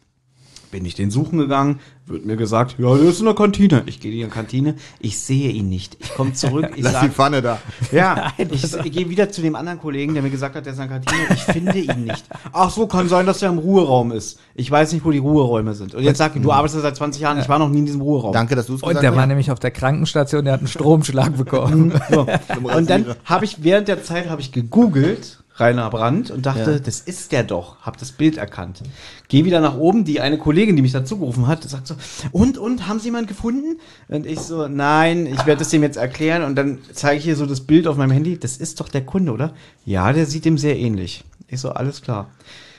Bin 0.70 0.85
ich 0.85 0.94
den 0.94 1.11
suchen 1.11 1.38
gegangen, 1.38 1.80
wird 2.06 2.26
mir 2.26 2.37
gesagt, 2.37 2.76
ja, 2.78 2.94
der 2.94 3.09
ist 3.09 3.18
in 3.18 3.26
der 3.26 3.35
Kantine. 3.35 3.83
Ich 3.87 3.98
gehe 3.98 4.12
in 4.12 4.18
die 4.18 4.24
Kantine, 4.26 4.76
ich 5.00 5.18
sehe 5.18 5.50
ihn 5.50 5.68
nicht. 5.68 5.96
Ich 6.00 6.14
komme 6.14 6.33
zurück, 6.33 6.70
ich 6.76 6.83
Lass 6.85 6.92
die 6.92 6.98
sage, 7.00 7.12
Pfanne 7.12 7.42
da. 7.42 7.59
ja, 7.92 8.33
ich, 8.38 8.62
ich 8.62 8.92
gehe 8.92 9.09
wieder 9.09 9.30
zu 9.30 9.42
dem 9.42 9.56
anderen 9.56 9.80
Kollegen, 9.80 10.14
der 10.14 10.22
mir 10.22 10.30
gesagt 10.30 10.54
hat, 10.54 10.66
der 10.66 10.72
ist 10.72 10.78
in 10.78 10.88
der 10.88 11.00
Kantine. 11.00 11.22
Ich 11.35 11.42
finde 11.42 11.78
ihn 11.78 12.04
nicht. 12.04 12.24
Ach 12.52 12.70
so, 12.70 12.87
kann 12.87 13.09
sein, 13.09 13.26
dass 13.26 13.42
er 13.42 13.50
im 13.50 13.59
Ruheraum 13.59 14.12
ist. 14.12 14.38
Ich 14.54 14.70
weiß 14.70 14.92
nicht, 14.92 15.04
wo 15.04 15.11
die 15.11 15.18
Ruheräume 15.18 15.74
sind. 15.74 15.94
Und 15.94 16.04
jetzt 16.04 16.18
sag 16.18 16.37
ich, 16.37 16.42
du 16.42 16.52
arbeitest 16.52 16.83
seit 16.83 16.96
20 16.96 17.20
Jahren, 17.20 17.38
ich 17.40 17.48
war 17.48 17.59
noch 17.59 17.68
nie 17.68 17.80
in 17.80 17.87
diesem 17.87 18.00
Ruheraum. 18.00 18.33
Danke, 18.33 18.54
dass 18.54 18.66
du 18.66 18.74
es 18.74 18.83
Und 18.83 18.88
gesagt 18.90 19.02
der 19.02 19.12
war 19.12 19.22
hast. 19.22 19.28
nämlich 19.28 19.50
auf 19.50 19.59
der 19.59 19.72
Krankenstation, 19.72 20.44
der 20.44 20.54
hat 20.54 20.61
einen 20.61 20.68
Stromschlag 20.68 21.37
bekommen. 21.37 21.92
So. 22.11 22.26
Und 22.62 22.88
dann 22.88 23.06
habe 23.24 23.44
ich 23.44 23.64
während 23.64 23.88
der 23.88 24.04
Zeit 24.04 24.28
habe 24.30 24.40
ich 24.40 24.52
gegoogelt 24.52 25.39
Rainer 25.61 25.90
Brandt 25.90 26.31
und 26.31 26.46
dachte, 26.46 26.73
Ja. 26.73 26.79
das 26.79 27.01
ist 27.01 27.33
der 27.33 27.44
doch. 27.44 27.77
Hab 27.83 27.99
das 27.99 28.12
Bild 28.12 28.37
erkannt. 28.38 28.83
Geh 29.29 29.44
wieder 29.44 29.61
nach 29.61 29.77
oben. 29.77 30.05
Die 30.05 30.20
eine 30.20 30.38
Kollegin, 30.38 30.77
die 30.77 30.83
mich 30.83 30.92
dazu 30.92 31.18
gerufen 31.18 31.46
hat, 31.46 31.62
sagt 31.64 31.87
so: 31.87 31.94
Und 32.33 32.59
und 32.59 32.88
haben 32.88 32.99
Sie 32.99 33.07
jemanden 33.07 33.29
gefunden? 33.29 33.79
Und 34.09 34.27
ich 34.27 34.40
so: 34.40 34.68
Nein, 34.68 35.27
ich 35.27 35.46
werde 35.46 35.62
es 35.62 35.68
dem 35.68 35.83
jetzt 35.83 35.96
erklären. 35.96 36.42
Und 36.42 36.57
dann 36.57 36.79
zeige 36.92 37.18
ich 37.18 37.25
hier 37.25 37.37
so 37.37 37.46
das 37.46 37.61
Bild 37.61 37.87
auf 37.87 37.96
meinem 37.96 38.11
Handy. 38.12 38.38
Das 38.38 38.57
ist 38.57 38.81
doch 38.81 38.88
der 38.88 39.05
Kunde, 39.05 39.33
oder? 39.33 39.53
Ja, 39.85 40.12
der 40.12 40.27
sieht 40.27 40.44
dem 40.44 40.59
sehr 40.59 40.79
ähnlich. 40.79 41.25
Ich 41.49 41.61
so: 41.61 41.70
Alles 41.70 42.03
klar. 42.03 42.31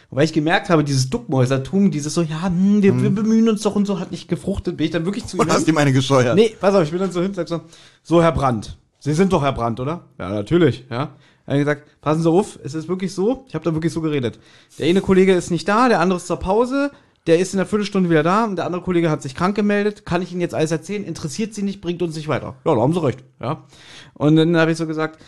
Und 0.09 0.17
weil 0.17 0.25
ich 0.25 0.33
gemerkt 0.33 0.69
habe, 0.69 0.83
dieses 0.83 1.09
Duckmäusertum, 1.09 1.89
dieses 1.89 2.13
so, 2.13 2.21
ja, 2.21 2.43
hm, 2.47 2.83
wir, 2.83 3.01
wir 3.01 3.09
bemühen 3.11 3.47
uns 3.47 3.61
doch 3.61 3.75
und 3.77 3.85
so, 3.85 3.97
hat 3.97 4.11
nicht 4.11 4.27
gefruchtet, 4.27 4.75
bin 4.75 4.85
ich 4.85 4.91
dann 4.91 5.05
wirklich 5.05 5.25
zu 5.25 5.37
ihm 5.37 5.41
Und 5.41 5.49
hast 5.53 5.65
ihm 5.69 5.77
eine 5.77 5.93
gescheuert. 5.93 6.35
Nee, 6.35 6.53
pass 6.59 6.75
auf, 6.75 6.83
ich 6.83 6.91
bin 6.91 6.99
dann 6.99 7.13
so 7.13 7.21
hin 7.21 7.29
und 7.29 7.35
sag 7.35 7.47
so, 7.47 7.61
so 8.03 8.21
Herr 8.21 8.33
Brandt, 8.33 8.77
Sie 8.99 9.13
sind 9.13 9.31
doch 9.31 9.41
Herr 9.41 9.53
Brandt, 9.53 9.79
oder? 9.79 10.01
Ja, 10.19 10.29
natürlich, 10.29 10.83
ja. 10.91 11.11
Er 11.45 11.53
hat 11.53 11.59
gesagt, 11.59 12.01
passen 12.01 12.21
Sie 12.21 12.29
auf, 12.29 12.59
es 12.63 12.73
ist 12.73 12.87
wirklich 12.87 13.13
so, 13.13 13.45
ich 13.47 13.55
habe 13.55 13.65
da 13.65 13.73
wirklich 13.73 13.93
so 13.93 14.01
geredet. 14.01 14.39
Der 14.79 14.87
eine 14.87 15.01
Kollege 15.01 15.33
ist 15.33 15.51
nicht 15.51 15.67
da, 15.67 15.89
der 15.89 15.99
andere 15.99 16.17
ist 16.17 16.27
zur 16.27 16.37
Pause, 16.37 16.91
der 17.27 17.39
ist 17.39 17.53
in 17.53 17.59
einer 17.59 17.67
Viertelstunde 17.67 18.09
wieder 18.09 18.23
da 18.23 18.45
und 18.45 18.55
der 18.55 18.65
andere 18.65 18.81
Kollege 18.81 19.09
hat 19.09 19.21
sich 19.21 19.35
krank 19.35 19.55
gemeldet, 19.55 20.05
kann 20.05 20.21
ich 20.21 20.31
Ihnen 20.31 20.41
jetzt 20.41 20.55
alles 20.55 20.71
erzählen, 20.71 21.03
interessiert 21.03 21.53
Sie 21.53 21.63
nicht, 21.63 21.81
bringt 21.81 22.01
uns 22.01 22.15
nicht 22.15 22.27
weiter. 22.27 22.55
Ja, 22.65 22.75
da 22.75 22.81
haben 22.81 22.93
Sie 22.93 23.03
recht, 23.03 23.23
ja. 23.39 23.63
Und 24.13 24.35
dann 24.35 24.57
habe 24.57 24.71
ich 24.71 24.77
so 24.77 24.87
gesagt, 24.87 25.19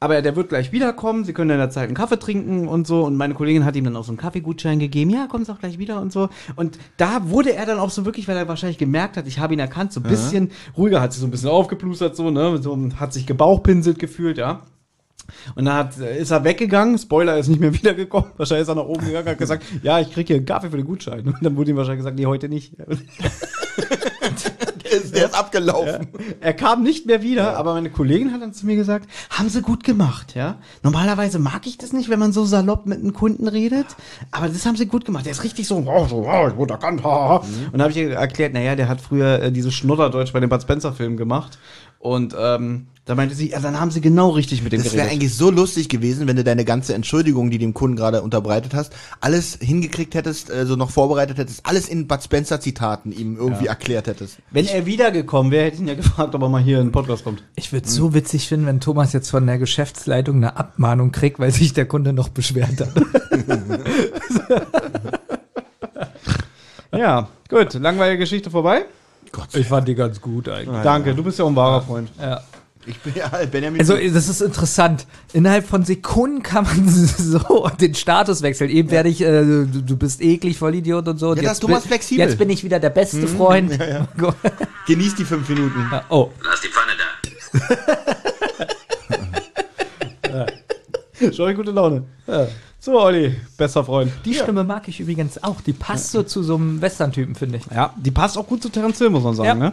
aber 0.00 0.22
der 0.22 0.36
wird 0.36 0.50
gleich 0.50 0.70
wiederkommen, 0.70 1.24
Sie 1.24 1.32
können 1.32 1.50
in 1.50 1.58
der 1.58 1.70
Zeit 1.70 1.86
einen 1.86 1.96
Kaffee 1.96 2.18
trinken 2.18 2.68
und 2.68 2.86
so. 2.86 3.04
Und 3.04 3.16
meine 3.16 3.34
Kollegin 3.34 3.64
hat 3.64 3.74
ihm 3.74 3.84
dann 3.84 3.96
auch 3.96 4.04
so 4.04 4.12
einen 4.12 4.18
Kaffeegutschein 4.18 4.78
gegeben. 4.78 5.10
Ja, 5.10 5.26
kommt 5.26 5.50
auch 5.50 5.58
gleich 5.58 5.78
wieder 5.78 6.00
und 6.00 6.12
so. 6.12 6.28
Und 6.54 6.78
da 6.98 7.28
wurde 7.28 7.52
er 7.52 7.66
dann 7.66 7.80
auch 7.80 7.90
so 7.90 8.04
wirklich, 8.04 8.28
weil 8.28 8.36
er 8.36 8.46
wahrscheinlich 8.46 8.78
gemerkt 8.78 9.16
hat, 9.16 9.26
ich 9.26 9.40
habe 9.40 9.54
ihn 9.54 9.60
erkannt, 9.60 9.92
so 9.92 10.00
ein 10.00 10.04
bisschen 10.04 10.52
ruhiger, 10.76 11.00
hat 11.00 11.12
sich 11.12 11.20
so 11.20 11.26
ein 11.26 11.32
bisschen 11.32 11.48
aufgeplustert, 11.48 12.14
so, 12.14 12.30
ne, 12.30 12.58
so, 12.58 12.78
hat 12.96 13.12
sich 13.12 13.26
gebauchpinselt 13.26 13.98
gefühlt, 13.98 14.38
ja. 14.38 14.62
Und 15.54 15.64
dann 15.64 15.74
hat, 15.74 15.98
ist 15.98 16.30
er 16.30 16.44
weggegangen, 16.44 16.98
Spoiler, 16.98 17.32
er 17.32 17.38
ist 17.38 17.48
nicht 17.48 17.60
mehr 17.60 17.72
wiedergekommen. 17.82 18.30
Wahrscheinlich 18.36 18.62
ist 18.62 18.68
er 18.68 18.74
nach 18.76 18.84
oben 18.84 19.06
gegangen, 19.06 19.28
hat 19.28 19.38
gesagt, 19.38 19.64
ja, 19.82 20.00
ich 20.00 20.12
krieg 20.12 20.26
hier 20.26 20.36
einen 20.36 20.46
Kaffee 20.46 20.70
für 20.70 20.76
den 20.76 20.86
Gutschein. 20.86 21.26
Und 21.26 21.36
dann 21.42 21.56
wurde 21.56 21.70
ihm 21.70 21.76
wahrscheinlich 21.76 22.00
gesagt, 22.00 22.18
nee, 22.18 22.26
heute 22.26 22.48
nicht. 22.48 22.74
Der 24.88 24.98
ist, 24.98 25.14
der 25.14 25.26
ist 25.26 25.34
abgelaufen. 25.34 26.08
Er 26.40 26.54
kam 26.54 26.82
nicht 26.82 27.06
mehr 27.06 27.22
wieder, 27.22 27.56
aber 27.56 27.74
meine 27.74 27.90
Kollegin 27.90 28.32
hat 28.32 28.40
dann 28.40 28.52
zu 28.52 28.66
mir 28.66 28.76
gesagt, 28.76 29.08
haben 29.30 29.48
sie 29.48 29.60
gut 29.60 29.84
gemacht, 29.84 30.34
ja. 30.34 30.56
Normalerweise 30.82 31.38
mag 31.38 31.66
ich 31.66 31.78
das 31.78 31.92
nicht, 31.92 32.08
wenn 32.08 32.18
man 32.18 32.32
so 32.32 32.44
salopp 32.44 32.86
mit 32.86 32.98
einem 32.98 33.12
Kunden 33.12 33.48
redet, 33.48 33.86
aber 34.30 34.48
das 34.48 34.64
haben 34.66 34.76
sie 34.76 34.86
gut 34.86 35.04
gemacht. 35.04 35.26
Der 35.26 35.32
ist 35.32 35.44
richtig 35.44 35.66
so, 35.66 35.84
oh, 35.86 36.06
so 36.06 36.26
oh, 36.26 36.48
ich 36.48 36.56
wurde 36.56 36.74
erkannt, 36.74 37.02
haha. 37.04 37.36
Und 37.36 37.72
dann 37.72 37.82
habe 37.82 37.90
ich 37.90 37.98
ihr 37.98 38.12
erklärt, 38.12 38.54
naja, 38.54 38.76
der 38.76 38.88
hat 38.88 39.00
früher 39.00 39.42
äh, 39.42 39.52
dieses 39.52 39.74
Schnudderdeutsch 39.74 40.32
bei 40.32 40.40
den 40.40 40.48
Bud 40.48 40.62
Spencer 40.62 40.92
Filmen 40.92 41.16
gemacht. 41.16 41.58
Und 41.98 42.34
ähm, 42.38 42.86
da 43.08 43.14
meinte 43.14 43.34
sie, 43.34 43.48
ja, 43.52 43.58
dann 43.58 43.80
haben 43.80 43.90
sie 43.90 44.02
genau 44.02 44.28
richtig 44.28 44.62
mit 44.62 44.70
dem 44.72 44.82
Das 44.82 44.92
wäre 44.92 45.04
geredet. 45.04 45.12
eigentlich 45.14 45.34
so 45.34 45.50
lustig 45.50 45.88
gewesen, 45.88 46.26
wenn 46.28 46.36
du 46.36 46.44
deine 46.44 46.66
ganze 46.66 46.92
Entschuldigung, 46.92 47.50
die 47.50 47.56
du 47.56 47.64
dem 47.64 47.72
Kunden 47.72 47.96
gerade 47.96 48.20
unterbreitet 48.20 48.74
hast, 48.74 48.92
alles 49.20 49.56
hingekriegt 49.62 50.14
hättest, 50.14 50.50
also 50.50 50.76
noch 50.76 50.90
vorbereitet 50.90 51.38
hättest, 51.38 51.64
alles 51.64 51.88
in 51.88 52.06
Bud 52.06 52.22
Spencer 52.22 52.60
Zitaten 52.60 53.10
ihm 53.10 53.38
irgendwie 53.38 53.66
erklärt 53.66 54.08
hättest. 54.08 54.36
Wenn 54.50 54.66
er 54.66 54.84
wiedergekommen 54.84 55.50
wäre, 55.50 55.64
hätte 55.64 55.76
ich 55.76 55.80
ihn 55.80 55.88
ja 55.88 55.94
gefragt, 55.94 56.34
ob 56.34 56.42
er 56.42 56.50
mal 56.50 56.60
hier 56.62 56.80
in 56.80 56.88
den 56.88 56.92
Podcast 56.92 57.24
kommt. 57.24 57.42
Ich 57.56 57.72
würde 57.72 57.86
es 57.86 57.94
so 57.94 58.12
witzig 58.12 58.46
finden, 58.46 58.66
wenn 58.66 58.80
Thomas 58.80 59.14
jetzt 59.14 59.30
von 59.30 59.46
der 59.46 59.56
Geschäftsleitung 59.56 60.36
eine 60.36 60.58
Abmahnung 60.58 61.10
kriegt, 61.10 61.38
weil 61.38 61.50
sich 61.50 61.72
der 61.72 61.86
Kunde 61.86 62.12
noch 62.12 62.28
beschwert 62.28 62.78
hat. 62.78 62.90
Ja, 66.90 67.28
gut, 67.48 67.74
langweilige 67.74 68.18
Geschichte 68.20 68.50
vorbei. 68.50 68.86
Gott, 69.30 69.54
Ich 69.54 69.66
fand 69.66 69.86
die 69.88 69.94
ganz 69.94 70.20
gut 70.20 70.48
eigentlich. 70.48 70.82
Danke, 70.82 71.14
du 71.14 71.22
bist 71.22 71.38
ja 71.38 71.44
auch 71.44 71.48
ein 71.50 71.56
wahrer 71.56 71.82
Freund. 71.82 72.10
Ja. 72.20 72.40
Ich 72.88 72.98
bin 73.00 73.14
ja 73.14 73.28
Benjamin. 73.50 73.80
Also, 73.80 73.96
das 73.96 74.28
ist 74.28 74.40
interessant. 74.40 75.06
Innerhalb 75.32 75.66
von 75.66 75.84
Sekunden 75.84 76.42
kann 76.42 76.64
man 76.64 76.88
so 76.88 77.68
den 77.80 77.94
Status 77.94 78.42
wechseln. 78.42 78.70
Eben 78.70 78.90
werde 78.90 79.08
ich, 79.08 79.20
äh, 79.20 79.42
du, 79.44 79.66
du 79.66 79.96
bist 79.96 80.20
eklig, 80.20 80.58
Vollidiot 80.58 81.06
und 81.08 81.18
so. 81.18 81.30
Und 81.30 81.36
Ja, 81.36 81.44
das 81.44 81.52
ist 81.54 81.60
Thomas 81.60 81.82
bin, 81.82 81.88
flexibel. 81.90 82.26
Jetzt 82.26 82.38
bin 82.38 82.50
ich 82.50 82.64
wieder 82.64 82.80
der 82.80 82.90
beste 82.90 83.26
Freund. 83.28 83.72
Genieß 84.86 85.14
die 85.16 85.24
fünf 85.24 85.48
Minuten. 85.48 85.86
Ja, 85.90 86.04
oh, 86.08 86.30
Lass 86.42 86.60
die 86.60 86.68
Pfanne 86.68 86.92
da. 86.98 87.04
Schon 91.32 91.54
gute 91.54 91.70
Laune. 91.72 92.04
So, 92.80 93.00
Olli, 93.00 93.34
bester 93.56 93.84
Freund. 93.84 94.12
die 94.24 94.34
Stimme 94.34 94.62
mag 94.64 94.86
ich 94.88 95.00
übrigens 95.00 95.42
auch. 95.42 95.60
Die 95.60 95.72
passt 95.72 96.12
so 96.12 96.22
zu 96.22 96.42
so 96.42 96.54
einem 96.54 96.80
Western-Typen, 96.80 97.34
finde 97.34 97.58
ich. 97.58 97.64
Ja, 97.74 97.92
die 97.96 98.12
passt 98.12 98.38
auch 98.38 98.46
gut 98.46 98.62
zu 98.62 98.68
Terence 98.68 98.98
Hill, 98.98 99.10
muss 99.10 99.24
man 99.24 99.34
sagen, 99.34 99.48
Ja. 99.48 99.54
ne? 99.54 99.72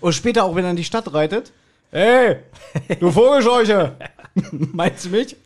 Und 0.00 0.12
später 0.14 0.44
auch, 0.44 0.56
wenn 0.56 0.64
er 0.64 0.70
in 0.70 0.76
die 0.76 0.84
Stadt 0.84 1.12
reitet. 1.12 1.52
Hey, 1.90 2.36
du 3.00 3.10
Vogelscheuche! 3.12 3.96
Meinst 4.52 5.06
du 5.06 5.08
mich? 5.08 5.36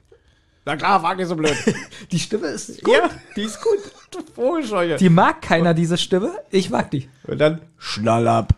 Na 0.65 0.77
klar, 0.77 1.01
frag 1.01 1.17
nicht 1.17 1.29
so 1.29 1.37
blöd. 1.37 1.55
Die 2.11 2.19
Stimme 2.19 2.49
ist 2.49 2.83
gut. 2.83 2.95
Ja, 2.95 3.11
die 3.37 3.43
ist 3.43 3.61
gut. 3.61 3.79
Du 4.11 4.19
Vogelscheuche. 4.35 4.97
Die 4.97 5.09
mag 5.09 5.41
keiner, 5.41 5.73
diese 5.73 5.97
Stimme. 5.97 6.33
Ich 6.51 6.69
mag 6.71 6.91
die. 6.91 7.09
Und 7.27 7.39
dann 7.41 7.61
schnall 7.79 8.27
ab. 8.29 8.55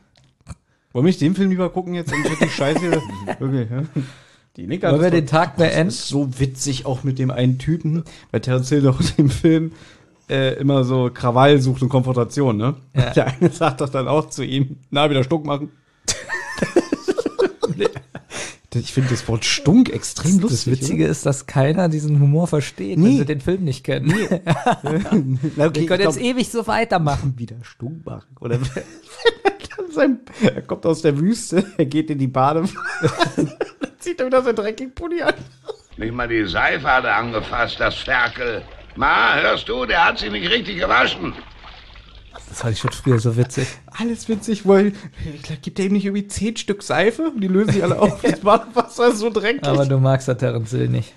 Wollen 0.92 1.04
wir 1.04 1.08
nicht 1.08 1.20
den 1.20 1.34
Film 1.34 1.50
lieber 1.50 1.70
gucken 1.70 1.94
jetzt? 1.94 2.12
Und 2.12 2.24
die 2.40 2.48
Scheiße. 2.48 3.02
Wirklich, 3.38 3.70
ja? 3.70 3.82
Die 4.56 4.66
Nicker. 4.66 4.90
Wollen 4.90 5.02
wir 5.02 5.10
den 5.10 5.26
Tag 5.26 5.56
beenden? 5.56 5.88
ist 5.88 6.08
so 6.08 6.38
witzig 6.38 6.86
auch 6.86 7.04
mit 7.04 7.18
dem 7.18 7.30
einen 7.30 7.58
Typen, 7.58 8.04
weil 8.30 8.40
Terence 8.40 8.70
Hill 8.70 8.82
doch 8.82 9.00
in 9.00 9.06
dem 9.16 9.30
Film 9.30 9.72
äh, 10.28 10.54
immer 10.54 10.84
so 10.84 11.10
Krawall 11.12 11.60
sucht 11.60 11.82
und 11.82 11.90
Konfrontation, 11.90 12.56
ne? 12.56 12.76
Ja. 12.94 13.10
Der 13.10 13.26
eine 13.26 13.50
sagt 13.50 13.80
doch 13.80 13.88
dann 13.88 14.08
auch 14.08 14.30
zu 14.30 14.42
ihm, 14.42 14.78
na, 14.90 15.08
wieder 15.10 15.22
Stunk 15.22 15.44
machen. 15.44 15.70
Ich 18.74 18.92
finde 18.92 19.10
das 19.10 19.28
Wort 19.28 19.44
Stunk 19.44 19.88
extrem 19.90 20.40
lustig. 20.40 20.64
Das 20.64 20.66
Witzige 20.66 21.06
ist, 21.06 21.24
dass 21.26 21.46
keiner 21.46 21.88
diesen 21.88 22.18
Humor 22.20 22.48
versteht, 22.48 22.96
wenn 22.96 23.04
Nee. 23.04 23.18
sie 23.18 23.24
den 23.24 23.40
Film 23.40 23.62
nicht 23.64 23.84
kennen. 23.84 24.08
Na, 25.56 25.66
okay, 25.66 25.80
Wir 25.82 25.86
können 25.86 26.02
jetzt 26.02 26.18
glaub, 26.18 26.18
ewig 26.18 26.48
so 26.50 26.66
weitermachen. 26.66 27.34
wieder 27.38 27.56
Stunk 27.62 28.04
machen. 28.04 28.36
Oder 28.40 28.58
sein, 29.92 30.18
er 30.42 30.62
kommt 30.62 30.84
aus 30.86 31.02
der 31.02 31.16
Wüste, 31.18 31.64
er 31.76 31.86
geht 31.86 32.10
in 32.10 32.18
die 32.18 32.26
Badewanne, 32.26 32.68
dann 33.36 33.52
zieht 34.00 34.18
er 34.18 34.26
wieder 34.26 34.42
sein 34.42 34.56
dreckigen 34.56 34.92
Pulli 34.92 35.22
an. 35.22 35.34
Nicht 35.96 36.12
mal 36.12 36.26
die 36.26 36.44
Seife 36.46 36.84
hat 36.88 37.04
er 37.04 37.16
angefasst, 37.16 37.78
das 37.78 37.94
Ferkel. 37.94 38.62
Ma, 38.96 39.36
hörst 39.40 39.68
du, 39.68 39.86
der 39.86 40.04
hat 40.04 40.18
sich 40.18 40.32
nicht 40.32 40.50
richtig 40.50 40.78
gewaschen. 40.80 41.32
Das 42.48 42.60
fand 42.60 42.74
ich 42.74 42.80
schon 42.80 42.92
früher 42.92 43.18
so 43.18 43.36
witzig. 43.36 43.66
Alles 43.86 44.28
witzig, 44.28 44.66
weil 44.66 44.92
gibt 45.62 45.78
er 45.78 45.86
ihm 45.86 45.92
nicht 45.92 46.04
irgendwie 46.04 46.28
zehn 46.28 46.56
Stück 46.56 46.82
Seife 46.82 47.30
und 47.30 47.40
die 47.40 47.48
lösen 47.48 47.72
sich 47.72 47.82
alle 47.82 48.00
auf. 48.00 48.20
Das 48.22 48.40
Badewasser 48.40 49.08
ist 49.08 49.18
so 49.18 49.30
dreckig. 49.30 49.64
Aber 49.64 49.86
du 49.86 49.98
magst 49.98 50.28
der 50.28 50.38
Terence 50.38 50.72
nicht. 50.72 51.12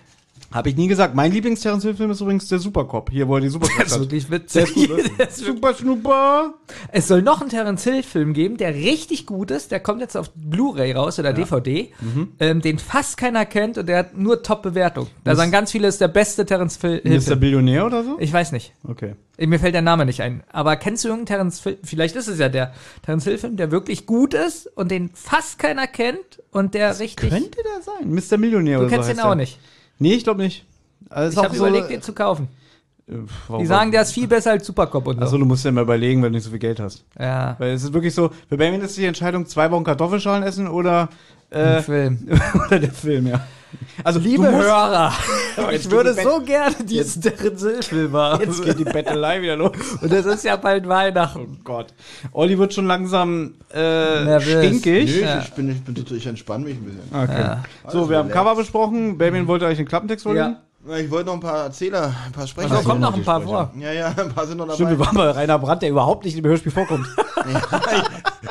Habe 0.52 0.70
ich 0.70 0.78
nie 0.78 0.88
gesagt. 0.88 1.14
Mein 1.14 1.32
Lieblings-Terence 1.34 1.84
Hill-Film 1.84 2.12
ist 2.12 2.22
übrigens 2.22 2.48
der 2.48 2.60
Supercop. 2.60 3.10
Hier, 3.12 3.28
wo 3.28 3.36
er 3.36 3.42
die 3.42 3.50
Supercop 3.50 3.84
Das 3.84 3.92
ist 3.92 4.00
wirklich 4.00 4.28
Der 4.28 4.68
witzig. 4.68 5.18
Das 5.18 5.38
Super 5.38 5.74
Schnupper. 5.74 6.54
Es 6.92 7.08
soll 7.08 7.22
noch 7.22 7.42
einen 7.42 7.50
Terence 7.50 7.84
Hill-Film 7.84 8.34
geben, 8.34 8.58
der 8.58 8.74
richtig 8.74 9.26
gut 9.26 9.52
ist. 9.52 9.72
Der 9.72 9.82
kommt 9.82 10.00
jetzt 10.00 10.16
auf 10.16 10.32
Blu-ray 10.36 10.94
raus 10.94 11.20
oder 11.20 11.34
DVD. 11.34 11.92
Mhm. 12.00 12.30
Ähm, 12.40 12.62
den 12.62 12.80
fast 12.80 13.18
keiner 13.18 13.46
kennt 13.46 13.78
und 13.78 13.88
der 13.90 14.00
hat 14.00 14.18
nur 14.18 14.42
Top-Bewertung. 14.42 15.08
Da 15.26 15.36
sagen 15.36 15.52
ganz 15.52 15.72
viele, 15.72 15.90
ist 15.90 16.00
der 16.00 16.08
beste 16.08 16.46
Terence 16.46 16.78
Ist 16.82 17.30
der. 17.30 17.36
Billionär 17.36 17.86
oder 17.86 18.04
so? 18.04 18.18
Ich 18.20 18.32
weiß 18.32 18.54
nicht. 18.54 18.74
Okay. 18.88 19.16
Mir 19.38 19.60
fällt 19.60 19.76
der 19.76 19.82
Name 19.82 20.06
nicht 20.06 20.22
ein. 20.22 20.44
Aber 20.52 20.78
kennst 20.78 21.04
du 21.04 21.10
irgendeinen 21.10 21.38
Terence 21.38 21.62
Hill? 21.62 21.78
Vielleicht 21.84 22.16
ist 22.16 22.28
es 22.28 22.40
ja 22.40 22.50
der 22.50 22.74
Terence 23.04 23.26
Hill-Film, 23.26 23.58
der 23.58 23.70
wirklich 23.72 24.06
gut 24.06 24.34
ist 24.34 24.66
und 24.78 24.90
den 24.90 25.12
fast 25.14 25.60
keiner 25.60 25.88
kennt 25.88 26.42
und 26.52 26.74
der 26.74 26.98
richtig. 27.00 27.30
Könnte 27.30 27.60
der 27.64 27.82
sein? 27.84 28.10
Mr. 28.10 28.38
Millionär 28.38 28.80
du 28.80 28.86
oder 28.86 28.90
kennst 28.90 29.08
so 29.08 29.14
den 29.14 29.18
heißt 29.18 29.26
auch 29.26 29.32
der. 29.32 29.36
nicht. 29.36 29.60
Nee, 30.00 30.14
ich 30.14 30.24
glaube 30.24 30.42
nicht. 30.42 30.66
Also 31.10 31.40
Ich 31.40 31.44
habe 31.46 31.56
so- 31.56 31.68
überlegt, 31.68 31.90
den 31.90 32.02
zu 32.02 32.14
kaufen. 32.14 32.48
Äh, 33.08 33.14
warum- 33.48 33.62
Die 33.62 33.68
sagen, 33.68 33.92
der 33.92 34.02
ist 34.02 34.12
viel 34.12 34.28
besser 34.28 34.52
als 34.52 34.66
Supercop 34.68 35.08
und 35.08 35.16
so. 35.18 35.22
Achso, 35.22 35.38
du 35.38 35.46
musst 35.46 35.64
ja 35.64 35.72
mal 35.72 35.82
überlegen, 35.84 36.22
wenn 36.22 36.32
du 36.34 36.38
nicht 36.38 36.44
so 36.44 36.50
viel 36.50 36.60
Geld 36.60 36.80
hast. 36.80 37.06
ja. 37.18 37.56
Weil 37.58 37.72
es 37.72 37.84
ist 37.84 37.94
wirklich 37.94 38.14
so, 38.14 38.30
für 38.50 38.58
Benjamin 38.58 38.82
ist 38.82 38.98
die 38.98 39.06
Entscheidung, 39.06 39.46
zwei 39.46 39.72
Wochen 39.72 39.84
Kartoffelschalen 39.86 40.44
essen 40.44 40.68
oder, 40.68 41.08
äh, 41.50 41.82
Film. 41.82 42.28
oder 42.68 42.80
der 42.80 42.92
Film, 42.92 43.28
ja. 43.28 43.42
Also, 44.04 44.20
Liebe 44.20 44.50
Hörer, 44.50 45.12
ich 45.72 45.90
würde 45.92 46.14
so 46.14 46.40
gerne 46.42 46.76
diesen 46.84 47.22
Terence 47.22 47.62
Hill-Film 47.64 48.14
haben. 48.16 48.44
Jetzt 48.44 48.64
geht 48.64 48.80
die 48.80 48.84
Bettelei 48.86 49.42
wieder 49.42 49.56
los. 49.58 49.72
Und 50.02 50.12
es 50.12 50.26
ist 50.26 50.46
ja 50.46 50.56
bald 50.56 50.88
Weihnachten. 50.88 51.58
Oh 51.60 51.64
Gott. 51.64 51.88
Olli 52.32 52.58
wird 52.58 52.74
schon 52.74 52.88
langsam 52.88 53.56
äh, 53.74 54.24
Nervös. 54.24 54.66
stinkig. 54.66 55.16
Nee, 55.16 55.22
Ja. 55.22 55.40
ich, 55.40 55.52
bin, 55.52 55.70
ich, 55.70 55.84
bin, 55.84 56.18
ich 56.18 56.28
entspanne 56.28 56.66
mich 56.66 56.78
ein 56.78 56.84
bisschen. 56.86 57.02
Okay. 57.12 57.42
Ja. 57.42 57.64
So, 57.90 58.10
wir 58.10 58.18
haben 58.18 58.30
Cover 58.30 58.56
besprochen. 58.56 59.18
Benjamin 59.18 59.48
wollte 59.48 59.66
eigentlich 59.66 59.80
den 59.80 59.88
Klappentext 59.88 60.24
vorlesen. 60.24 60.58
Ich 60.96 61.12
wollte 61.12 61.26
noch 61.26 61.34
ein 61.34 61.40
paar 61.42 61.66
Erzähler, 61.66 62.14
ein 62.26 62.32
paar 62.32 62.48
Sprecher. 62.48 62.70
Da 62.70 62.82
kommen 62.82 63.02
noch 63.02 63.14
ein 63.14 63.24
paar 63.24 63.42
vor. 63.42 63.74
Ja, 63.78 63.92
ja, 63.92 64.08
ein 64.08 64.30
paar 64.30 64.48
sind 64.48 64.58
noch 64.58 64.66
dabei. 64.68 64.76
Stimmt, 64.76 64.92
wir 64.92 65.00
waren 65.00 65.16
bei 65.16 65.30
Rainer 65.32 65.60
Brandt, 65.60 65.82
der 65.82 65.90
überhaupt 65.90 66.24
nicht 66.24 66.38
im 66.38 66.46
Hörspiel 66.46 66.72
vorkommt. 66.72 67.06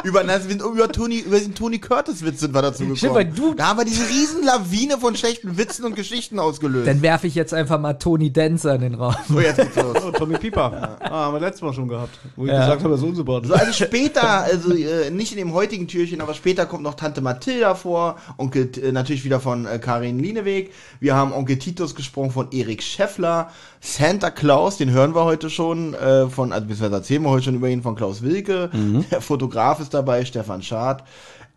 Über, 0.07 0.23
na, 0.25 0.35
wir 0.35 0.41
sind 0.49 0.63
über, 0.63 0.91
Tony, 0.91 1.19
über 1.19 1.39
den 1.39 1.55
Tony 1.55 1.79
Curtis-Witz 1.79 2.41
sind 2.41 2.55
wir 2.55 2.63
dazu 2.63 2.81
gekommen. 2.81 2.97
Stimmt, 2.97 3.15
weil 3.15 3.25
du- 3.27 3.55
da 3.55 3.69
haben 3.69 3.79
wir 3.79 3.85
diese 3.85 4.09
riesen 4.09 4.45
Lawine 4.45 4.99
von 4.99 5.15
schlechten 5.17 5.57
Witzen 5.59 5.85
und 5.85 5.97
Geschichten 5.97 6.39
ausgelöst. 6.39 6.87
Dann 6.87 7.03
werfe 7.03 7.27
ich 7.27 7.35
jetzt 7.35 7.53
einfach 7.53 7.81
mal 7.81 7.95
Tony 7.95 8.33
Dancer 8.33 8.75
in 8.77 8.81
den 8.83 8.95
Raum. 8.95 9.15
so, 9.29 9.41
jetzt 9.41 9.57
geht's 9.57 9.77
los. 9.77 9.97
Oh, 10.07 10.11
Tommy 10.13 10.39
Pieper. 10.39 10.97
Ah, 11.01 11.11
haben 11.27 11.35
wir 11.35 11.41
letztes 11.41 11.63
Mal 11.63 11.73
schon 11.73 11.89
gehabt. 11.89 12.19
Wo 12.37 12.45
ich 12.45 12.51
Ja. 12.53 12.61
gesagt 12.61 12.83
habe, 12.85 12.95
er 12.95 12.99
ist 12.99 13.03
unsympathisch. 13.05 13.49
So, 13.49 13.55
also 13.55 13.73
später, 13.73 14.23
also 14.29 14.73
äh, 14.75 15.11
nicht 15.11 15.33
in 15.33 15.39
dem 15.39 15.53
heutigen 15.53 15.89
Türchen, 15.89 16.21
aber 16.21 16.35
später 16.35 16.67
kommt 16.67 16.83
noch 16.83 16.95
Tante 16.95 17.21
Mathilda 17.21 17.75
vor, 17.75 18.17
Onkel, 18.37 18.71
äh, 18.83 18.93
natürlich 18.93 19.25
wieder 19.25 19.41
von 19.41 19.67
äh, 19.67 19.79
Karin 19.79 20.19
Lieneweg. 20.19 20.73
Wir 21.01 21.15
haben 21.15 21.33
Onkel 21.33 21.59
Titus 21.59 21.95
gesprochen 21.95 22.31
von 22.31 22.49
Erik 22.53 22.83
Scheffler. 22.83 23.51
Santa 23.81 24.31
Claus, 24.31 24.79
den 24.79 24.91
hören 24.91 25.15
wir 25.15 25.25
heute 25.25 25.49
schon, 25.51 25.95
äh, 25.95 26.29
von, 26.29 26.53
also 26.53 26.67
beziehungsweise 26.67 26.97
erzählen 26.97 27.23
wir 27.23 27.31
heute 27.31 27.45
schon 27.45 27.55
über 27.55 27.69
ihn 27.69 27.83
von 27.83 27.95
Klaus 27.95 28.23
Wilke. 28.23 28.71
Der 29.11 29.21
Fotograf 29.21 29.81
ist 29.81 29.95
dabei, 29.97 30.25
Stefan 30.25 30.63
Schad. 30.63 31.03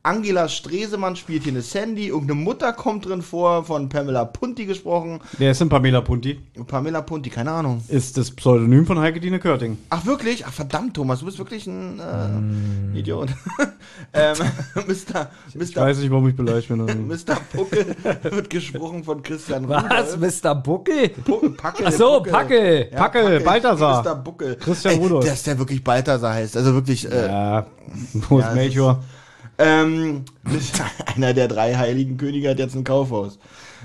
Angela 0.02 0.48
Stresemann 0.48 1.18
spielt 1.18 1.44
hier 1.44 1.52
eine 1.52 1.62
Sandy. 1.62 2.08
Irgendeine 2.08 2.40
Mutter 2.40 2.72
kommt 2.72 3.06
drin 3.06 3.22
vor, 3.22 3.66
von 3.66 3.90
Pamela 3.90 4.24
Punti 4.24 4.66
gesprochen. 4.66 5.20
Der 5.40 5.52
ist 5.52 5.62
in 5.62 5.68
Pamela 5.68 6.00
Punti. 6.00 6.40
Pamela 6.68 7.02
Punti, 7.02 7.30
keine 7.30 7.52
Ahnung. 7.52 7.84
Ist 7.90 8.18
das 8.18 8.32
Pseudonym 8.32 8.86
von 8.86 8.98
Heike 8.98 9.20
Dine 9.20 9.40
Körting. 9.40 9.78
Ach 9.90 10.06
wirklich? 10.06 10.46
Ach 10.46 10.54
verdammt, 10.54 10.94
Thomas, 10.96 11.20
du 11.20 11.26
bist 11.26 11.38
wirklich 11.38 11.68
ein 11.68 12.00
äh, 12.94 13.00
Idiot. 13.00 13.30
ähm, 14.14 14.36
Mr. 14.88 15.30
Ich 15.50 15.76
Mr. 15.76 15.82
weiß 15.82 15.98
nicht, 15.98 16.12
warum 16.12 16.30
ich 16.30 16.36
beleidigt 16.36 16.70
bin. 16.70 16.80
Mr. 17.08 17.36
Puckel 17.52 17.96
wird 18.24 18.50
gesprochen 18.50 19.04
von 19.04 19.22
Christian 19.22 19.68
Was? 19.68 20.14
Rudolph. 20.16 20.42
Mr. 20.44 20.56
Buckel? 20.56 21.10
Packel, 21.58 21.86
Ach 21.88 21.92
so, 21.92 22.18
Puckel. 22.20 22.32
Packel. 22.32 22.90
Ja, 22.92 22.98
Packel, 22.98 23.40
Balthasar. 23.42 24.02
Mr. 24.02 24.16
Buckel. 24.16 24.56
Christian 24.56 24.94
Ey, 24.94 25.00
Rudolph. 25.02 25.26
Dass 25.26 25.44
der 25.44 25.60
wirklich 25.60 25.84
Balthasar 25.84 26.36
heißt. 26.36 26.56
Also 26.56 26.74
wirklich, 26.74 27.12
äh, 27.12 27.28
Ja, 27.28 27.66
wo 28.14 28.40
ist 28.40 28.46
Ja, 28.46 28.54
Melchior? 28.54 29.04
Ähm, 29.60 30.24
einer 31.16 31.34
der 31.34 31.48
drei 31.48 31.76
heiligen 31.76 32.18
Könige 32.18 32.50
hat 32.50 32.60
jetzt 32.60 32.76
ein 32.76 32.84
Kaufhaus. 32.84 33.38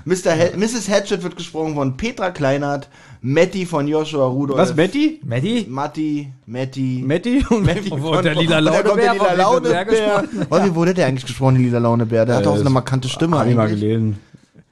Mr. 0.05 0.33
He 0.33 0.55
Mrs. 0.57 0.87
Hatchet 0.89 1.23
wird 1.23 1.35
gesprochen 1.35 1.73
von 1.75 1.97
Petra 1.97 2.29
Kleinert, 2.29 2.89
Matti 3.21 3.65
von 3.65 3.87
Joshua 3.87 4.27
Rudolph. 4.27 4.59
Was, 4.59 4.75
Matti? 4.75 5.19
Maddie? 5.23 5.65
Matti, 5.67 6.31
Matti. 6.45 7.03
Matti 7.05 7.43
und 7.49 7.65
Matti 7.65 7.89
Und 7.91 8.23
der 8.25 8.35
lila 8.35 8.59
Launebär, 8.59 8.95
der 8.95 9.13
lila 9.13 9.25
von 9.25 9.37
Launebär. 9.37 10.23
Oh, 10.51 10.63
wie 10.63 10.75
wurde 10.75 10.93
der 10.93 11.07
eigentlich 11.07 11.25
gesprochen, 11.25 11.55
der 11.55 11.63
lila 11.63 11.79
Launebär? 11.79 12.25
Der 12.25 12.35
hat 12.35 12.45
Äh, 12.45 12.47
auch 12.49 12.55
so 12.55 12.61
eine 12.61 12.69
markante 12.69 13.07
Stimme 13.09 13.39
Hab 13.39 13.47
ich 13.47 13.55
mal 13.55 13.67
gelesen. 13.69 14.19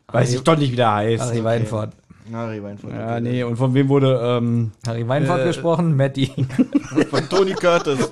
Weiß 0.07 0.31
ich 0.31 0.41
doch 0.41 0.55
nicht, 0.55 0.71
wie 0.71 0.75
der 0.75 0.93
heißt. 0.93 1.23
Harry 1.23 1.43
Weinfurt. 1.43 1.89
Harry 2.31 2.63
Weinfurt. 2.63 2.93
Ja, 2.93 3.19
nee, 3.19 3.43
und 3.43 3.57
von 3.57 3.73
wem 3.73 3.89
wurde, 3.89 4.19
ähm, 4.23 4.71
Harry 4.87 5.07
Weinfurt 5.07 5.41
Äh, 5.41 5.45
gesprochen, 5.45 5.95
Matty. 5.95 6.27
Von 7.09 7.29
Tony 7.29 7.53
Curtis. 7.53 7.99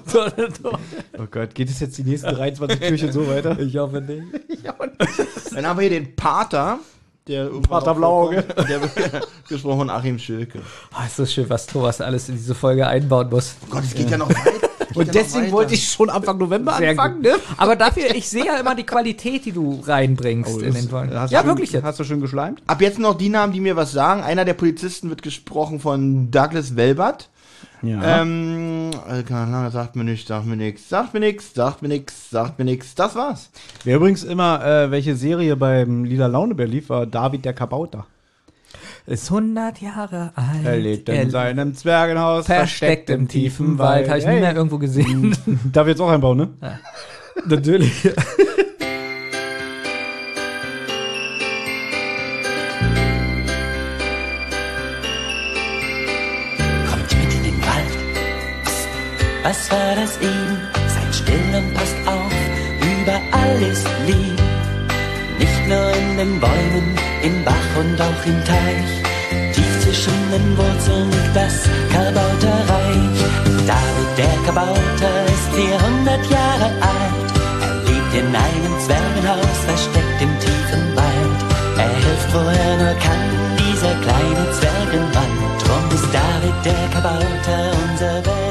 oh 1.18 1.26
Gott, 1.30 1.56
geht 1.56 1.70
es 1.70 1.80
jetzt 1.80 1.98
die 1.98 2.04
nächsten 2.04 2.34
23 2.34 2.80
Türchen 2.80 3.12
so 3.12 3.28
weiter? 3.28 3.58
ich 3.60 3.78
hoffe 3.78 4.02
nicht. 4.02 4.24
Dann 5.56 5.66
haben 5.66 5.80
wir 5.80 5.88
hier 5.88 6.00
den 6.00 6.16
Pater. 6.16 6.80
Der 7.28 7.46
Pater 7.46 7.96
vorkommt. 7.96 8.46
Der 8.68 8.82
wird 8.82 9.28
gesprochen 9.48 9.78
von 9.78 9.90
Achim 9.92 10.18
Schilke. 10.18 10.60
Oh, 10.94 11.06
ist 11.06 11.16
so 11.16 11.26
schön, 11.26 11.50
was 11.50 11.68
Thomas 11.68 12.02
alles 12.02 12.28
in 12.30 12.36
diese 12.36 12.56
Folge 12.56 12.88
einbauen 12.88 13.30
muss. 13.30 13.56
Oh 13.68 13.76
Gott, 13.76 13.84
es 13.84 13.94
geht 13.94 14.10
ja 14.10 14.18
noch 14.18 14.30
weit. 14.30 14.71
Und 14.94 15.14
deswegen 15.14 15.52
wollte 15.52 15.74
ich 15.74 15.90
schon 15.90 16.10
Anfang 16.10 16.38
November 16.38 16.74
Sehr 16.78 16.92
anfangen, 16.92 17.22
ne? 17.22 17.36
Aber 17.58 17.76
dafür, 17.76 18.16
ich 18.16 18.30
sehe 18.30 18.46
ja 18.46 18.58
immer 18.58 18.76
die 18.76 18.86
Qualität, 18.86 19.46
die 19.46 19.52
du 19.52 19.82
reinbringst 19.86 20.62
in 20.62 20.74
den 20.74 20.90
Folgen. 20.90 21.14
Hast 21.14 21.32
du 21.32 21.36
Ja, 21.36 21.42
schön, 21.42 21.50
wirklich 21.50 21.72
jetzt. 21.72 21.84
Hast 21.84 22.00
du 22.00 22.04
schön 22.04 22.22
geschleimt? 22.22 22.62
Ab 22.68 22.82
jetzt 22.82 23.00
noch 23.00 23.16
die 23.18 23.30
Namen, 23.30 23.54
die 23.54 23.60
mir 23.60 23.76
was 23.76 23.92
sagen. 23.92 24.24
Einer 24.24 24.46
der 24.46 24.54
Polizisten 24.54 25.10
wird 25.10 25.22
gesprochen 25.22 25.80
von 25.80 26.32
Douglas 26.32 26.76
Welbert. 26.76 27.30
Ja. 27.82 28.22
Ähm, 28.22 28.92
äh, 29.10 29.24
keine 29.24 29.56
Ahnung, 29.56 29.72
sagt 29.72 29.96
mir 29.96 30.04
nichts, 30.04 30.28
sagt 30.28 30.46
mir 30.46 30.56
nichts, 30.56 30.88
sagt 30.88 31.14
mir 31.14 31.20
nichts, 31.20 31.54
sagt 31.54 31.82
mir 31.82 31.88
nichts, 31.88 32.30
sagt 32.30 32.60
mir 32.60 32.66
nichts. 32.66 32.94
Das 32.94 33.16
war's. 33.16 33.50
Wer 33.84 33.96
übrigens 33.96 34.24
immer, 34.24 34.64
äh, 34.64 34.92
welche 34.92 35.16
Serie 35.16 35.56
beim 35.56 36.04
Lila 36.04 36.28
Launebär 36.28 36.68
lief, 36.68 36.90
war 36.90 37.08
David 37.08 37.44
der 37.46 37.54
Kabauter. 37.54 38.06
Ist 39.08 39.32
100 39.32 39.82
Jahre 39.82 40.32
alt. 40.36 40.64
Er 40.64 40.78
lebt 40.78 41.10
in 41.10 41.16
Er 41.16 41.30
seinem 41.30 41.74
Zwergenhaus, 41.76 42.46
versteckt 42.46 43.10
im 43.10 43.28
tiefen 43.28 43.78
Wald. 43.80 44.08
Habe 44.08 44.20
ich 44.20 44.28
nie 44.28 44.40
mehr 44.40 44.56
irgendwo 44.56 44.78
gesehen. 44.78 45.36
Darf 45.72 45.88
ich 45.88 45.92
jetzt 45.92 46.02
auch 46.02 46.10
einbauen, 46.10 46.38
ne? 46.38 46.50
Natürlich. 47.48 48.04
kommt 56.90 57.18
mit 57.18 57.34
in 57.34 57.44
den 57.44 57.62
Wald. 57.62 57.98
Was 59.44 59.72
war 59.72 59.96
das 59.96 60.18
eben? 60.22 60.58
Seid 60.88 61.16
still 61.16 61.56
Nur 65.72 65.90
in 65.96 66.18
den 66.18 66.38
Bäumen, 66.38 66.88
im 67.24 67.46
Bach 67.46 67.72
und 67.80 67.96
auch 68.02 68.26
im 68.26 68.44
Teich. 68.44 68.92
Tief 69.54 69.74
zwischen 69.80 70.20
den 70.30 70.58
Wurzeln 70.58 71.10
liegt 71.10 71.34
das 71.34 71.64
Kabauterreich. 71.94 73.20
David 73.72 74.12
der 74.18 74.36
Kabauter 74.46 75.16
ist 75.32 75.48
400 75.56 76.30
Jahre 76.30 76.68
alt. 76.92 77.30
Er 77.62 77.76
lebt 77.88 78.14
in 78.20 78.36
einem 78.36 78.74
Zwergenhaus, 78.84 79.58
versteckt 79.66 80.20
im 80.20 80.34
tiefen 80.44 80.84
Wald. 80.94 81.40
Er 81.78 81.94
hilft, 82.04 82.34
wo 82.34 82.40
er 82.40 82.74
nur 82.76 82.96
kann, 83.08 83.32
dieser 83.56 83.96
kleine 84.04 84.44
Zwergenmann. 84.52 85.34
Drum 85.64 85.86
ist 85.96 86.10
David 86.12 86.58
der 86.66 86.84
Kabauter 86.92 87.72
unser 87.80 88.16
bester 88.20 88.51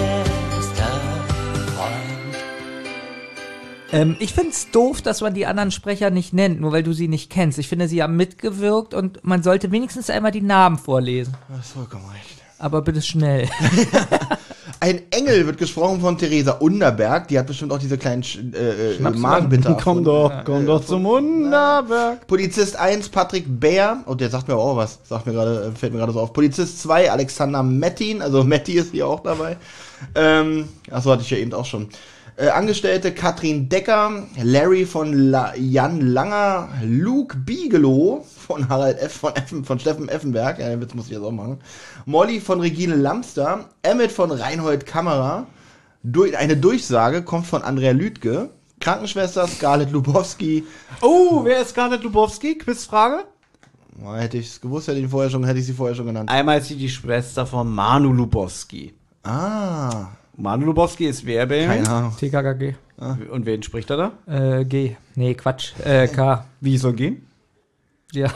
Ähm, 3.93 4.17
ich 4.21 4.33
finde 4.35 4.51
es 4.51 4.71
doof, 4.71 5.03
dass 5.03 5.21
man 5.21 5.35
die 5.35 5.47
anderen 5.47 5.71
Sprecher 5.71 6.11
nicht 6.11 6.33
nennt, 6.33 6.61
nur 6.61 6.73
weil 6.73 6.83
du 6.83 6.93
sie 6.93 7.09
nicht 7.09 7.31
kennst. 7.31 7.59
Ich 7.59 7.69
finde, 7.69 7.89
sie 7.89 8.03
haben 8.03 8.17
mitgewirkt 8.17 8.95
und 8.95 9.25
man 9.25 9.43
sollte 9.43 9.73
wenigstens 9.73 10.11
einmal 10.11 10.31
die 10.33 10.43
Namen 10.43 10.79
vorlesen. 10.79 11.35
Du 11.49 11.59
hast 11.59 11.73
vollkommen 11.73 12.05
recht. 12.11 12.37
Aber 12.59 12.83
bitte 12.83 13.01
schnell. 13.03 13.49
Ein 14.83 15.03
Engel 15.11 15.47
wird 15.47 15.59
gesprochen 15.59 16.01
von 16.01 16.17
Theresa 16.17 16.53
Underberg. 16.53 17.29
Die 17.29 17.39
hat 17.39 17.47
bestimmt 17.47 17.73
auch 17.73 17.79
diese 17.79 17.99
kleinen 17.99 18.23
Sch- 18.23 18.55
äh, 18.55 18.95
äh, 18.95 19.01
Magenbitter. 19.01 19.77
Komm 19.83 20.05
doch, 20.05 20.33
komm 20.45 20.65
doch 20.67 20.83
zum 20.85 21.05
Wunderberg. 21.05 22.27
Polizist 22.27 22.77
1, 22.77 23.09
Patrick 23.11 23.45
Bär. 23.49 24.03
Oh, 24.07 24.15
der 24.15 24.31
sagt 24.31 24.49
mir 24.49 24.55
aber 24.55 24.63
auch 24.63 24.77
was. 24.77 24.99
Sagt 25.05 25.27
mir 25.27 25.33
gerade, 25.33 25.71
äh, 25.75 25.77
fällt 25.79 25.93
mir 25.93 25.99
gerade 25.99 26.13
so 26.13 26.21
auf. 26.21 26.33
Polizist 26.33 26.81
2, 26.81 27.11
Alexander 27.11 27.63
Mettin. 27.63 28.23
Also 28.23 28.43
Metti 28.45 28.73
ist 28.75 28.93
hier 28.93 29.07
auch 29.07 29.21
dabei. 29.21 29.57
Ähm, 30.15 30.69
achso, 30.91 31.11
hatte 31.11 31.23
ich 31.23 31.31
ja 31.31 31.39
eben 31.39 31.53
auch 31.53 31.67
schon. 31.67 31.89
Äh, 32.37 32.49
Angestellte 32.49 33.13
Katrin 33.13 33.69
Decker, 33.69 34.27
Larry 34.43 34.87
von 34.87 35.13
La 35.13 35.55
Jan 35.57 36.01
Langer, 36.01 36.69
Luke 36.85 37.37
Bigelow 37.37 38.25
von 38.25 38.69
Harald 38.69 38.99
F. 38.99 39.13
von, 39.13 39.37
Effen, 39.37 39.65
von 39.65 39.79
Steffen 39.79 40.09
Effenberg, 40.09 40.59
ja, 40.59 40.69
den 40.69 40.81
Witz 40.81 40.95
muss 40.95 41.07
ich 41.07 41.13
jetzt 41.13 41.23
auch 41.23 41.33
machen, 41.33 41.59
Molly 42.07 42.41
von 42.41 42.61
Regine 42.61 42.95
Lamster, 42.95 43.67
Emmett 43.83 44.13
von 44.13 44.31
Reinhold 44.31 44.87
Kammerer, 44.87 45.47
durch, 46.03 46.37
eine 46.37 46.57
Durchsage 46.57 47.23
kommt 47.23 47.47
von 47.47 47.63
Andrea 47.63 47.93
Lüdke, 47.93 48.51
Krankenschwester 48.81 49.47
Scarlett 49.47 49.91
Lubowski, 49.91 50.65
Oh, 51.03 51.45
wer 51.45 51.61
ist 51.61 51.71
Scarlett 51.71 52.03
Lubowski? 52.03 52.57
Quizfrage? 52.57 53.25
Hätte 54.15 54.39
ich 54.39 54.47
es 54.47 54.61
gewusst, 54.61 54.89
hätte 54.89 54.99
ich, 54.99 55.05
ihn 55.05 55.11
vorher 55.11 55.31
schon, 55.31 55.45
hätte 55.45 55.59
ich 55.59 55.67
sie 55.67 55.75
vorher 55.75 55.95
schon 55.95 56.07
genannt. 56.07 56.31
Einmal 56.31 56.59
ist 56.59 56.69
sie 56.69 56.77
die 56.77 56.89
Schwester 56.89 57.47
von 57.47 57.71
Manu 57.71 58.13
Lubowski. 58.13 58.95
Ah, 59.23 60.07
Manu 60.37 60.67
Lubowski 60.67 61.07
ist 61.07 61.25
wer, 61.27 61.47
keine 61.47 61.89
Ahnung. 61.89 62.17
TKKG. 62.19 62.75
Und 63.31 63.47
wen 63.47 63.63
spricht 63.63 63.91
er 63.91 63.97
da? 64.27 64.59
Äh, 64.59 64.65
G. 64.65 64.97
Nee, 65.15 65.35
Quatsch. 65.35 65.73
Äh, 65.85 66.09
K. 66.09 66.45
Wie 66.61 66.77
soll 66.77 66.93
gehen? 66.95 67.27
Ja. 68.13 68.31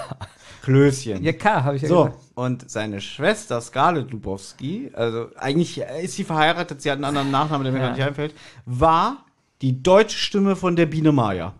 Klößchen. 0.62 1.22
Ja, 1.22 1.33
K 1.33 1.62
habe 1.64 1.76
ich 1.76 1.83
ja 1.83 1.88
So, 1.88 2.04
gesagt. 2.04 2.18
und 2.35 2.70
seine 2.70 3.00
Schwester 3.00 3.61
Scarlett 3.61 4.11
Lubowski, 4.11 4.90
also 4.94 5.28
eigentlich 5.37 5.78
ist 6.02 6.14
sie 6.14 6.24
verheiratet, 6.24 6.80
sie 6.80 6.90
hat 6.90 6.96
einen 6.96 7.04
anderen 7.04 7.30
Nachnamen, 7.30 7.64
der 7.64 7.72
mir 7.72 7.80
Ja. 7.80 7.87
gar 7.88 7.94
nicht 7.96 8.07
einfällt, 8.07 8.35
war 8.64 9.24
die 9.61 9.83
deutsche 9.83 10.16
Stimme 10.18 10.57
von 10.57 10.76
der 10.76 10.87
Biene 10.87 11.12
Maya. 11.12 11.52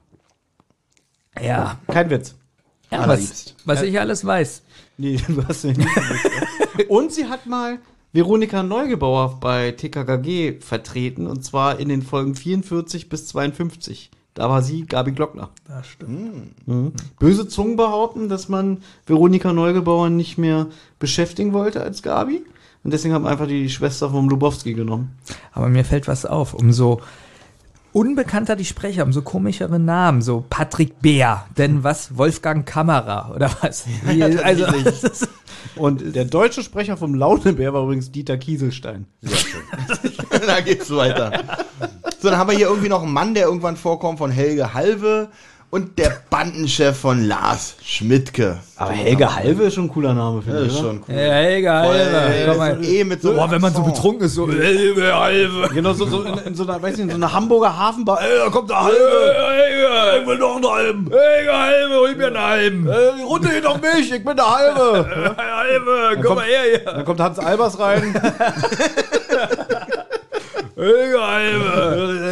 Ja. 1.42 1.79
Kein 1.88 2.09
Witz. 2.11 2.35
ja 2.90 3.07
was, 3.09 3.55
was 3.64 3.83
ich 3.83 3.99
alles 4.01 4.25
weiß. 4.25 4.62
Nee, 4.97 5.16
du 5.29 5.47
hast 5.47 5.64
ja 5.64 5.73
nicht 5.73 5.88
gewusst. 5.94 6.88
Und 6.88 7.12
sie 7.12 7.27
hat 7.27 7.44
mal 7.47 7.79
Veronika 8.14 8.62
Neugebauer 8.62 9.38
bei 9.40 9.72
TKKG 9.72 10.61
vertreten, 10.61 11.27
und 11.27 11.44
zwar 11.44 11.81
in 11.81 11.88
den 11.88 12.03
Folgen 12.03 12.37
44 12.37 13.09
bis 13.09 13.27
52. 13.27 14.12
Da 14.35 14.48
war 14.48 14.62
sie 14.62 14.87
Gabi 14.87 15.11
Glockner. 15.11 15.50
Das 15.67 15.88
stimmt. 15.88 16.67
Mhm. 16.69 16.92
Böse 17.19 17.48
Zungen 17.48 17.75
behaupten, 17.75 18.29
dass 18.29 18.48
man 18.48 18.83
Veronika 19.04 19.52
Neugebauer 19.52 20.10
nicht 20.10 20.38
mehr 20.38 20.69
beschäftigen 21.00 21.52
wollte 21.52 21.83
als 21.83 22.04
Gabi. 22.04 22.44
Und 22.85 22.92
deswegen 22.92 23.15
haben 23.15 23.27
einfach 23.27 23.48
die 23.48 23.69
Schwester 23.69 24.08
vom 24.10 24.29
Lubowski 24.29 24.75
genommen. 24.75 25.19
Aber 25.52 25.69
mir 25.69 25.85
fällt 25.85 26.06
was 26.06 26.25
auf. 26.25 26.54
Umso 26.54 27.00
unbekannter 27.95 28.57
die 28.57 28.65
Sprecher, 28.65 29.05
umso 29.05 29.23
komischere 29.23 29.79
Namen. 29.79 30.21
So 30.21 30.45
Patrick 30.51 31.01
Bär. 31.01 31.47
Denn 31.57 31.85
was? 31.85 32.19
Wolfgang 32.19 32.67
Kammerer 32.67 33.33
oder 33.35 33.51
was? 33.63 33.87
Wie, 34.05 34.23
also, 34.23 34.67
Und 35.77 36.15
der 36.15 36.25
deutsche 36.25 36.63
Sprecher 36.63 36.97
vom 36.97 37.15
Launebär 37.15 37.73
war 37.73 37.85
übrigens 37.85 38.13
Dieter 38.13 38.37
Kieselstein. 38.37 39.07
da 40.47 40.61
geht's 40.61 40.95
weiter. 40.95 41.45
So, 42.21 42.31
dann 42.31 42.38
haben 42.38 42.51
wir 42.51 42.57
hier 42.57 42.67
irgendwie 42.67 42.88
noch 42.88 43.03
einen 43.03 43.13
Mann, 43.13 43.35
der 43.35 43.47
irgendwann 43.47 43.77
vorkommt, 43.77 44.19
von 44.19 44.31
Helge 44.31 44.75
Halve 44.75 45.31
und 45.75 45.98
der 45.98 46.12
Bandenchef 46.31 46.96
von 46.96 47.27
Lars 47.27 47.75
Schmidtke. 47.85 48.58
Aber 48.77 48.92
Helge 48.92 49.35
Halve 49.35 49.64
ist 49.64 49.75
schon 49.75 49.87
ein 49.87 49.88
cooler 49.88 50.14
Name, 50.14 50.40
finde 50.40 50.66
ich. 50.66 50.68
ist 50.68 50.79
schon 50.79 51.02
cool. 51.08 51.14
ja, 51.16 51.48
egal. 51.50 52.54
Voll, 52.54 52.85
eh 52.85 53.02
mit 53.02 53.20
so 53.20 53.35
Boah, 53.35 53.50
wenn 53.50 53.60
man 53.60 53.72
so 53.72 53.81
Accent. 53.81 53.96
betrunken 53.96 54.27
ist, 54.27 54.35
so 54.37 54.48
Helge 54.48 55.12
Halve. 55.12 55.70
Genau, 55.75 55.92
so, 55.92 56.06
so 56.06 56.22
in, 56.22 56.38
in 56.38 56.54
so 56.54 56.62
einer, 56.62 56.81
weiß 56.81 56.92
nicht, 56.92 57.06
in 57.06 57.10
so 57.10 57.16
einer 57.16 57.33
Hamburger 57.33 57.77
Hafenbar. 57.77 58.22
Ey, 58.22 58.38
da 58.38 58.50
kommt 58.50 58.70
der 58.70 58.85
Halve. 58.85 59.35
Helge, 59.48 60.20
ich 60.20 60.27
will 60.29 60.38
doch 60.38 60.54
einen 60.54 60.64
Halben. 60.64 61.10
Helge 61.10 61.52
Halve, 61.52 61.94
hol 61.96 62.14
mir 62.14 62.27
einen 62.29 62.38
Halben. 62.40 62.88
Äh, 62.88 62.92
die 63.18 63.22
Runde 63.25 63.48
geht 63.48 63.66
auf 63.66 63.81
mich, 63.81 64.12
ich 64.12 64.25
bin 64.25 64.37
der 64.37 64.48
Halve. 64.48 65.35
Halve, 65.37 66.20
komm 66.22 66.37
mal 66.37 66.44
her 66.44 66.62
hier. 66.70 66.85
Dann 66.85 67.04
kommt 67.04 67.18
Hans 67.18 67.40
Albers 67.40 67.81
rein. 67.81 68.14
Helge 70.77 71.20
Halve. 71.20 72.25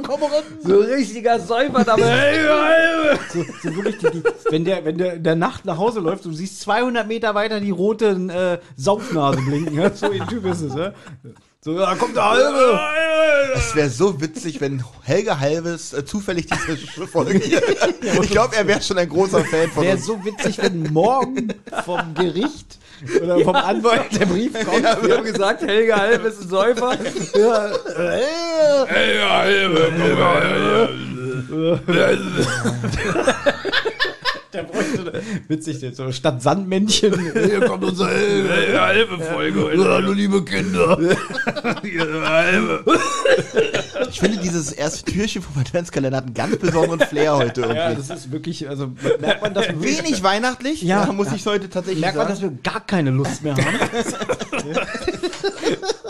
Komm 0.00 0.22
rein. 0.22 0.42
So 0.62 0.78
richtiger 0.78 1.40
Säufer 1.40 1.84
dabei. 1.84 2.02
Helge 2.02 2.48
Halve. 2.48 3.18
So, 3.32 3.44
so 3.62 3.76
wirklich 3.76 3.98
die, 3.98 4.10
die, 4.10 4.22
wenn 4.50 4.64
der, 4.64 4.84
wenn 4.84 4.98
der 4.98 5.14
in 5.14 5.22
der 5.22 5.36
Nacht 5.36 5.64
nach 5.64 5.78
Hause 5.78 6.00
läuft, 6.00 6.24
du 6.24 6.32
siehst 6.32 6.60
200 6.60 7.06
Meter 7.06 7.34
weiter 7.34 7.60
die 7.60 7.70
roten 7.70 8.30
äh, 8.30 8.58
Saufnase 8.76 9.40
blinken. 9.42 9.74
Ja? 9.76 9.92
So 9.92 10.10
ein 10.10 10.26
Typ 10.28 10.46
ist 10.46 10.62
es. 10.62 10.74
Ja? 10.74 10.92
So, 11.64 11.78
da 11.78 11.94
kommt 11.94 12.16
der 12.16 12.28
Halbe. 12.28 12.80
Es 13.54 13.74
wäre 13.76 13.88
so 13.88 14.20
witzig, 14.20 14.60
wenn 14.60 14.82
Helge 15.02 15.38
Halves 15.38 15.92
äh, 15.92 16.04
zufällig 16.04 16.46
diese 16.46 17.06
Folge 17.06 17.38
hier. 17.38 17.62
Ich 18.22 18.30
glaube, 18.30 18.56
er 18.56 18.66
wäre 18.66 18.82
schon 18.82 18.98
ein 18.98 19.08
großer 19.08 19.44
Fan 19.44 19.70
von 19.70 19.84
Wäre 19.84 19.98
so 19.98 20.24
witzig, 20.24 20.58
wenn 20.58 20.92
morgen 20.92 21.54
vom 21.84 22.14
Gericht 22.14 22.78
oder 23.22 23.40
vom 23.40 23.56
Anwalt 23.56 24.18
der 24.18 24.26
Brief 24.26 24.52
kommt. 24.64 24.82
Wir 24.82 25.16
haben 25.16 25.24
gesagt, 25.24 25.62
Helge 25.62 25.96
Halve 25.96 26.28
ist 26.28 26.42
ein 26.42 26.48
Säufer. 26.48 26.96
Ja, 27.34 27.70
Helge 28.86 29.30
Halve, 29.30 29.92
komm 29.98 30.18
mal 30.18 30.42
her. 30.42 30.88
der 34.52 34.62
bräuchte 34.64 35.22
Witzig, 35.48 35.94
so 35.94 36.12
statt 36.12 36.42
Sandmännchen, 36.42 37.32
hier 37.32 37.60
kommt 37.66 37.84
unsere 37.84 38.10
halbe 38.80 39.18
Folge. 39.18 39.70
Hallo, 39.84 40.12
liebe 40.12 40.44
Kinder. 40.44 40.98
Ich 44.10 44.20
finde, 44.20 44.38
dieses 44.38 44.72
erste 44.72 45.10
Türchen 45.10 45.42
vom 45.42 45.60
Adventskalender 45.60 46.18
hat 46.18 46.24
einen 46.26 46.34
ganz 46.34 46.56
besonderen 46.58 47.00
Flair 47.00 47.36
heute 47.36 47.62
irgendwie. 47.62 47.78
Ja, 47.78 47.94
das 47.94 48.10
ist 48.10 48.30
wirklich, 48.32 48.68
also 48.68 48.92
merkt 49.20 49.42
man, 49.42 49.54
dass 49.54 49.68
wir 49.68 49.82
Wenig 49.82 50.22
weihnachtlich, 50.22 50.82
Ja. 50.82 51.04
ja, 51.06 51.12
muss 51.12 51.32
ich 51.32 51.44
heute 51.46 51.68
tatsächlich 51.70 52.00
merkt 52.02 52.16
man, 52.16 52.26
sagen. 52.28 52.40
dass 52.40 52.50
wir 52.50 52.56
gar 52.72 52.80
keine 52.86 53.10
Lust 53.10 53.42
mehr 53.42 53.54
haben. 53.56 53.64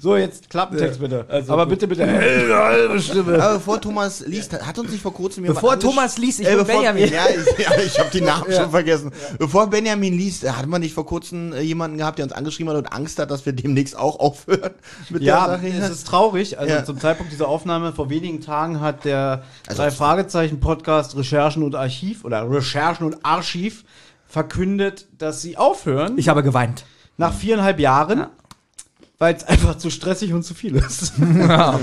so, 0.00 0.16
jetzt 0.16 0.48
Klappentext 0.50 1.00
bitte. 1.00 1.26
Aber 1.48 1.66
bitte, 1.66 1.86
bitte. 1.88 2.06
halbe 2.06 3.00
Stimme. 3.00 3.42
Aber 3.42 3.54
bevor 3.54 3.80
Thomas 3.80 4.20
liest, 4.26 4.52
hat 4.64 4.78
uns 4.78 4.90
nicht 4.90 5.02
vor 5.02 5.12
kurzem 5.14 5.44
jemand 5.44 5.60
Bevor 5.60 5.78
Thomas 5.78 6.18
liest, 6.18 6.40
ich 6.40 6.46
äh, 6.46 6.50
bin 6.50 6.58
bevor, 6.60 6.76
Benjamin. 6.76 7.12
Ja, 7.12 7.26
ich, 7.28 7.58
ja, 7.64 7.76
ich 7.78 7.98
habe 7.98 8.10
die 8.12 8.20
Namen 8.20 8.52
schon 8.52 8.70
vergessen. 8.70 9.12
Bevor 9.38 9.66
Benjamin 9.68 10.12
liest, 10.14 10.50
hat 10.50 10.66
man 10.66 10.80
nicht 10.80 10.94
vor 10.94 11.06
kurzem 11.06 11.52
äh, 11.52 11.60
jemanden 11.60 11.98
gehabt, 11.98 12.18
der 12.18 12.24
uns 12.24 12.32
angeschrieben 12.32 12.70
hat 12.72 12.78
und 12.78 12.92
Angst 12.92 13.18
hat, 13.18 13.30
dass 13.30 13.44
wir 13.46 13.52
demnächst 13.52 13.96
auch 13.96 14.18
aufhören 14.20 14.70
mit 15.10 15.22
Ja, 15.22 15.46
der 15.48 15.56
Sache. 15.58 15.68
es 15.68 15.90
ist 15.90 16.06
traurig. 16.06 16.58
Also 16.58 16.72
Ja. 16.74 16.84
zum 16.84 16.98
Zeitpunkt 17.00 17.32
dieser 17.32 17.48
Aufnahme 17.48 17.92
vor 17.92 18.10
wenigen 18.10 18.40
Tagen 18.40 18.80
hat 18.80 19.04
der 19.04 19.42
Also- 19.66 19.82
drei 19.82 19.90
Fragezeichen 19.90 20.60
Podcast 20.60 21.16
Recherchen 21.16 21.62
und 21.62 21.74
Archiv 21.74 22.24
oder 22.24 22.50
Recherchen 22.50 23.04
und 23.06 23.24
Archiv 23.24 23.84
verkündet, 24.26 25.06
dass 25.18 25.40
sie 25.42 25.56
aufhören 25.56 26.18
Ich 26.18 26.28
habe 26.28 26.42
geweint. 26.42 26.84
nach 27.16 27.32
viereinhalb 27.32 27.80
Jahren, 27.80 28.26
weil 29.18 29.34
es 29.34 29.44
einfach 29.44 29.76
zu 29.76 29.90
stressig 29.90 30.32
und 30.32 30.42
zu 30.44 30.54
viel 30.54 30.76
ist. 30.76 31.12
ja. 31.48 31.78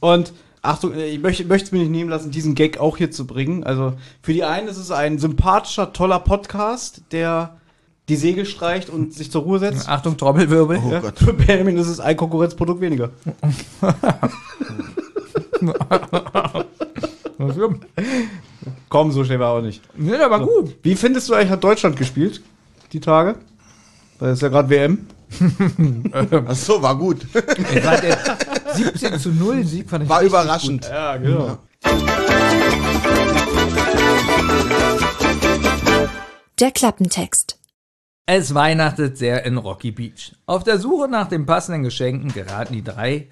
Und 0.00 0.32
Achtung, 0.60 0.96
ich 0.96 1.20
möchte 1.20 1.44
möchte 1.44 1.66
es 1.66 1.72
mir 1.72 1.80
nicht 1.80 1.90
nehmen 1.90 2.10
lassen, 2.10 2.30
diesen 2.30 2.54
Gag 2.54 2.78
auch 2.78 2.96
hier 2.96 3.10
zu 3.10 3.26
bringen. 3.26 3.64
Also 3.64 3.94
für 4.22 4.32
die 4.32 4.44
einen 4.44 4.68
ist 4.68 4.76
es 4.76 4.90
ein 4.92 5.18
sympathischer, 5.18 5.92
toller 5.92 6.20
Podcast, 6.20 7.02
der 7.10 7.56
die 8.08 8.16
Segel 8.16 8.46
streicht 8.46 8.88
und 8.90 9.12
sich 9.14 9.30
zur 9.30 9.42
Ruhe 9.42 9.58
setzt. 9.58 9.88
Achtung, 9.88 10.16
Trommelwirbel. 10.16 10.80
Oh 10.84 10.90
Ja, 10.90 11.00
Gott. 11.00 11.18
Für 11.18 11.32
Benjamin 11.32 11.76
ist 11.78 11.88
es 11.88 11.98
ein 12.00 12.16
Konkurrenzprodukt 12.16 12.80
weniger. 12.80 13.10
Komm, 18.88 19.12
so 19.12 19.24
schnell 19.24 19.40
war 19.40 19.52
auch 19.52 19.62
nicht. 19.62 19.82
Nee, 19.96 20.16
aber 20.16 20.40
gut. 20.40 20.76
Wie 20.82 20.94
findest 20.94 21.28
du 21.28 21.34
eigentlich, 21.34 21.50
hat 21.50 21.64
Deutschland 21.64 21.96
gespielt? 21.96 22.42
Die 22.92 23.00
Tage? 23.00 23.36
Weil 24.18 24.30
es 24.30 24.38
ist 24.38 24.42
ja 24.42 24.48
gerade 24.48 24.68
WM. 24.68 25.06
Ach 26.46 26.54
so, 26.54 26.82
war 26.82 26.96
gut. 26.96 27.26
Ich 27.34 27.80
fand 27.80 28.02
den 28.02 28.16
17 28.74 29.18
zu 29.18 29.30
0 29.30 29.64
Sieg 29.64 29.88
fand 29.88 30.04
ich 30.04 30.10
War 30.10 30.22
überraschend. 30.22 30.88
Ja, 30.88 31.16
genau. 31.16 31.58
Der 36.60 36.70
Klappentext. 36.70 37.58
Es 38.26 38.54
weihnachtet 38.54 39.18
sehr 39.18 39.44
in 39.44 39.56
Rocky 39.56 39.90
Beach. 39.90 40.32
Auf 40.46 40.62
der 40.62 40.78
Suche 40.78 41.08
nach 41.08 41.28
den 41.28 41.44
passenden 41.44 41.82
Geschenken 41.82 42.32
geraten 42.32 42.72
die 42.72 42.84
drei 42.84 43.28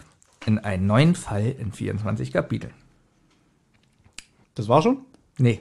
in 0.47 0.59
einen 0.59 0.87
neuen 0.87 1.15
Fall 1.15 1.55
in 1.59 1.73
24 1.73 2.33
Kapiteln. 2.33 2.75
Das 4.55 4.69
war 4.69 4.83
schon? 4.83 5.05
Nee. 5.39 5.61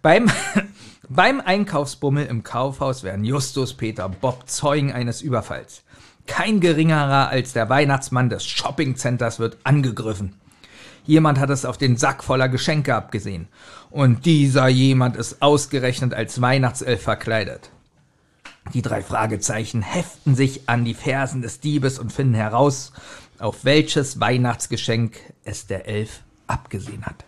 Beim, 0.00 0.30
beim 1.08 1.40
Einkaufsbummel 1.40 2.26
im 2.26 2.42
Kaufhaus 2.42 3.02
werden 3.02 3.24
Justus, 3.24 3.74
Peter 3.74 4.08
Bob 4.08 4.48
Zeugen 4.48 4.92
eines 4.92 5.22
Überfalls. 5.22 5.82
Kein 6.26 6.60
geringerer 6.60 7.28
als 7.28 7.52
der 7.52 7.68
Weihnachtsmann 7.68 8.28
des 8.28 8.44
Shoppingcenters 8.44 9.38
wird 9.38 9.58
angegriffen. 9.64 10.34
Jemand 11.04 11.38
hat 11.38 11.50
es 11.50 11.64
auf 11.64 11.78
den 11.78 11.96
Sack 11.96 12.24
voller 12.24 12.48
Geschenke 12.48 12.94
abgesehen. 12.94 13.48
Und 13.90 14.26
dieser 14.26 14.66
jemand 14.66 15.16
ist 15.16 15.40
ausgerechnet 15.40 16.12
als 16.12 16.40
Weihnachtself 16.40 17.02
verkleidet. 17.02 17.70
Die 18.74 18.82
drei 18.82 19.02
Fragezeichen 19.02 19.82
heften 19.82 20.34
sich 20.34 20.68
an 20.68 20.84
die 20.84 20.94
Fersen 20.94 21.42
des 21.42 21.60
Diebes 21.60 22.00
und 22.00 22.12
finden 22.12 22.34
heraus, 22.34 22.92
auf 23.38 23.64
welches 23.64 24.18
Weihnachtsgeschenk 24.18 25.16
es 25.44 25.68
der 25.68 25.86
Elf 25.86 26.22
abgesehen 26.48 27.06
hat. 27.06 27.24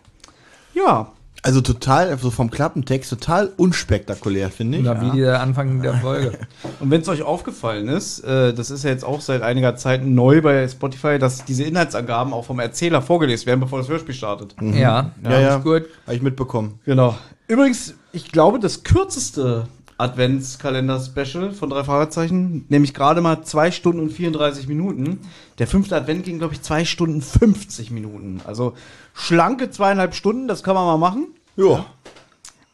Ja. 0.73 1.13
Also 1.41 1.61
total, 1.61 2.09
also 2.09 2.31
vom 2.31 2.51
Klappentext 2.51 3.09
total 3.09 3.51
unspektakulär, 3.55 4.49
finde 4.49 4.79
ich. 4.79 4.83
Oder 4.83 5.01
wie 5.01 5.19
der 5.21 5.41
Anfang 5.41 5.81
der 5.81 5.95
Folge. 5.95 6.37
Und 6.79 6.91
wenn 6.91 7.01
es 7.01 7.07
euch 7.07 7.21
aufgefallen 7.21 7.87
ist, 7.87 8.19
äh, 8.19 8.53
das 8.53 8.71
ist 8.71 8.83
ja 8.83 8.89
jetzt 8.89 9.05
auch 9.05 9.21
seit 9.21 9.41
einiger 9.41 9.75
Zeit 9.77 10.05
neu 10.05 10.41
bei 10.41 10.67
Spotify, 10.67 11.17
dass 11.17 11.45
diese 11.45 11.63
Inhaltsangaben 11.63 12.33
auch 12.33 12.43
vom 12.45 12.59
Erzähler 12.59 13.01
vorgelesen 13.01 13.45
werden, 13.45 13.61
bevor 13.61 13.79
das 13.79 13.87
Hörspiel 13.87 14.15
startet. 14.15 14.55
Ja, 14.61 15.11
Ja, 15.23 15.39
ja. 15.39 15.57
ist 15.57 15.63
gut. 15.63 15.83
Habe 16.05 16.15
ich 16.15 16.21
mitbekommen. 16.21 16.79
Genau. 16.85 17.15
Übrigens, 17.47 17.95
ich 18.11 18.31
glaube, 18.31 18.59
das 18.59 18.83
kürzeste 18.83 19.67
Adventskalender-Special 19.99 21.51
von 21.51 21.69
drei 21.69 21.83
Fragezeichen, 21.83 22.65
nämlich 22.69 22.93
gerade 22.93 23.21
mal 23.21 23.43
zwei 23.43 23.69
Stunden 23.69 23.99
und 23.99 24.11
34 24.11 24.67
Minuten. 24.67 25.19
Der 25.57 25.67
fünfte 25.67 25.95
Advent 25.95 26.23
ging, 26.23 26.39
glaube 26.39 26.53
ich, 26.53 26.61
zwei 26.61 26.85
Stunden 26.85 27.21
50 27.21 27.91
Minuten. 27.91 28.41
Also 28.45 28.73
schlanke 29.13 29.69
zweieinhalb 29.69 30.15
Stunden, 30.15 30.47
das 30.47 30.63
kann 30.63 30.75
man 30.75 30.85
mal 30.85 30.97
machen. 30.97 31.27
Ja. 31.57 31.85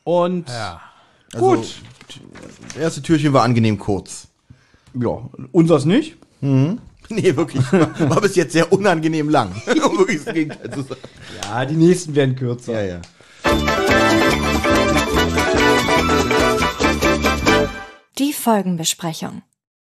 Und 0.03 0.47
Ja. 0.49 0.81
Also, 1.33 1.45
gut. 1.55 1.75
Das 2.67 2.77
erste 2.77 3.01
Türchen 3.01 3.33
war 3.33 3.43
angenehm 3.43 3.79
kurz. 3.79 4.27
Ja, 4.93 5.29
unseres 5.51 5.85
nicht. 5.85 6.17
Nee, 7.07 7.35
wirklich. 7.35 7.61
War, 7.71 8.09
war 8.09 8.21
bis 8.21 8.35
jetzt 8.35 8.53
sehr 8.53 8.73
unangenehm 8.73 9.29
lang. 9.29 9.49
um 9.67 9.99
wirklich 9.99 10.23
das 10.23 10.33
Gegenteil 10.33 10.71
zu 10.71 10.81
sagen. 10.81 11.01
Ja, 11.43 11.63
die 11.63 11.75
nächsten 11.75 12.15
werden 12.15 12.35
kürzer. 12.35 12.83
Ja, 12.83 12.95
ja. 12.95 13.01
Die 18.17 18.33
Folgenbesprechung. 18.33 19.41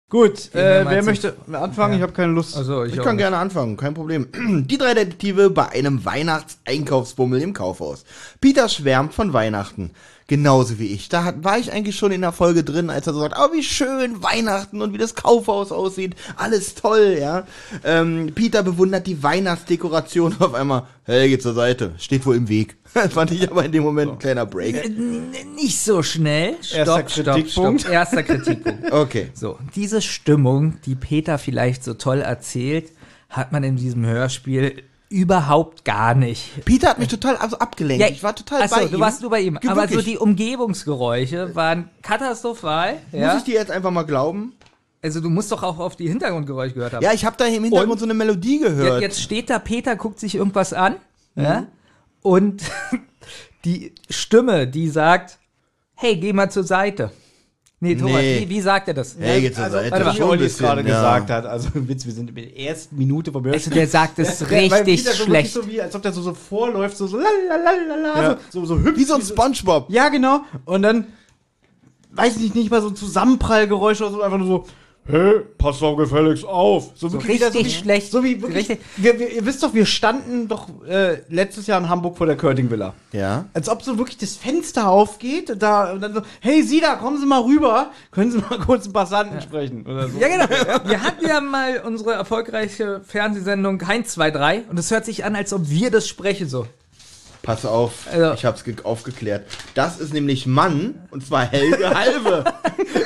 Gut, 0.09 0.55
äh, 0.55 0.85
wer 0.89 1.03
möchte 1.03 1.37
anfangen? 1.53 1.95
Ich 1.95 2.03
habe 2.03 2.13
keine 2.13 2.33
Lust. 2.33 2.57
Also 2.57 2.85
ich, 2.85 2.95
Ich 2.95 3.03
kann 3.03 3.17
nicht. 3.17 3.25
gerne 3.25 3.39
anfangen, 3.39 3.77
kein 3.77 3.93
Problem. 3.95 4.29
Die 4.69 4.79
drei 4.79 4.95
Detektive 4.95 5.51
bei 5.51 5.69
einem 5.71 6.05
Weihnachtseinkaufsbummel 6.05 7.43
im 7.43 7.53
Kaufhaus. 7.53 8.05
Peter 8.41 8.69
schwärmt 8.69 9.15
von 9.15 9.33
Weihnachten. 9.33 9.91
Genauso 10.29 10.81
wie 10.81 10.89
ich. 10.89 11.09
Da 11.09 11.23
hat, 11.23 11.45
war 11.45 11.57
ich 11.57 11.73
eigentlich 11.73 11.95
schon 11.95 12.11
in 12.11 12.21
der 12.21 12.33
Folge 12.33 12.65
drin, 12.65 12.91
als 12.91 13.07
er 13.07 13.13
so 13.13 13.21
sagt, 13.21 13.37
oh, 13.39 13.53
wie 13.53 13.63
schön 13.63 14.25
Weihnachten 14.25 14.83
und 14.83 14.93
wie 14.93 14.99
das 14.99 15.15
Kaufhaus 15.15 15.71
aussieht. 15.71 16.17
Alles 16.35 16.75
toll, 16.75 17.17
ja. 17.21 17.47
Ähm, 17.85 18.33
Peter 18.35 18.65
bewundert 18.65 19.07
die 19.07 19.23
Weihnachtsdekoration 19.23 20.35
auf 20.41 20.55
einmal. 20.55 20.83
Hey, 21.05 21.29
geht 21.29 21.43
zur 21.43 21.55
Seite. 21.55 21.93
Steht 21.99 22.27
wohl 22.27 22.35
im 22.35 22.49
Weg. 22.49 22.77
Fand 23.11 23.31
ich 23.31 23.49
aber 23.49 23.65
in 23.65 23.71
dem 23.71 23.85
Moment 23.85 24.13
ein 24.13 24.19
kleiner 24.19 24.47
Break. 24.47 24.91
Nicht 25.55 25.79
so 25.81 26.03
schnell. 26.03 26.57
Stopp, 26.61 26.79
Erster 26.79 27.09
stopp, 27.09 27.35
Kritikpunkt. 27.37 27.81
stopp. 27.83 27.93
Erster 27.93 28.23
Kritikpunkt. 28.25 28.93
Okay. 28.93 29.31
So, 29.35 29.59
diese 29.77 30.03
Stimmung, 30.03 30.79
die 30.87 30.95
Peter 30.97 31.39
vielleicht 31.39 31.85
so 31.85 31.95
toll 31.95 32.21
erzählt, 32.21 32.91
hat 33.29 33.53
man 33.53 33.63
in 33.63 33.77
diesem 33.77 34.05
Hörspiel 34.07 34.83
überhaupt 35.09 35.85
gar 35.85 36.15
nicht. 36.15 36.65
Peter 36.65 36.89
hat 36.91 36.99
mich 36.99 37.09
total 37.09 37.37
also 37.37 37.59
abgelenkt. 37.59 38.11
ich 38.11 38.23
war 38.23 38.35
total 38.35 38.63
Achso, 38.63 38.77
bei 38.77 38.87
du 38.87 38.95
ihm. 38.97 39.01
warst 39.01 39.21
nur 39.23 39.31
bei 39.31 39.41
ihm. 39.41 39.59
Ja, 39.63 39.71
Aber 39.71 39.83
so 39.85 39.91
wirklich. 39.91 40.07
die 40.07 40.19
Umgebungsgeräusche 40.19 41.55
waren 41.55 41.91
katastrophal. 42.03 42.95
Muss 43.13 43.21
Ja? 43.21 43.37
ich 43.39 43.45
dir 43.45 43.55
jetzt 43.55 43.71
einfach 43.71 43.91
mal 43.91 44.03
glauben? 44.05 44.53
Also 45.03 45.21
du 45.21 45.31
musst 45.31 45.53
doch 45.53 45.63
auch 45.63 45.79
auf 45.79 45.95
die 45.97 46.09
Hintergrundgeräusche 46.09 46.75
gehört 46.75 46.95
haben. 46.95 47.03
Ja, 47.05 47.13
ich 47.13 47.25
habe 47.25 47.37
da 47.39 47.47
im 47.47 47.63
Hintergrund 47.65 47.93
Und? 47.93 47.99
so 48.01 48.07
eine 48.07 48.15
Melodie 48.15 48.59
gehört. 48.59 49.01
Jetzt 49.01 49.21
steht 49.23 49.51
da, 49.51 49.59
Peter 49.61 49.95
guckt 49.95 50.19
sich 50.19 50.35
irgendwas 50.35 50.73
an. 50.73 50.97
Mhm. 51.37 51.45
Ja? 51.45 51.67
Und 52.23 52.63
die 53.65 53.95
Stimme, 54.11 54.67
die 54.67 54.89
sagt, 54.89 55.39
hey, 55.95 56.17
geh 56.17 56.33
mal 56.33 56.51
zur 56.51 56.65
Seite. 56.65 57.13
Nee, 57.89 57.95
Thomas, 57.97 58.21
Nee. 58.23 58.41
Wie, 58.43 58.49
wie 58.51 58.61
sagt 58.61 58.89
er 58.89 58.95
das? 58.95 59.17
Hey, 59.19 59.41
geht 59.41 59.55
zur 59.55 59.65
Also, 59.65 59.77
Seite. 59.79 59.91
warte 60.05 60.17
Schon 60.17 60.39
bisschen, 60.39 60.67
gerade 60.67 60.81
ja. 60.83 60.87
gesagt 60.87 61.31
hat. 61.31 61.47
Also, 61.47 61.69
Witz, 61.75 62.05
wir 62.07 62.13
sind 62.13 62.29
in 62.31 62.35
der 62.37 62.59
ersten 62.59 62.97
Minute 62.97 63.33
vom 63.33 63.43
Also 63.45 63.53
Hörspiel. 63.55 63.73
der 63.75 63.87
sagt 63.89 64.19
es 64.19 64.39
Der- 64.41 64.49
weil 64.71 64.83
richtig 64.85 65.05
so 65.05 65.25
schlecht. 65.25 65.53
So 65.53 65.67
wie, 65.69 65.81
als 65.81 65.95
ob 65.95 66.03
der 66.03 66.13
so, 66.13 66.23
so 66.23 66.35
vorläuft, 66.35 66.97
so, 66.97 67.07
so 67.07 67.19
lalalala, 67.19 68.39
so, 68.51 68.61
so, 68.61 68.67
so 68.67 68.79
hübsch. 68.83 68.99
Wie 68.99 69.05
so 69.05 69.15
ein 69.15 69.23
Spongebob. 69.23 69.87
Ja, 69.91 70.09
genau. 70.09 70.41
Und 70.65 70.83
dann, 70.83 71.07
weiß 72.13 72.37
ich 72.39 72.55
nicht 72.55 72.71
mal 72.71 72.81
so 72.83 72.89
ein 72.89 72.97
Zusammenprallgeräusch 72.97 74.01
oder 74.01 74.11
so, 74.11 74.23
einfach 74.23 74.39
nur 74.39 74.47
so, 74.47 74.65
hey, 75.09 75.41
pass 75.59 75.79
doch 75.79 75.97
gefälligst 75.97 76.45
auf. 76.45 76.91
So, 76.95 77.13
wirklich 77.13 77.37
wieder 77.37 77.47
richtig 77.47 77.63
so 77.63 77.69
wie, 77.69 77.83
schlecht. 77.83 78.11
So 78.13 78.25
wie 78.25 78.43
wirklich, 78.43 78.69
Richtig. 78.71 78.81
Wir, 78.97 79.19
wir, 79.19 79.31
ihr 79.33 79.47
wisst 79.47 79.63
doch, 79.63 79.73
wir 79.75 79.87
standen 79.87 80.49
doch 80.49 80.69
äh, 80.89 81.23
letztes 81.29 81.67
Jahr 81.67 81.79
in 81.81 81.89
Hamburg 81.89 82.17
vor 82.19 82.27
der 82.27 82.37
Körting 82.37 82.71
Villa. 82.71 82.95
Ja. 83.13 83.47
Als 83.55 83.69
ob 83.69 83.83
so 83.83 83.99
wirklich 83.99 84.19
das 84.19 84.37
Fenster 84.37 84.89
aufgeht 84.89 85.51
und, 85.51 85.63
da, 85.63 85.93
und 85.93 86.01
dann 86.01 86.15
so, 86.15 86.23
hey, 86.41 86.63
Sie 86.63 86.81
da, 86.81 86.97
kommen 86.97 87.19
Sie 87.21 87.27
mal 87.27 87.43
rüber, 87.43 87.91
können 88.11 88.33
Sie 88.33 88.39
mal 88.39 88.59
kurz 88.59 88.85
einen 88.85 88.93
Passanten 88.93 89.41
sprechen 89.41 89.87
oder 89.87 90.09
so. 90.09 90.19
Ja, 90.19 90.29
genau. 90.29 90.47
Wir 90.89 91.03
hatten 91.03 91.27
ja 91.27 91.41
mal 91.41 91.83
unsere 91.85 92.13
erfolgreiche 92.13 93.01
Fernsehsendung 93.07 93.87
Heinz 93.87 94.13
2, 94.15 94.31
3 94.31 94.65
und 94.71 94.79
es 94.79 94.91
hört 94.91 95.05
sich 95.05 95.25
an, 95.25 95.37
als 95.37 95.53
ob 95.53 95.69
wir 95.71 95.91
das 95.91 96.07
sprechen 96.09 96.49
so. 96.49 96.67
Pass 97.43 97.65
auf, 97.65 97.93
Also- 98.11 98.33
ich 98.35 98.45
hab's 98.45 98.65
ge- 98.65 98.75
aufgeklärt. 98.83 99.47
Das 99.75 100.01
ist 100.01 100.13
nämlich 100.13 100.47
Mann, 100.47 100.97
und 101.13 101.25
zwar 101.25 101.45
Helge 101.45 101.95
Halbe. 101.95 102.45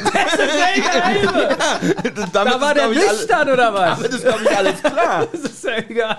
damit 2.33 2.35
Da 2.35 2.43
ist, 2.43 2.61
war 2.61 2.75
der 2.75 2.91
ich, 2.91 2.99
alle- 2.99 3.17
nüchtern, 3.17 3.49
oder 3.51 3.75
was? 3.75 3.97
Damit 3.99 4.15
ist, 4.15 4.23
glaube 4.25 4.41
ich, 4.43 4.57
alles 4.57 4.83
klar. 4.83 5.27
Das 5.33 5.41
ist 5.43 5.65
ja 5.65 5.77
egal. 5.89 6.17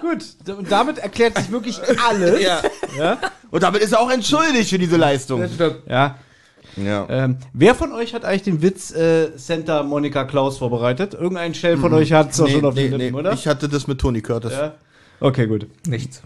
Gut, 0.00 0.24
und 0.58 0.70
damit 0.70 0.98
erklärt 0.98 1.36
sich 1.38 1.50
wirklich 1.50 1.80
alles. 2.08 2.40
ja. 2.42 3.18
Und 3.50 3.62
damit 3.62 3.82
ist 3.82 3.92
er 3.92 4.00
auch 4.00 4.10
entschuldigt 4.10 4.70
für 4.70 4.78
diese 4.78 4.96
Leistung. 4.96 5.44
Ja. 5.86 6.16
Ja. 6.76 7.06
Ähm, 7.10 7.36
wer 7.52 7.74
von 7.74 7.92
euch 7.92 8.14
hat 8.14 8.24
eigentlich 8.24 8.42
den 8.44 8.62
Witz 8.62 8.92
äh, 8.92 9.30
Santa 9.36 9.82
Monica 9.82 10.24
Klaus 10.24 10.56
vorbereitet? 10.58 11.12
Irgendein 11.12 11.54
Shell 11.54 11.76
von 11.76 11.92
euch 11.92 12.12
hat 12.14 12.30
es 12.30 12.38
doch 12.38 12.48
schon 12.48 12.64
auf 12.64 12.74
den 12.74 12.92
Lippen, 12.94 13.14
oder? 13.14 13.32
Ich 13.32 13.46
hatte 13.46 13.68
das 13.68 13.86
mit 13.86 14.00
Tony 14.00 14.22
Curtis. 14.22 14.52
ja. 14.52 14.74
Okay, 15.20 15.46
gut. 15.46 15.66
Nichts. 15.86 16.22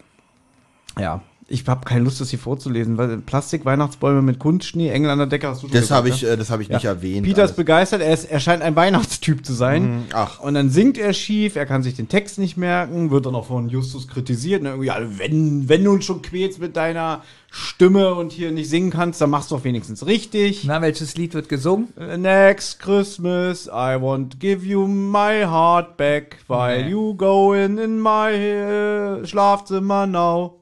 Ja. 0.98 1.20
Ich 1.48 1.64
habe 1.68 1.84
keine 1.84 2.02
Lust, 2.02 2.20
das 2.20 2.30
hier 2.30 2.40
vorzulesen, 2.40 2.98
weil 2.98 3.18
Plastik-Weihnachtsbäume 3.18 4.20
mit 4.20 4.40
Kunstschnee, 4.40 4.90
Engel 4.90 5.10
an 5.10 5.18
der 5.18 5.28
Decke 5.28 5.46
hast 5.46 5.62
du 5.62 5.68
schon 5.68 5.72
Das 5.74 5.82
gesagt, 5.82 5.96
habe 5.98 6.08
ich, 6.08 6.22
ja? 6.22 6.30
äh, 6.30 6.36
das 6.36 6.50
hab 6.50 6.58
ich 6.58 6.68
nicht 6.68 6.84
erwähnt. 6.84 7.24
Peter 7.24 7.44
ist 7.44 7.54
begeistert, 7.54 8.00
er, 8.02 8.12
ist, 8.12 8.24
er 8.24 8.40
scheint 8.40 8.62
ein 8.64 8.74
Weihnachtstyp 8.74 9.46
zu 9.46 9.52
sein. 9.52 10.06
ach. 10.12 10.40
Und 10.40 10.54
dann 10.54 10.70
singt 10.70 10.98
er 10.98 11.12
schief, 11.12 11.54
er 11.54 11.64
kann 11.64 11.84
sich 11.84 11.94
den 11.94 12.08
Text 12.08 12.40
nicht 12.40 12.56
merken, 12.56 13.12
wird 13.12 13.26
dann 13.26 13.36
auch 13.36 13.46
von 13.46 13.68
Justus 13.68 14.08
kritisiert. 14.08 14.64
Irgendwie, 14.64 14.88
ja, 14.88 14.98
wenn, 15.18 15.68
wenn 15.68 15.84
du 15.84 15.92
uns 15.92 16.04
schon 16.04 16.20
quälst 16.20 16.58
mit 16.60 16.74
deiner 16.76 17.22
Stimme 17.48 18.16
und 18.16 18.32
hier 18.32 18.50
nicht 18.50 18.68
singen 18.68 18.90
kannst, 18.90 19.20
dann 19.20 19.30
machst 19.30 19.52
du 19.52 19.54
doch 19.54 19.62
wenigstens 19.62 20.04
richtig. 20.04 20.64
Na, 20.64 20.82
welches 20.82 21.16
Lied 21.16 21.32
wird 21.34 21.48
gesungen? 21.48 21.88
Uh, 21.96 22.16
Next 22.16 22.80
Christmas, 22.80 23.66
I 23.68 23.96
want 24.00 24.32
to 24.32 24.38
give 24.40 24.66
you 24.66 24.84
my 24.88 25.44
heart 25.44 25.96
back, 25.96 26.38
while 26.48 26.82
Nee. 26.82 26.90
you 26.90 27.14
go 27.14 27.54
in, 27.54 27.78
in 27.78 28.00
my 28.00 28.32
äh, 28.32 29.24
Schlafzimmer 29.24 30.08
now. 30.08 30.54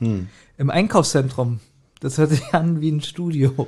Im 0.00 0.70
Einkaufszentrum. 0.70 1.60
Das 2.00 2.16
hört 2.18 2.30
sich 2.30 2.42
an 2.54 2.80
wie 2.80 2.90
ein 2.90 3.00
Studio. 3.02 3.66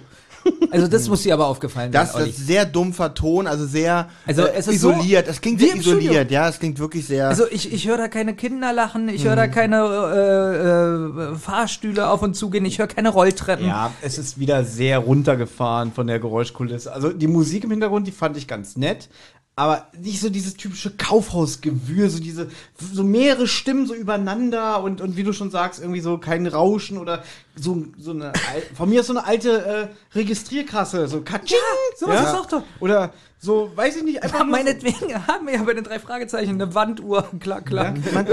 Also 0.72 0.88
das 0.88 1.08
muss 1.08 1.22
dir 1.22 1.34
aber 1.34 1.46
aufgefallen 1.46 1.92
Das, 1.92 2.14
sein, 2.14 2.22
das 2.22 2.30
ist 2.30 2.46
sehr 2.48 2.64
dumpfer 2.66 3.14
Ton, 3.14 3.46
also 3.46 3.64
sehr 3.64 4.08
Also 4.26 4.42
äh, 4.42 4.54
es 4.56 4.66
ist 4.66 4.80
so- 4.80 4.90
isoliert. 4.90 5.28
es 5.28 5.40
klingt 5.40 5.60
wie 5.60 5.66
sehr 5.66 5.74
im 5.76 5.82
Studio. 5.82 6.00
isoliert, 6.00 6.30
ja, 6.32 6.48
es 6.48 6.58
klingt 6.58 6.80
wirklich 6.80 7.06
sehr. 7.06 7.28
Also 7.28 7.44
ich, 7.48 7.72
ich 7.72 7.86
höre 7.86 7.96
da 7.98 8.08
keine 8.08 8.34
Kinder 8.34 8.72
lachen, 8.72 9.08
ich 9.08 9.22
Mhm. 9.22 9.28
höre 9.28 9.36
da 9.36 9.46
keine 9.46 9.76
äh, 9.76 11.32
äh, 11.32 11.36
Fahrstühle 11.36 12.08
auf 12.08 12.22
und 12.22 12.34
zugehen, 12.34 12.64
ich 12.64 12.78
höre 12.80 12.88
keine 12.88 13.10
Rolltreppen. 13.10 13.66
Ja, 13.66 13.92
es 14.02 14.18
ist 14.18 14.40
wieder 14.40 14.64
sehr 14.64 14.98
runtergefahren 14.98 15.92
von 15.92 16.08
der 16.08 16.18
Geräuschkulisse. 16.18 16.92
Also 16.92 17.10
die 17.12 17.28
Musik 17.28 17.62
im 17.62 17.70
Hintergrund, 17.70 18.08
die 18.08 18.12
fand 18.12 18.36
ich 18.36 18.48
ganz 18.48 18.76
nett. 18.76 19.08
Aber 19.54 19.88
nicht 20.00 20.18
so 20.20 20.30
dieses 20.30 20.54
typische 20.54 20.90
Kaufhausgewühl, 20.90 22.08
so 22.08 22.20
diese, 22.20 22.48
so 22.92 23.04
mehrere 23.04 23.46
Stimmen 23.46 23.86
so 23.86 23.94
übereinander 23.94 24.82
und, 24.82 25.02
und 25.02 25.16
wie 25.18 25.24
du 25.24 25.34
schon 25.34 25.50
sagst, 25.50 25.78
irgendwie 25.78 26.00
so 26.00 26.16
kein 26.16 26.46
Rauschen 26.46 26.96
oder 26.96 27.22
so, 27.54 27.84
so 27.98 28.12
eine, 28.12 28.32
von 28.74 28.88
mir 28.88 29.00
ist 29.00 29.08
so 29.08 29.12
eine 29.12 29.26
alte 29.26 29.90
äh, 30.14 30.16
Registrierkasse, 30.16 31.06
so 31.06 31.20
Katsching. 31.20 31.58
sowas 31.98 32.20
ist 32.22 32.34
auch 32.34 32.46
toll. 32.46 32.62
Oder 32.80 33.12
so, 33.38 33.70
weiß 33.74 33.96
ich 33.96 34.04
nicht, 34.04 34.22
einfach 34.22 34.38
Ja, 34.38 34.44
nur 34.46 34.56
so- 34.56 34.64
meinetwegen 34.64 35.26
haben 35.26 35.46
wir 35.46 35.54
ja 35.54 35.62
bei 35.64 35.74
den 35.74 35.84
drei 35.84 35.98
Fragezeichen 35.98 36.52
eine 36.54 36.74
Wanduhr, 36.74 37.28
klack, 37.38 37.66
klack. 37.66 37.96
Man, 38.14 38.26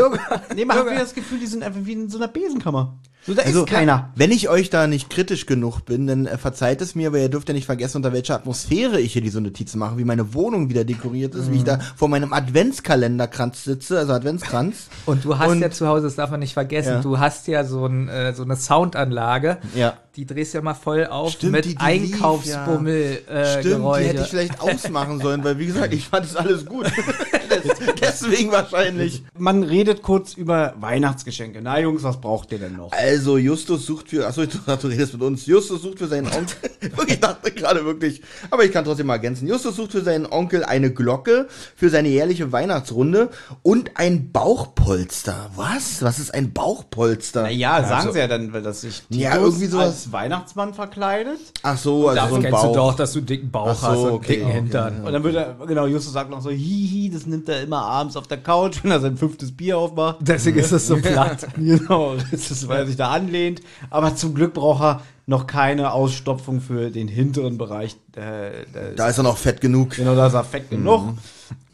nee, 0.55 0.63
man 0.63 0.78
hat 0.78 0.86
wieder 0.86 0.99
das 0.99 1.13
Gefühl, 1.15 1.39
die 1.39 1.47
sind 1.47 1.63
einfach 1.63 1.82
wie 1.84 1.93
in 1.93 2.09
so 2.09 2.17
einer 2.17 2.30
Besenkammer. 2.30 2.97
So, 3.28 3.34
da 3.34 3.43
Also, 3.43 3.65
ist 3.65 3.70
keiner. 3.70 4.11
Wenn 4.15 4.32
ich 4.32 4.47
euch 4.49 4.70
da 4.70 4.88
nicht 4.88 5.09
kritisch 5.09 5.45
genug 5.45 5.82
bin, 5.86 6.07
dann 6.07 6.26
äh, 6.26 6.38
verzeiht 6.38 6.82
es 6.82 6.95
mir, 6.95 7.11
weil 7.11 7.22
ihr 7.24 7.30
dürft 7.30 7.47
ja 7.49 7.53
nicht 7.53 7.65
vergessen, 7.65 7.97
unter 7.97 8.13
welcher 8.13 8.34
Atmosphäre 8.36 8.99
ich 8.99 9.13
hier 9.13 9.22
diese 9.22 9.41
Notizen 9.41 9.78
mache, 9.78 9.97
wie 9.97 10.05
meine 10.05 10.34
Wohnung 10.34 10.70
wieder 10.70 10.86
dekoriert 10.86 11.36
ist, 11.36 11.51
wie 11.51 11.57
ich 11.57 11.63
da 11.65 11.80
vor 11.97 12.07
meinem 12.07 12.32
Adventskalenderkranz 12.32 13.63
sitze, 13.65 13.99
also 13.99 14.13
Adventskranz. 14.13 14.88
Und 15.05 15.26
du 15.26 15.38
hast 15.38 15.49
Und- 15.51 15.61
ja 15.61 15.70
zu 15.70 15.86
Hause, 15.88 16.03
das 16.03 16.15
darf 16.15 16.32
man 16.32 16.39
nicht 16.39 16.53
vergessen, 16.53 16.93
Ja. 16.93 17.01
du 17.01 17.20
hast 17.20 17.47
ja 17.47 17.65
so, 17.65 17.86
ein, 17.86 18.07
äh, 18.07 18.34
so 18.34 18.43
eine 18.43 18.55
Soundanlage, 18.55 19.57
Ja. 19.76 19.97
die 20.15 20.26
drehst 20.26 20.53
du 20.53 20.59
ja 20.59 20.63
mal 20.63 20.74
voll 20.74 21.05
auf 21.05 21.32
Stimmt, 21.34 21.51
mit 21.51 21.65
die- 21.65 21.76
die 21.76 21.86
lief, 21.86 22.13
Einkaufsbummel 22.13 23.20
äh, 23.28 23.45
Stimmt, 23.45 23.65
die 23.65 23.70
Geräusche. 23.70 24.07
hätte 24.07 24.22
ich 24.24 24.28
vielleicht 24.30 24.61
ausmachen 24.61 25.20
sollen, 25.20 25.43
weil 25.43 25.59
wie 25.59 25.65
gesagt, 25.67 25.93
ich 25.93 26.07
fand 26.07 26.26
es 26.26 26.36
alles 26.36 26.65
gut. 26.65 26.86
Deswegen 28.02 28.52
wahrscheinlich. 28.52 29.24
Man 29.38 29.64
redet 29.64 30.02
kurz 30.02 30.34
über 30.34 30.74
Weihnachtsgeschenke. 30.80 31.60
Na 31.62 31.80
Jungs, 31.80 32.04
was 32.04 32.20
braucht 32.22 32.52
ihr 32.52 32.60
denn 32.60 32.76
noch? 32.78 32.91
Also 32.91 33.38
Justus 33.38 33.86
sucht 33.86 34.10
für, 34.10 34.28
achso, 34.28 34.41
ich 34.43 34.50
dachte, 34.66 34.88
du 34.88 34.93
redest 34.93 35.14
mit 35.14 35.22
uns. 35.22 35.45
Justus 35.45 35.82
sucht 35.82 36.00
für 36.00 36.08
seinen 36.08 36.28
Onkel, 36.28 36.70
wirklich, 36.82 37.10
ich 37.16 37.20
dachte 37.20 37.52
gerade 37.52 37.86
wirklich, 37.86 38.22
aber 38.52 38.64
ich 38.66 38.72
kann 38.72 38.86
trotzdem 38.86 39.08
mal 39.08 39.14
ergänzen. 39.14 39.47
Justus 39.47 39.76
sucht 39.76 39.91
für 39.91 40.02
seinen 40.02 40.26
Onkel 40.26 40.64
eine 40.64 40.91
Glocke 40.93 41.47
für 41.76 41.89
seine 41.89 42.10
jährliche 42.10 42.52
Weihnachtsrunde 42.52 43.30
und 43.64 43.91
ein 43.95 44.32
Bauchpolster. 44.32 45.50
Was? 45.56 46.02
Was 46.02 46.20
ist 46.20 46.34
ein 46.34 46.54
Bauchpolster? 46.54 47.43
Naja, 47.43 47.82
sagen 47.84 47.93
Also- 47.93 48.12
sie 48.14 48.20
ja 48.20 48.28
dann, 48.28 48.54
weil 48.54 48.62
das 48.62 48.82
sich 48.82 49.04
Ja, 49.10 49.38
irgendwie 49.38 49.66
sowas. 49.68 49.86
als 49.88 50.12
Weihnachtsmann 50.12 50.74
verkleidet. 50.74 51.39
Ach 51.64 51.78
so, 51.78 52.10
also 52.10 52.10
so 52.10 52.16
Davon 52.16 52.38
ein 52.38 52.41
kennst 52.43 52.52
Bauch. 52.62 52.68
du 52.72 52.74
doch, 52.80 52.95
dass 52.95 53.14
du 53.14 53.20
einen 53.20 53.26
dicken 53.28 53.52
Bauch 53.52 53.76
so, 53.76 53.88
hast 53.88 53.97
und 54.00 54.12
okay, 54.12 54.28
dicken 54.34 54.45
okay, 54.45 54.54
Hintern. 54.56 55.04
Und 55.04 55.14
dann 55.14 55.24
wird 55.24 55.36
er, 55.36 55.56
genau, 55.68 55.86
Justus 55.88 56.14
sagt 56.14 56.30
noch 56.30 56.41
so, 56.41 56.50
hihi, 56.50 57.10
das 57.10 57.26
nimmt 57.26 57.39
er 57.48 57.62
immer 57.62 57.84
abends 57.84 58.18
auf 58.18 58.28
der 58.28 58.40
Couch, 58.40 58.80
wenn 58.84 58.92
er 58.92 59.00
sein 59.00 59.16
fünftes 59.16 59.56
Bier 59.56 59.78
aufmacht. 59.78 60.18
Deswegen 60.20 60.60
ist 60.60 60.72
das 60.72 60.88
so 60.88 60.98
platt. 60.98 61.48
genau, 61.56 62.16
das 62.32 62.52
ist, 62.52 62.68
weil 62.68 62.80
er 62.80 62.88
sich 62.88 62.98
da 62.98 63.12
anlehnt. 63.12 63.62
Aber 63.90 64.16
zum 64.16 64.34
Glück 64.36 64.56
braucht 64.56 64.82
er 64.84 65.02
noch 65.28 65.46
keine 65.48 65.94
Ausstopfung 65.94 66.60
für 66.60 66.90
den 66.90 67.08
hinteren 67.08 67.58
Bereich. 67.58 67.96
Äh, 68.16 68.66
Da 68.96 69.08
ist 69.08 69.18
er 69.20 69.24
noch 69.24 69.38
fett 69.38 69.62
genug. 69.62 69.92
genau, 69.92 70.16
da 70.16 70.28
ist 70.28 70.34
er 70.34 70.44
fett 70.44 70.70
genug. 70.70 71.14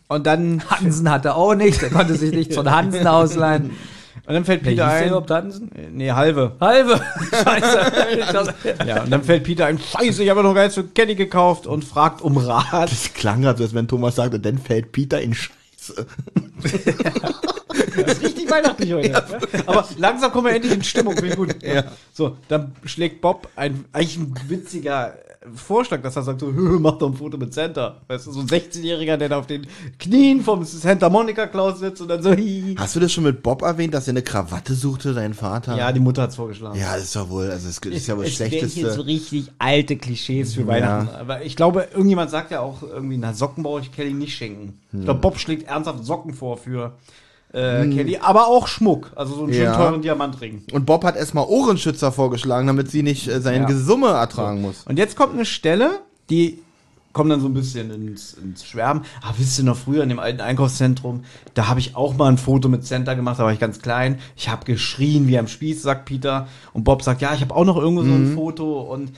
Und 0.07 0.28
dann, 0.28 0.61
Hansen 0.70 1.09
hatte 1.09 1.34
auch 1.36 1.55
nicht, 1.55 1.82
der 1.82 1.89
konnte 1.89 2.16
sich 2.16 2.32
nicht 2.32 2.53
von 2.53 2.70
Hansen 2.70 3.07
ausleihen. 3.07 3.72
und 4.28 4.34
dann 4.34 4.45
fällt 4.45 4.63
Peter 4.63 4.88
ein. 4.88 5.07
überhaupt 5.07 5.30
Hansen? 5.32 5.69
Nee, 5.91 6.11
halbe. 6.11 6.53
Halbe. 6.59 6.99
Scheiße. 7.32 8.53
Ja, 8.88 9.03
und 9.03 9.11
dann 9.11 9.23
fällt 9.23 9.43
Peter 9.43 9.67
ein, 9.67 9.80
scheiße, 9.80 10.23
ich 10.23 10.30
habe 10.30 10.41
noch 10.41 10.53
gar 10.53 10.63
nichts 10.63 10.76
für 10.76 10.84
Kenny 10.84 11.15
gekauft 11.15 11.67
und 11.67 11.84
fragt 11.84 12.21
um 12.21 12.38
Rat. 12.38 12.91
Das 12.91 13.13
klang 13.13 13.41
gerade 13.41 13.57
so, 13.57 13.63
als 13.63 13.73
wenn 13.73 13.88
Thomas 13.88 14.15
sagte, 14.15 14.39
dann 14.39 14.57
fällt 14.57 14.91
Peter 14.91 15.21
in 15.21 15.34
Scheiße. 15.34 16.05
Das 17.95 18.17
ist 18.17 18.23
richtig 18.23 18.49
weihnachtlich 18.49 18.93
heute. 18.93 19.23
Aber 19.65 19.88
langsam 19.97 20.32
kommen 20.32 20.47
wir 20.47 20.55
endlich 20.55 20.73
in 20.73 20.84
Stimmung, 20.84 21.13
finde 21.15 21.30
ich 21.30 21.36
gut. 21.36 21.55
So, 22.13 22.38
dann 22.47 22.71
schlägt 22.86 23.21
Bob 23.21 23.47
ein, 23.55 23.86
eigentlich 23.93 24.17
ein 24.17 24.34
witziger 24.47 25.15
Vorschlag, 25.53 26.01
dass 26.01 26.15
er 26.15 26.23
sagt 26.23 26.39
so, 26.39 26.47
"Hö, 26.53 26.79
mach 26.79 26.97
doch 26.97 27.09
ein 27.09 27.15
Foto 27.15 27.37
mit 27.37 27.53
Santa. 27.53 28.01
Weißt 28.07 28.27
du, 28.27 28.31
so 28.31 28.39
ein 28.41 28.47
16-Jähriger, 28.47 29.17
der 29.17 29.29
da 29.29 29.39
auf 29.39 29.47
den 29.47 29.67
Knien 29.99 30.41
vom 30.41 30.63
Santa 30.63 31.09
Monica 31.09 31.47
Klaus 31.47 31.79
sitzt 31.79 32.01
und 32.01 32.07
dann 32.07 32.21
so, 32.23 32.33
hihi. 32.35 32.75
Hast 32.77 32.95
du 32.95 32.99
das 32.99 33.11
schon 33.11 33.23
mit 33.23 33.43
Bob 33.43 33.61
erwähnt, 33.61 33.93
dass 33.93 34.07
er 34.07 34.11
eine 34.11 34.21
Krawatte 34.21 34.73
suchte, 34.73 35.13
dein 35.13 35.33
Vater? 35.33 35.77
Ja, 35.77 35.91
die 35.91 35.99
Mutter 35.99 36.23
hat's 36.23 36.35
vorgeschlagen. 36.35 36.79
Ja, 36.79 36.93
das 36.95 37.03
ist 37.05 37.15
ja 37.15 37.29
wohl, 37.29 37.49
also 37.51 37.67
es 37.69 37.77
ist 37.77 38.07
ja 38.07 38.17
wohl 38.17 38.23
das 38.25 38.33
es 38.33 38.39
werden 38.39 38.51
hier 38.51 38.67
so 38.67 38.75
Schlechteste. 38.75 39.05
richtig 39.05 39.51
alte 39.59 39.95
Klischees 39.97 40.53
für 40.53 40.65
Weihnachten. 40.67 41.15
Aber 41.15 41.43
ich 41.43 41.55
glaube, 41.55 41.87
irgendjemand 41.91 42.31
sagt 42.31 42.51
ja 42.51 42.61
auch 42.61 42.81
irgendwie, 42.83 43.17
na, 43.17 43.33
Socken 43.33 43.63
brauche 43.63 43.81
ich 43.81 43.91
Kelly 43.91 44.13
nicht 44.13 44.35
schenken. 44.35 44.79
Ich 44.93 45.03
glaube, 45.03 45.19
Bob 45.19 45.37
schlägt 45.39 45.67
ernsthaft 45.67 46.03
Socken 46.05 46.33
vor 46.33 46.57
für 46.57 46.93
äh, 47.56 47.88
Kelly, 47.88 48.18
aber 48.18 48.47
auch 48.47 48.68
Schmuck. 48.68 49.12
Also 49.16 49.36
so 49.36 49.43
einen 49.43 49.53
schönen 49.53 49.66
Ja. 49.66 49.78
teuren 49.78 50.01
Diamantring. 50.01 50.64
Und 50.74 50.86
Bob 50.86 51.03
hat 51.03 51.16
erstmal 51.16 51.45
Ohrenschützer 51.47 52.12
vorgeschlagen, 52.12 52.68
damit 52.68 52.91
sie 52.91 53.01
nicht 53.03 53.28
äh, 53.28 53.39
sein 53.41 53.62
Ja. 53.62 53.68
Gesumme 53.68 54.10
ertragen 54.10 54.62
muss. 54.62 54.84
Und 54.88 54.97
jetzt 54.99 55.16
kommt 55.16 55.34
eine 55.34 55.45
Stelle, 55.45 55.99
die 56.30 56.60
kommt 57.14 57.32
dann 57.32 57.39
so 57.39 57.47
ein 57.47 57.53
bisschen 57.53 57.91
ins, 57.91 58.34
ins 58.34 58.66
Schwärmen. 58.66 59.06
Ah, 59.22 59.34
wisst 59.38 59.58
ihr 59.58 59.64
noch 59.64 59.78
früher 59.78 60.03
in 60.03 60.10
dem 60.10 60.20
alten 60.20 60.41
Einkaufszentrum, 60.41 61.24
da 61.53 61.70
habe 61.70 61.80
ich 61.80 61.95
auch 61.95 62.14
mal 62.18 62.28
ein 62.28 62.38
Foto 62.38 62.68
mit 62.68 62.86
Santa 62.86 63.14
gemacht, 63.14 63.39
da 63.39 63.45
war 63.45 63.53
ich 63.53 63.60
ganz 63.60 63.82
klein. 63.82 64.20
Ich 64.36 64.49
habe 64.49 64.66
geschrien 64.66 65.26
wie 65.30 65.38
am 65.38 65.47
Spieß, 65.47 65.82
sagt 65.82 66.03
Peter. 66.03 66.49
Und 66.74 66.84
Bob 66.84 67.03
sagt, 67.03 67.22
ja, 67.22 67.34
ich 67.34 67.39
habe 67.39 67.56
auch 67.56 67.64
noch 67.64 67.78
irgendwo 67.78 68.03
so 68.03 68.12
ein 68.12 68.34
Foto. 68.36 68.82
Und 68.82 69.14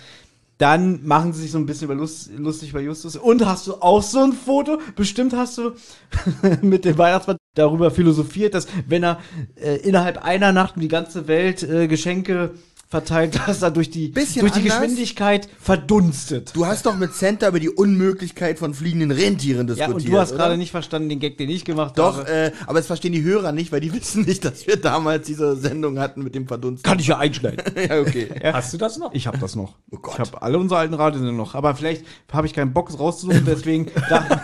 dann 0.58 1.05
machen 1.05 1.34
sie 1.34 1.41
sich 1.41 1.51
so 1.51 1.60
ein 1.60 1.66
bisschen 1.66 1.86
über 1.86 1.95
Lust, 1.95 2.32
lustig 2.36 2.74
bei 2.74 2.82
Justus. 2.82 3.16
Und 3.16 3.45
hast 3.45 3.68
du 3.68 3.76
auch 3.76 4.01
so 4.01 4.20
ein 4.20 4.34
Foto? 4.34 4.80
Bestimmt 4.95 5.34
hast 5.34 5.58
du 5.58 5.74
mit 6.62 6.86
dem 6.86 6.97
Weihnachtsmann 6.97 7.38
darüber 7.53 7.91
philosophiert, 7.91 8.53
dass 8.53 8.68
wenn 8.88 9.03
er 9.03 9.20
äh, 9.55 9.76
innerhalb 9.78 10.24
einer 10.24 10.51
Nacht 10.51 10.76
um 10.76 10.82
die 10.82 10.88
ganze 10.88 11.28
Welt 11.28 11.64
äh, 11.64 11.88
Geschenke 11.88 12.51
verteilt, 12.90 13.40
dass 13.48 13.62
er 13.62 13.72
durch 13.72 13.90
die, 13.90 14.10
Bisschen 14.10 14.42
durch 14.42 14.54
die 14.54 14.60
anders. 14.60 14.80
Geschwindigkeit 14.80 15.50
verdunstet. 15.60 16.56
Du 16.56 16.66
hast 16.66 16.86
doch 16.86 16.96
mit 16.96 17.14
Santa 17.14 17.48
über 17.50 17.60
die 17.60 17.70
Unmöglichkeit 17.70 18.60
von 18.60 18.74
fliegenden 18.74 19.12
Rentieren 19.12 19.68
Ja, 19.68 19.74
diskutiert. 19.74 19.96
und 19.96 20.08
du 20.08 20.18
hast 20.18 20.36
gerade 20.36 20.58
nicht 20.58 20.72
verstanden 20.72 21.10
den 21.10 21.20
Gag, 21.20 21.38
den 21.38 21.50
ich 21.50 21.66
gemacht 21.66 21.98
Doch, 21.98 22.20
habe. 22.20 22.30
äh, 22.30 22.52
aber 22.66 22.80
es 22.80 22.88
verstehen 22.88 23.12
die 23.12 23.24
Hörer 23.24 23.52
nicht, 23.52 23.72
weil 23.72 23.82
die 23.82 23.94
wissen 23.94 24.24
nicht, 24.24 24.46
dass 24.46 24.66
wir 24.68 24.78
damals 24.78 25.28
diese 25.28 25.56
Sendung 25.58 26.00
hatten 26.00 26.24
mit 26.24 26.34
dem 26.36 26.48
Verdunsten. 26.48 26.90
Kann 26.90 27.00
ich 27.00 27.08
ja 27.08 27.18
einschneiden. 27.18 27.64
ja, 27.90 28.00
okay. 28.00 28.30
Hast 28.54 28.74
du 28.74 28.78
das 28.78 28.98
noch? 28.98 29.14
Ich 29.14 29.28
habe 29.28 29.38
das 29.38 29.56
noch. 29.56 29.76
Oh 29.92 29.98
Gott. 29.98 30.14
Ich 30.14 30.20
habe 30.20 30.42
alle 30.42 30.58
unsere 30.58 30.80
alten 30.80 30.94
Radiosendungen 30.94 31.38
noch. 31.38 31.56
Aber 31.56 31.76
vielleicht 31.76 32.06
habe 32.32 32.48
ich 32.48 32.54
keinen 32.54 32.74
Bock, 32.74 32.90
es 32.90 33.00
rauszusuchen. 33.00 33.44
Deswegen, 33.46 33.88
da, 34.10 34.42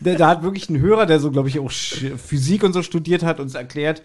da, 0.00 0.14
da 0.14 0.28
hat 0.28 0.42
wirklich 0.42 0.68
ein 0.70 0.78
Hörer, 0.78 1.06
der 1.06 1.18
so, 1.18 1.30
glaube 1.30 1.48
ich, 1.48 1.58
auch 1.58 1.70
Physik 1.70 2.62
und 2.62 2.72
so 2.72 2.82
studiert 2.82 3.22
hat, 3.24 3.40
uns 3.40 3.54
erklärt, 3.54 4.02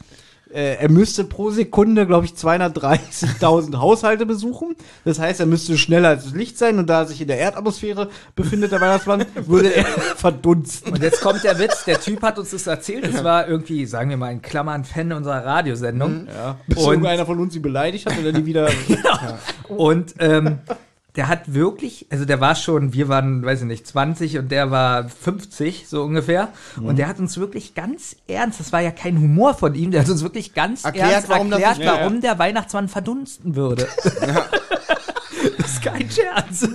äh, 0.54 0.76
er 0.76 0.90
müsste 0.90 1.24
pro 1.24 1.50
Sekunde, 1.52 2.06
glaube 2.08 2.26
ich, 2.26 2.34
230.000 2.34 3.78
Haushalte 3.80 4.26
besuchen. 4.26 4.76
Das 5.06 5.20
heißt, 5.20 5.40
er 5.40 5.46
müsste 5.46 5.78
schneller 5.78 6.10
als 6.10 6.26
das 6.26 6.34
Licht 6.34 6.58
sein. 6.58 6.80
Und 6.80 6.88
da 6.90 7.02
er 7.02 7.06
sich 7.08 7.22
in 7.22 7.28
der 7.28 7.38
Erdatmosphäre 7.40 8.10
befindet, 8.36 8.72
der 8.72 8.82
Weihnachtsmann, 8.82 9.26
würde 9.48 9.74
er 9.76 9.86
verdunsten. 9.86 10.94
Und 10.94 11.02
jetzt 11.02 11.22
kommt 11.22 11.44
der 11.44 11.58
Witz, 11.60 11.86
der 11.86 12.00
Typ 12.00 12.22
hat 12.22 12.38
uns 12.40 12.52
das 12.52 12.68
erzählt, 12.68 13.06
das 13.06 13.24
war 13.24 13.48
irgendwie, 13.48 13.86
sagen 13.86 14.10
wir 14.10 14.18
mal 14.18 14.32
in 14.32 14.42
Klammern, 14.42 14.84
Fan 14.84 15.12
unserer 15.12 15.46
Radiosendung. 15.46 16.28
Ja, 16.28 16.58
bis 16.68 16.78
Und- 16.78 16.86
irgendeiner 16.92 17.26
von 17.26 17.40
uns 17.40 17.54
sie 17.54 17.60
beleidigt 17.60 18.06
hat 18.06 18.18
oder 18.20 18.32
die 18.32 18.46
wieder. 18.46 18.70
Und 19.68 20.16
ähm, 20.20 20.60
der 21.16 21.28
hat 21.28 21.54
wirklich, 21.54 22.08
also 22.10 22.26
der 22.26 22.40
war 22.40 22.56
schon, 22.56 22.94
wir 22.94 23.10
waren, 23.10 23.44
weiß 23.44 23.62
ich 23.62 23.68
nicht, 23.68 23.86
20 23.86 24.38
und 24.40 24.52
der 24.52 24.72
war 24.72 25.10
50, 25.10 25.88
so 25.88 26.04
ungefähr. 26.04 26.50
Mhm. 26.78 26.86
Und 26.86 27.00
der 27.00 27.08
hat 27.08 27.20
uns 27.20 27.38
wirklich 27.38 27.76
ganz 27.76 28.16
ernst, 28.28 28.60
das 28.60 28.72
war 28.72 28.80
ja 28.80 28.92
kein 28.92 29.20
Humor 29.20 29.54
von 29.54 29.76
ihm, 29.76 29.92
der 29.92 30.02
hat 30.02 30.10
uns 30.10 30.24
wirklich 30.24 30.54
ganz 30.54 30.86
Erklärt, 30.86 31.12
ernst 31.12 31.30
warum 31.30 31.52
erklärt, 31.52 31.80
nicht- 31.80 31.88
warum 31.88 32.22
der 32.22 32.40
Weihnachtsmann 32.40 32.88
verdunsten 32.88 33.56
würde. 33.56 33.88
das 35.58 35.66
ist 35.66 35.84
kein 35.84 36.10
Scherz. 36.10 36.68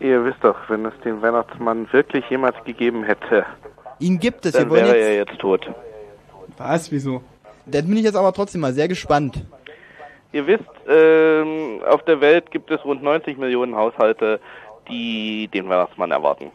Ihr 0.00 0.24
wisst 0.24 0.42
doch, 0.42 0.56
wenn 0.68 0.86
es 0.86 0.94
den 1.04 1.20
Weihnachtsmann 1.20 1.86
wirklich 1.92 2.24
jemals 2.30 2.56
gegeben 2.64 3.04
hätte, 3.04 3.44
Ihn 4.00 4.20
gibt 4.20 4.46
es, 4.46 4.52
dann 4.52 4.70
wäre 4.70 4.86
jetzt, 4.86 5.06
er 5.06 5.14
jetzt 5.16 5.38
tot. 5.40 5.68
Was? 6.56 6.92
Wieso? 6.92 7.22
dann 7.70 7.86
bin 7.86 7.96
ich 7.98 8.04
jetzt 8.04 8.16
aber 8.16 8.32
trotzdem 8.32 8.60
mal 8.60 8.72
sehr 8.72 8.88
gespannt. 8.88 9.44
Ihr 10.32 10.46
wisst, 10.46 10.64
ähm, 10.86 11.82
auf 11.88 12.04
der 12.04 12.20
Welt 12.20 12.50
gibt 12.50 12.70
es 12.70 12.84
rund 12.84 13.02
90 13.02 13.38
Millionen 13.38 13.74
Haushalte, 13.74 14.40
die 14.88 15.48
den 15.48 15.68
Weihnachtsmann 15.68 16.10
erwarten. 16.10 16.50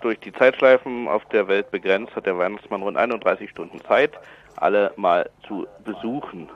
Durch 0.00 0.18
die 0.18 0.32
Zeitschleifen 0.32 1.06
auf 1.06 1.24
der 1.26 1.46
Welt 1.46 1.70
begrenzt 1.70 2.16
hat 2.16 2.26
der 2.26 2.36
Weihnachtsmann 2.36 2.82
rund 2.82 2.96
31 2.96 3.48
Stunden 3.48 3.80
Zeit, 3.84 4.10
alle 4.56 4.92
mal 4.96 5.30
zu 5.46 5.68
besuchen. 5.84 6.48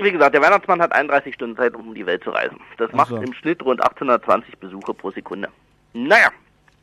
Wie 0.00 0.12
gesagt, 0.12 0.34
der 0.34 0.42
Weihnachtsmann 0.42 0.80
hat 0.80 0.92
31 0.92 1.34
Stunden 1.34 1.56
Zeit, 1.56 1.74
um 1.74 1.94
die 1.94 2.06
Welt 2.06 2.22
zu 2.22 2.30
reisen. 2.30 2.60
Das 2.76 2.92
macht 2.92 3.10
im 3.10 3.32
Schnitt 3.32 3.64
rund 3.64 3.82
820 3.82 4.58
Besuche 4.58 4.94
pro 4.94 5.10
Sekunde. 5.10 5.48
Naja, 5.92 6.30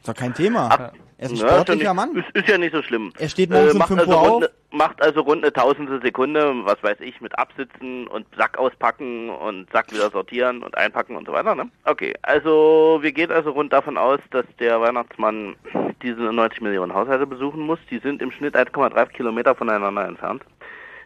Ist 0.06 0.10
doch 0.10 0.22
kein 0.22 0.36
Thema. 0.36 0.92
Er 1.18 1.26
ist 1.26 1.32
ein 1.32 1.38
sportlicher 1.38 1.74
ist, 1.74 1.82
ja 1.82 1.94
Mann. 1.96 2.14
nicht, 2.14 2.28
ist, 2.28 2.36
ist 2.44 2.48
ja 2.48 2.60
nicht 2.60 2.76
so 2.76 2.84
schlimm. 2.84 3.12
Er 3.18 3.28
steht 3.28 3.50
morgens 3.50 3.74
um 3.74 3.80
macht, 3.80 3.88
5 3.88 4.00
also 4.02 4.12
Uhr 4.12 4.18
rund, 4.20 4.46
auf. 4.46 4.52
macht 4.72 5.02
also 5.02 5.22
rund 5.22 5.44
eine 5.44 5.52
tausendste 5.52 6.00
Sekunde, 6.04 6.54
was 6.64 6.84
weiß 6.84 6.98
ich, 7.00 7.22
mit 7.22 7.36
Absitzen 7.40 8.06
und 8.06 8.28
Sack 8.38 8.56
auspacken 8.60 9.32
und 9.32 9.68
Sack 9.72 9.92
wieder 9.92 10.12
sortieren 10.12 10.62
und 10.62 10.78
einpacken 10.78 11.16
und 11.16 11.26
so 11.26 11.34
weiter. 11.34 11.56
Ne? 11.56 11.72
Okay, 11.86 12.14
also 12.22 13.00
wir 13.02 13.12
gehen 13.14 13.32
also 13.32 13.50
rund 13.50 13.74
davon 13.74 13.98
aus, 13.98 14.20
dass 14.30 14.46
der 14.60 14.80
Weihnachtsmann 14.80 15.56
diese 16.04 16.22
90 16.22 16.62
Millionen 16.62 16.94
Haushalte 16.94 17.26
besuchen 17.26 17.62
muss. 17.62 17.80
Die 17.90 17.98
sind 17.98 18.22
im 18.22 18.30
Schnitt 18.30 18.56
1,3 18.56 19.08
Kilometer 19.08 19.56
voneinander 19.56 20.06
entfernt. 20.06 20.44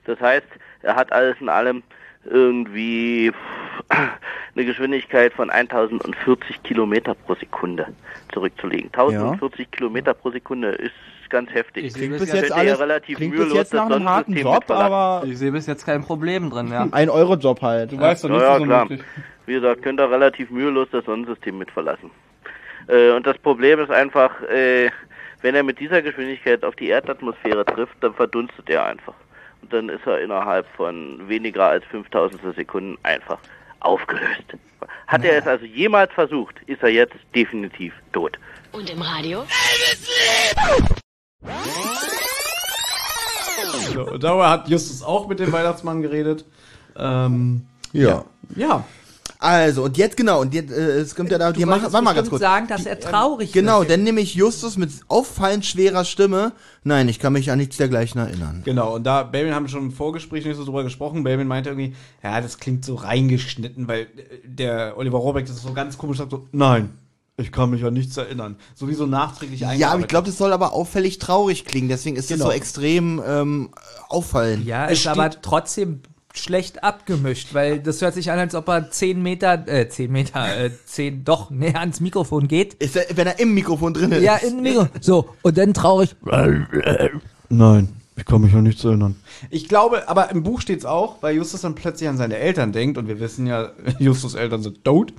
Das 0.03 0.19
heißt, 0.19 0.47
er 0.81 0.95
hat 0.97 1.13
alles 1.13 1.37
in 1.39 1.47
allem 1.47 1.83
irgendwie 2.25 3.31
eine 4.55 4.65
Geschwindigkeit 4.65 5.33
von 5.33 5.49
1040 5.49 6.63
Kilometer 6.63 7.13
pro 7.13 7.35
Sekunde 7.35 7.87
zurückzulegen. 8.33 8.87
1040 8.87 9.71
Kilometer 9.71 10.13
pro 10.13 10.31
Sekunde 10.31 10.69
ist 10.69 10.93
ganz 11.29 11.51
heftig. 11.51 11.93
Klingt 11.93 12.17
bis 12.17 12.27
Ich 12.27 12.33
jetzt 12.33 12.51
alles, 12.51 12.71
ja 12.71 12.83
relativ 12.83 13.17
klingt 13.17 13.31
bis 13.31 13.39
mühelos 13.39 13.57
jetzt 13.57 13.73
nach 13.73 13.87
das 13.87 13.97
einem 13.97 14.09
harten 14.09 14.33
Sonnensystem 14.33 14.75
Job, 14.75 14.81
aber 14.81 15.27
Ich 15.27 15.37
sehe 15.37 15.51
bis 15.51 15.67
jetzt 15.67 15.85
kein 15.85 16.03
Problem 16.03 16.49
drin, 16.49 16.71
ja. 16.71 16.87
ein 16.91 17.09
Euro-Job 17.09 17.61
halt. 17.61 17.91
Du 17.91 17.99
weißt 17.99 18.23
doch 18.23 18.29
nicht, 18.29 18.41
Ja, 18.41 18.53
ja, 18.53 18.59
so 18.59 18.65
klar. 18.65 18.81
möglich. 18.83 19.01
Wie 19.45 19.53
gesagt, 19.53 19.81
könnt 19.81 19.99
ihr 19.99 20.11
relativ 20.11 20.49
mühelos 20.51 20.87
das 20.91 21.05
Sonnensystem 21.05 21.57
mit 21.57 21.71
verlassen. 21.71 22.11
Äh, 22.87 23.11
und 23.11 23.25
das 23.25 23.37
Problem 23.37 23.79
ist 23.79 23.91
einfach, 23.91 24.41
äh, 24.43 24.89
wenn 25.41 25.55
er 25.55 25.63
mit 25.63 25.79
dieser 25.79 26.01
Geschwindigkeit 26.01 26.63
auf 26.63 26.75
die 26.75 26.89
Erdatmosphäre 26.89 27.65
trifft, 27.65 27.95
dann 28.01 28.13
verdunstet 28.13 28.69
er 28.69 28.85
einfach. 28.85 29.13
Dann 29.69 29.89
ist 29.89 30.05
er 30.05 30.21
innerhalb 30.21 30.67
von 30.75 31.27
weniger 31.27 31.65
als 31.67 31.85
5000 31.85 32.55
Sekunden 32.55 32.97
einfach 33.03 33.37
aufgelöst. 33.79 34.45
Hat 35.07 35.23
er 35.23 35.37
es 35.39 35.47
also 35.47 35.65
jemals 35.65 36.11
versucht, 36.13 36.55
ist 36.65 36.81
er 36.81 36.89
jetzt 36.89 37.15
definitiv 37.35 37.93
tot. 38.13 38.37
Und 38.71 38.89
im 38.89 39.01
Radio? 39.01 39.45
So, 43.93 44.07
und 44.11 44.23
darüber 44.23 44.49
hat 44.49 44.69
Justus 44.69 45.03
auch 45.03 45.27
mit 45.27 45.39
dem 45.39 45.51
Weihnachtsmann 45.51 46.01
geredet. 46.01 46.45
Ähm, 46.97 47.65
Ja. 47.91 48.25
ja. 48.55 48.83
Also, 49.41 49.85
und 49.85 49.95
jetzt 49.97 50.17
genau, 50.17 50.41
und 50.41 50.53
jetzt, 50.53 50.69
äh, 50.69 50.97
es 50.99 51.15
kommt 51.15 51.31
ja 51.31 51.37
da, 51.37 51.53
Du 51.53 51.59
die 51.59 51.65
machen, 51.65 51.83
warte 51.83 52.03
mal 52.03 52.13
ganz 52.13 52.29
kurz. 52.29 52.41
sagen, 52.41 52.67
dass 52.67 52.85
er 52.85 52.99
traurig 52.99 53.53
Genau, 53.53 53.83
ist. 53.83 53.89
denn 53.89 54.03
nämlich 54.03 54.35
Justus 54.35 54.75
mit 54.75 54.91
auffallend 55.07 55.65
schwerer 55.65 56.03
Stimme. 56.03 56.51
Nein, 56.83 57.07
ich 57.07 57.19
kann 57.19 57.31
mich 57.31 57.49
an 57.49 57.57
nichts 57.57 57.77
dergleichen 57.77 58.19
erinnern. 58.19 58.63
Genau, 58.65 58.95
und 58.95 59.05
da, 59.05 59.23
Babin 59.23 59.55
haben 59.55 59.69
schon 59.69 59.83
im 59.83 59.91
Vorgespräch 59.93 60.43
nicht 60.43 60.57
so 60.57 60.65
drüber 60.65 60.83
gesprochen. 60.83 61.23
Babin 61.23 61.47
meinte 61.47 61.69
irgendwie, 61.69 61.95
ja, 62.21 62.41
das 62.41 62.57
klingt 62.57 62.83
so 62.83 62.95
reingeschnitten, 62.95 63.87
weil 63.87 64.01
äh, 64.01 64.07
der 64.43 64.97
Oliver 64.97 65.19
Rohrbeck 65.19 65.45
das 65.45 65.61
so 65.61 65.71
ganz 65.71 65.97
komisch 65.97 66.17
sagt, 66.17 66.31
so, 66.31 66.49
nein, 66.51 66.89
ich 67.37 67.53
kann 67.53 67.69
mich 67.69 67.85
an 67.85 67.93
nichts 67.93 68.17
erinnern. 68.17 68.57
So 68.75 68.89
wie 68.89 68.93
so 68.93 69.05
nachträglich 69.05 69.61
Ja, 69.61 69.91
aber 69.91 70.01
ich 70.01 70.07
glaube, 70.09 70.27
das 70.27 70.37
soll 70.37 70.51
aber 70.51 70.73
auffällig 70.73 71.17
traurig 71.17 71.63
klingen, 71.63 71.87
deswegen 71.87 72.17
ist 72.17 72.27
Genau. 72.27 72.43
das 72.43 72.51
so 72.53 72.57
extrem 72.57 73.21
ähm, 73.25 73.69
auffallend. 74.09 74.65
Ja, 74.65 74.89
Es 74.89 74.99
ist 74.99 75.07
aber 75.07 75.29
trotzdem 75.29 76.01
schlecht 76.39 76.83
abgemischt, 76.83 77.53
weil 77.53 77.79
das 77.79 78.01
hört 78.01 78.13
sich 78.13 78.31
an, 78.31 78.39
als 78.39 78.55
ob 78.55 78.67
er 78.67 78.89
10 78.91 79.21
Meter, 79.21 79.67
äh, 79.67 79.87
10 79.89 80.11
Meter, 80.11 80.65
äh, 80.65 80.71
10, 80.85 81.23
doch, 81.23 81.49
näher 81.49 81.79
ans 81.79 81.99
Mikrofon 81.99 82.47
geht. 82.47 82.73
Ist 82.75 82.95
er, 82.95 83.05
wenn 83.15 83.27
er 83.27 83.39
im 83.39 83.53
Mikrofon 83.53 83.93
drin 83.93 84.11
ist. 84.11 84.23
Ja, 84.23 84.35
in 84.37 84.61
Mikro. 84.61 84.87
So, 85.01 85.29
und 85.41 85.57
dann 85.57 85.73
traurig. 85.73 86.15
Nein, 87.49 87.89
ich 88.15 88.25
kann 88.25 88.41
mich 88.41 88.53
an 88.53 88.63
nichts 88.63 88.83
erinnern. 88.83 89.15
Ich 89.49 89.67
glaube, 89.67 90.09
aber 90.09 90.29
im 90.31 90.43
Buch 90.43 90.61
steht's 90.61 90.85
auch, 90.85 91.21
weil 91.21 91.35
Justus 91.35 91.61
dann 91.61 91.75
plötzlich 91.75 92.09
an 92.09 92.17
seine 92.17 92.37
Eltern 92.37 92.71
denkt 92.71 92.97
und 92.97 93.07
wir 93.07 93.19
wissen 93.19 93.47
ja, 93.47 93.71
Justus 93.99 94.35
Eltern 94.35 94.61
sind 94.61 94.83
tot 94.83 95.13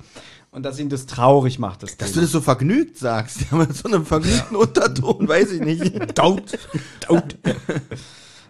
und 0.51 0.63
dass 0.63 0.79
ihn 0.79 0.89
das 0.89 1.05
traurig 1.05 1.59
macht. 1.59 1.83
Das 1.83 1.97
Dass 1.97 2.09
du 2.09 2.13
Thema. 2.15 2.23
das 2.23 2.31
so 2.31 2.41
vergnügt 2.41 2.97
sagst. 2.97 3.41
Die 3.41 3.51
haben 3.51 3.67
so 3.73 3.87
einen 3.87 4.05
vergnügten 4.05 4.55
Unterton, 4.55 5.27
weiß 5.27 5.51
ich 5.53 5.61
nicht. 5.61 6.15
tot, 6.15 6.57
tot. 6.99 7.37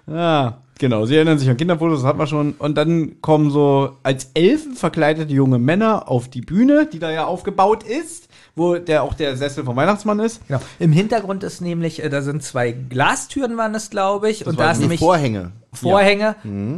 ja, 0.07 0.60
genau. 0.81 1.05
Sie 1.05 1.15
erinnern 1.15 1.39
sich 1.39 1.49
an 1.49 1.55
Kinderfotos, 1.55 2.01
das 2.01 2.09
hat 2.09 2.17
man 2.17 2.27
schon. 2.27 2.53
Und 2.57 2.75
dann 2.75 3.21
kommen 3.21 3.51
so 3.51 3.95
als 4.03 4.31
Elfen 4.33 4.75
verkleidete 4.75 5.31
junge 5.31 5.59
Männer 5.59 6.09
auf 6.09 6.27
die 6.27 6.41
Bühne, 6.41 6.89
die 6.91 6.99
da 6.99 7.09
ja 7.11 7.25
aufgebaut 7.25 7.83
ist, 7.83 8.27
wo 8.55 8.75
der 8.75 9.03
auch 9.03 9.13
der 9.13 9.37
Sessel 9.37 9.63
vom 9.63 9.77
Weihnachtsmann 9.77 10.19
ist. 10.19 10.45
Genau. 10.47 10.59
Im 10.79 10.91
Hintergrund 10.91 11.43
ist 11.43 11.61
nämlich, 11.61 12.03
äh, 12.03 12.09
da 12.09 12.21
sind 12.21 12.43
zwei 12.43 12.71
Glastüren, 12.73 13.55
waren 13.55 13.73
es, 13.75 13.89
glaube 13.89 14.29
ich, 14.29 14.45
und 14.45 14.59
da 14.59 14.71
ist 14.71 14.79
nämlich 14.79 14.99
Vorhänge. 14.99 15.53
Vorhänge, 15.71 16.35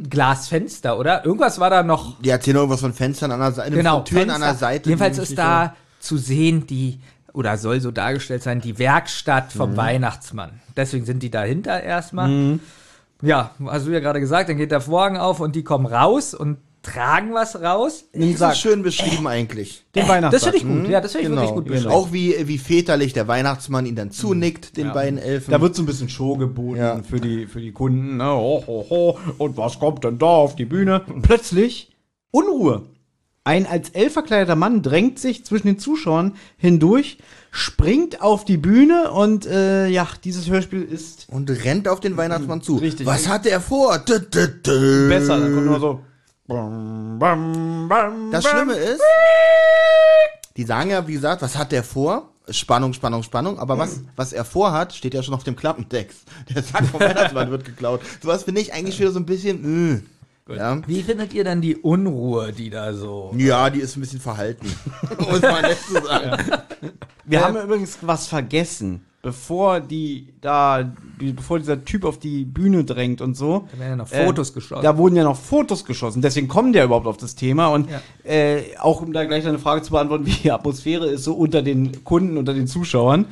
Glasfenster, 0.07 0.99
oder? 0.99 1.25
Irgendwas 1.25 1.59
war 1.59 1.71
da 1.71 1.81
noch 1.81 2.21
Die 2.21 2.29
erzählen 2.29 2.57
irgendwas 2.57 2.81
von 2.81 2.93
Fenstern 2.93 3.31
an 3.31 3.39
der 3.39 3.51
Seite, 3.53 3.75
genau, 3.75 3.95
von 3.95 4.05
Türen 4.05 4.29
Fenster. 4.29 4.35
an 4.35 4.41
der 4.41 4.55
Seite. 4.55 4.89
Jedenfalls 4.89 5.17
ist 5.17 5.35
da 5.35 5.75
zu 5.99 6.17
sehen, 6.17 6.67
die, 6.67 6.99
oder 7.33 7.57
soll 7.57 7.79
so 7.79 7.89
dargestellt 7.89 8.43
sein, 8.43 8.61
die 8.61 8.77
Werkstatt 8.77 9.51
vom 9.51 9.75
Weihnachtsmann. 9.77 10.59
Deswegen 10.77 11.05
sind 11.05 11.23
die 11.23 11.31
dahinter 11.31 11.81
erstmal. 11.81 12.59
Ja, 13.25 13.51
hast 13.65 13.87
du 13.87 13.91
ja 13.91 13.99
gerade 13.99 14.19
gesagt, 14.19 14.49
dann 14.49 14.57
geht 14.57 14.71
der 14.71 14.81
Vorhang 14.81 15.17
auf 15.17 15.39
und 15.39 15.55
die 15.55 15.63
kommen 15.63 15.85
raus 15.85 16.33
und 16.33 16.57
tragen 16.81 17.33
was 17.33 17.61
raus. 17.61 18.03
so- 18.13 18.33
Das 18.37 18.53
ist 18.55 18.59
schön 18.59 18.83
beschrieben 18.83 19.25
eigentlich. 19.25 19.85
Den 19.95 20.05
Weihnachtsmann. 20.09 20.31
Das 20.31 20.43
finde 20.43 20.57
ich 20.57 20.63
gut, 20.83 20.91
ja, 20.91 20.99
das 20.99 21.13
finde 21.13 21.23
ich 21.23 21.29
Genau. 21.29 21.41
wirklich 21.41 21.55
gut 21.55 21.65
beschrieben. 21.67 21.91
Auch 21.93 22.11
wie, 22.11 22.35
wie 22.47 22.57
väterlich 22.57 23.13
der 23.13 23.29
Weihnachtsmann 23.29 23.85
ihn 23.85 23.95
dann 23.95 24.11
zunickt, 24.11 24.75
den 24.75 24.91
beiden 24.91 25.17
Elfen. 25.17 25.51
Da 25.51 25.61
wird 25.61 25.75
so 25.75 25.83
ein 25.83 25.85
bisschen 25.85 26.09
Show 26.09 26.35
geboten 26.35 26.79
Ja. 26.79 27.01
für, 27.01 27.21
die, 27.21 27.47
für 27.47 27.61
die 27.61 27.71
Kunden. 27.71 28.17
Ne? 28.17 28.25
Ho, 28.25 28.61
ho, 28.67 28.85
ho. 28.89 29.17
Und 29.37 29.55
was 29.55 29.79
kommt 29.79 30.03
denn 30.03 30.17
da 30.19 30.25
auf 30.25 30.55
die 30.57 30.65
Bühne? 30.65 31.01
Plötzlich 31.21 31.89
Unruhe. 32.31 32.81
Ein 33.45 33.65
als 33.65 33.89
elf 33.91 34.11
verkleideter 34.13 34.55
Mann 34.55 34.81
drängt 34.81 35.19
sich 35.19 35.45
zwischen 35.45 35.67
den 35.67 35.79
Zuschauern 35.79 36.35
hindurch, 36.57 37.17
springt 37.55 38.19
auf 38.19 38.45
die 38.45 38.57
Bühne 38.57 39.11
und 39.11 39.45
äh, 39.45 39.87
ja, 39.87 40.07
dieses 40.23 40.49
Hörspiel 40.49 40.81
ist 40.81 41.27
und 41.29 41.51
rennt 41.51 41.87
auf 41.87 41.99
den 41.99 42.17
Weihnachtsmann 42.17 42.63
zu. 42.63 42.77
Richtig. 42.77 43.05
Was 43.05 43.27
hat 43.27 43.45
er 43.45 43.61
vor? 43.61 43.99
Dü, 43.99 44.19
dü, 44.19 44.47
dü. 44.61 45.07
besser. 45.07 45.39
Dann 45.39 45.53
kommt 45.53 45.65
nur 45.67 45.79
so. 45.79 45.99
Bam, 46.47 47.19
bam, 47.19 47.87
bam, 47.87 48.31
Das. 48.31 48.43
Schlimme 48.43 48.73
ist, 48.73 49.01
die 50.57 50.63
sagen 50.63 50.89
ja, 50.89 51.07
wie 51.07 51.13
gesagt, 51.13 51.43
was 51.43 51.55
hat 51.55 51.71
der 51.71 51.83
vor? 51.83 52.29
Spannung, 52.49 52.91
Spannung, 52.91 53.21
Spannung. 53.21 53.59
Aber 53.59 53.77
was, 53.77 54.01
was 54.15 54.33
er 54.33 54.43
vorhat, 54.43 54.93
steht 54.93 55.13
ja 55.13 55.21
schon 55.21 55.35
auf 55.35 55.43
dem 55.43 55.55
Klappentext. 55.55 56.23
Der 56.53 56.63
Sack 56.63 56.85
vom 56.87 56.99
Weihnachtsmann 56.99 57.51
wird 57.51 57.65
geklaut. 57.65 58.01
Sowas 58.21 58.43
finde 58.43 58.61
ich 58.61 58.73
eigentlich 58.73 58.99
wieder 58.99 59.11
so 59.11 59.19
ein 59.19 59.25
bisschen, 59.25 59.93
mh. 59.93 60.01
Ja. 60.49 60.81
Wie 60.87 61.01
findet 61.01 61.33
ihr 61.33 61.43
dann 61.43 61.61
die 61.61 61.77
Unruhe, 61.77 62.51
die 62.51 62.69
da 62.69 62.93
so. 62.93 63.33
ja, 63.37 63.69
die 63.69 63.79
ist 63.79 63.95
ein 63.95 64.01
bisschen 64.01 64.19
verhalten. 64.19 64.67
Muss 65.19 65.41
man 65.41 65.61
nett 65.61 65.77
zu 65.79 65.93
sagen. 65.93 66.43
Wir 67.25 67.41
haben 67.45 67.55
übrigens 67.57 67.97
was 68.01 68.27
vergessen. 68.27 69.05
Bevor 69.21 69.79
die 69.79 70.33
da, 70.41 70.83
die, 71.21 71.31
bevor 71.31 71.57
dieser 71.57 71.85
Typ 71.85 72.03
auf 72.03 72.19
die 72.19 72.43
Bühne 72.43 72.83
drängt 72.83 73.21
und 73.21 73.37
so. 73.37 73.69
Da 73.71 73.79
werden 73.79 73.89
ja 73.91 73.95
noch 73.95 74.11
äh, 74.11 74.25
Fotos 74.25 74.53
geschossen. 74.53 74.83
Da 74.83 74.97
wurden 74.97 75.15
ja 75.15 75.23
noch 75.23 75.37
Fotos 75.39 75.85
geschossen. 75.85 76.21
Deswegen 76.21 76.49
kommen 76.49 76.73
die 76.73 76.79
ja 76.79 76.83
überhaupt 76.83 77.07
auf 77.07 77.15
das 77.15 77.35
Thema. 77.35 77.67
Und 77.67 77.89
Ja. 77.89 78.01
äh, 78.29 78.75
auch 78.79 79.01
um 79.01 79.13
da 79.13 79.23
gleich 79.23 79.47
eine 79.47 79.59
Frage 79.59 79.81
zu 79.81 79.91
beantworten, 79.91 80.25
wie 80.25 80.31
die 80.31 80.51
Atmosphäre 80.51 81.07
ist 81.07 81.23
so 81.23 81.35
unter 81.35 81.61
den 81.61 82.03
Kunden, 82.03 82.35
unter 82.35 82.53
den 82.53 82.67
Zuschauern. 82.67 83.27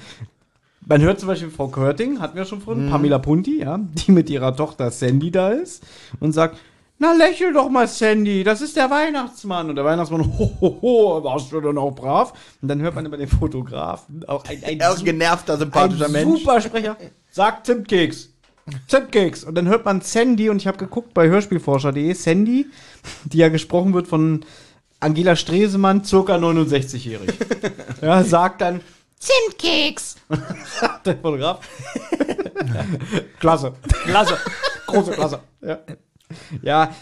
Man 0.86 1.02
hört 1.02 1.20
zum 1.20 1.28
Beispiel 1.28 1.50
Frau 1.52 1.68
Körting, 1.68 2.22
hatten 2.22 2.38
wir 2.38 2.46
schon 2.46 2.62
von, 2.62 2.90
Pamela 2.90 3.20
Punti, 3.20 3.60
ja, 3.60 3.78
die 3.78 4.14
mit 4.14 4.30
ihrer 4.30 4.56
Tochter 4.56 4.92
Sandy 4.92 5.30
da 5.30 5.50
ist 5.50 5.84
und 6.22 6.32
sagt, 6.32 6.58
na 7.02 7.14
lächel 7.14 7.52
doch 7.52 7.68
mal, 7.68 7.88
Sandy, 7.88 8.44
das 8.44 8.62
ist 8.62 8.76
der 8.76 8.88
Weihnachtsmann. 8.92 9.68
Und 9.68 9.76
der 9.76 9.84
Weihnachtsmann, 9.84 10.22
ho, 10.38 10.52
ho, 10.62 10.78
ho, 10.82 11.24
warst 11.24 11.52
du 11.52 11.60
denn 11.60 11.78
auch 11.80 11.96
brav? 11.96 12.32
Und 12.62 12.68
dann 12.68 12.80
hört 12.80 12.94
man 12.94 13.04
immer 13.04 13.18
den 13.18 13.28
Fotografen, 13.28 14.24
auch 14.28 14.46
ein, 14.46 14.64
ein, 14.64 14.80
ein 14.80 15.04
genervter, 15.04 15.58
sympathischer 15.58 16.06
ein 16.06 16.12
Mensch. 16.12 16.40
super 16.42 16.62
Sprecher, 16.62 16.98
sagt 17.32 17.66
Zimtkeks. 17.66 18.30
Zimtkeks. 18.88 19.44
Und 19.44 19.56
dann 19.56 19.68
hört 19.68 19.84
man 19.84 20.02
Sandy 20.02 20.52
und 20.52 20.58
ich 20.58 20.68
habe 20.68 20.78
geguckt 20.78 21.16
bei 21.16 21.28
hörspielforscher.de, 21.28 22.14
Sandy, 22.14 22.68
die 23.24 23.38
ja 23.38 23.50
gesprochen 23.50 23.96
wird 23.96 24.08
von 24.08 24.46
Angela 25.00 25.36
Stresemann, 25.36 26.04
circa 26.04 26.36
69-jährig. 26.36 27.34
ja, 28.04 28.24
sagt 28.24 28.62
dann 28.62 28.80
Zimtkeks. 29.18 30.18
Der 31.06 31.18
Fotograf. 31.18 31.68
klasse. 33.40 33.74
Klasse. 34.06 34.38
Große 34.86 35.12
Klasse. 35.14 35.40
Ja, 35.62 35.80
ja 36.62 36.94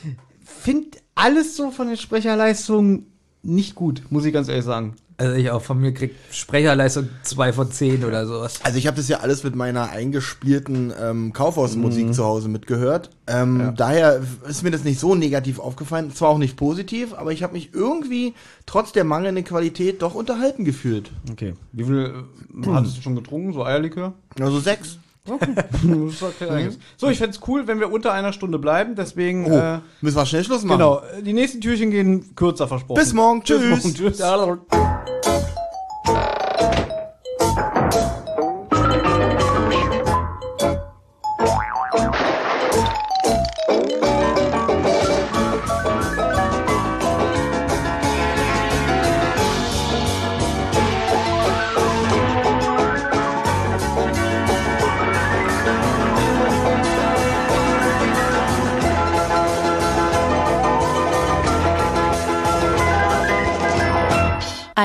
find 0.44 0.98
alles 1.16 1.56
so 1.56 1.72
von 1.72 1.88
den 1.88 1.98
Sprecherleistungen 1.98 3.06
nicht 3.44 3.76
gut, 3.76 4.04
muss 4.10 4.26
ich 4.26 4.34
ganz 4.34 4.48
ehrlich 4.48 4.66
sagen. 4.66 4.96
Also 5.20 5.36
ich 5.36 5.52
auch 5.52 5.62
von 5.62 5.82
mir 5.82 5.94
krieg 5.94 6.16
Sprecherleistung 6.32 7.10
2 7.24 7.52
von 7.52 7.70
10 7.70 8.06
oder 8.06 8.26
sowas. 8.26 8.62
Also 8.64 8.78
ich 8.78 8.88
habe 8.88 8.96
das 8.96 9.10
ja 9.10 9.20
alles 9.20 9.44
mit 9.44 9.54
meiner 9.54 9.90
eingespielten 9.90 10.94
ähm, 10.98 11.34
Kaufhausmusik 11.34 12.14
zu 12.14 12.24
Hause 12.24 12.48
mitgehört. 12.48 13.10
Ähm, 13.28 13.74
Daher 13.76 14.22
ist 14.48 14.64
mir 14.64 14.72
das 14.72 14.86
nicht 14.86 14.98
so 14.98 15.16
negativ 15.16 15.60
aufgefallen. 15.60 16.14
Zwar 16.16 16.30
auch 16.30 16.38
nicht 16.38 16.56
positiv, 16.56 17.14
aber 17.14 17.34
ich 17.34 17.44
habe 17.44 17.52
mich 17.52 17.74
irgendwie 17.74 18.34
trotz 18.66 18.94
der 18.94 19.04
mangelnden 19.04 19.44
Qualität 19.44 20.02
doch 20.04 20.16
unterhalten 20.16 20.64
gefühlt. 20.64 21.12
Okay. 21.30 21.54
Wie 21.74 21.84
viel 21.84 22.24
äh, 22.64 22.68
hattest 22.70 22.98
du 22.98 23.02
schon 23.02 23.16
getrunken? 23.16 23.52
So 23.52 23.66
Eierlikör? 23.66 24.14
Also 24.40 24.62
sechs. 24.62 25.00
Okay 25.30 26.50
eigentlich. 26.50 26.78
so, 26.98 27.10
ich 27.10 27.18
fände 27.18 27.36
es 27.36 27.48
cool, 27.48 27.68
wenn 27.68 27.80
wir 27.80 27.92
unter 27.92 28.12
einer 28.14 28.34
Stunde 28.34 28.60
bleiben. 28.60 28.96
Deswegen, 28.96 29.46
Oh, 29.52 29.56
äh, 29.58 29.80
müssen 30.02 30.18
wir 30.18 30.26
schnell 30.26 30.44
Schluss 30.44 30.64
machen. 30.64 30.80
genau, 30.80 31.02
die 31.22 31.34
nächsten 31.34 31.62
Türchen 31.62 31.92
gehen 31.92 32.36
kürzer 32.36 32.68
versprochen. 32.68 33.00
Bis 33.00 33.14
morgen. 33.14 33.44
Tschüss. 33.44 33.84
Bis 33.84 34.20
morgen. 34.20 34.60
Tschüss. 34.70 35.49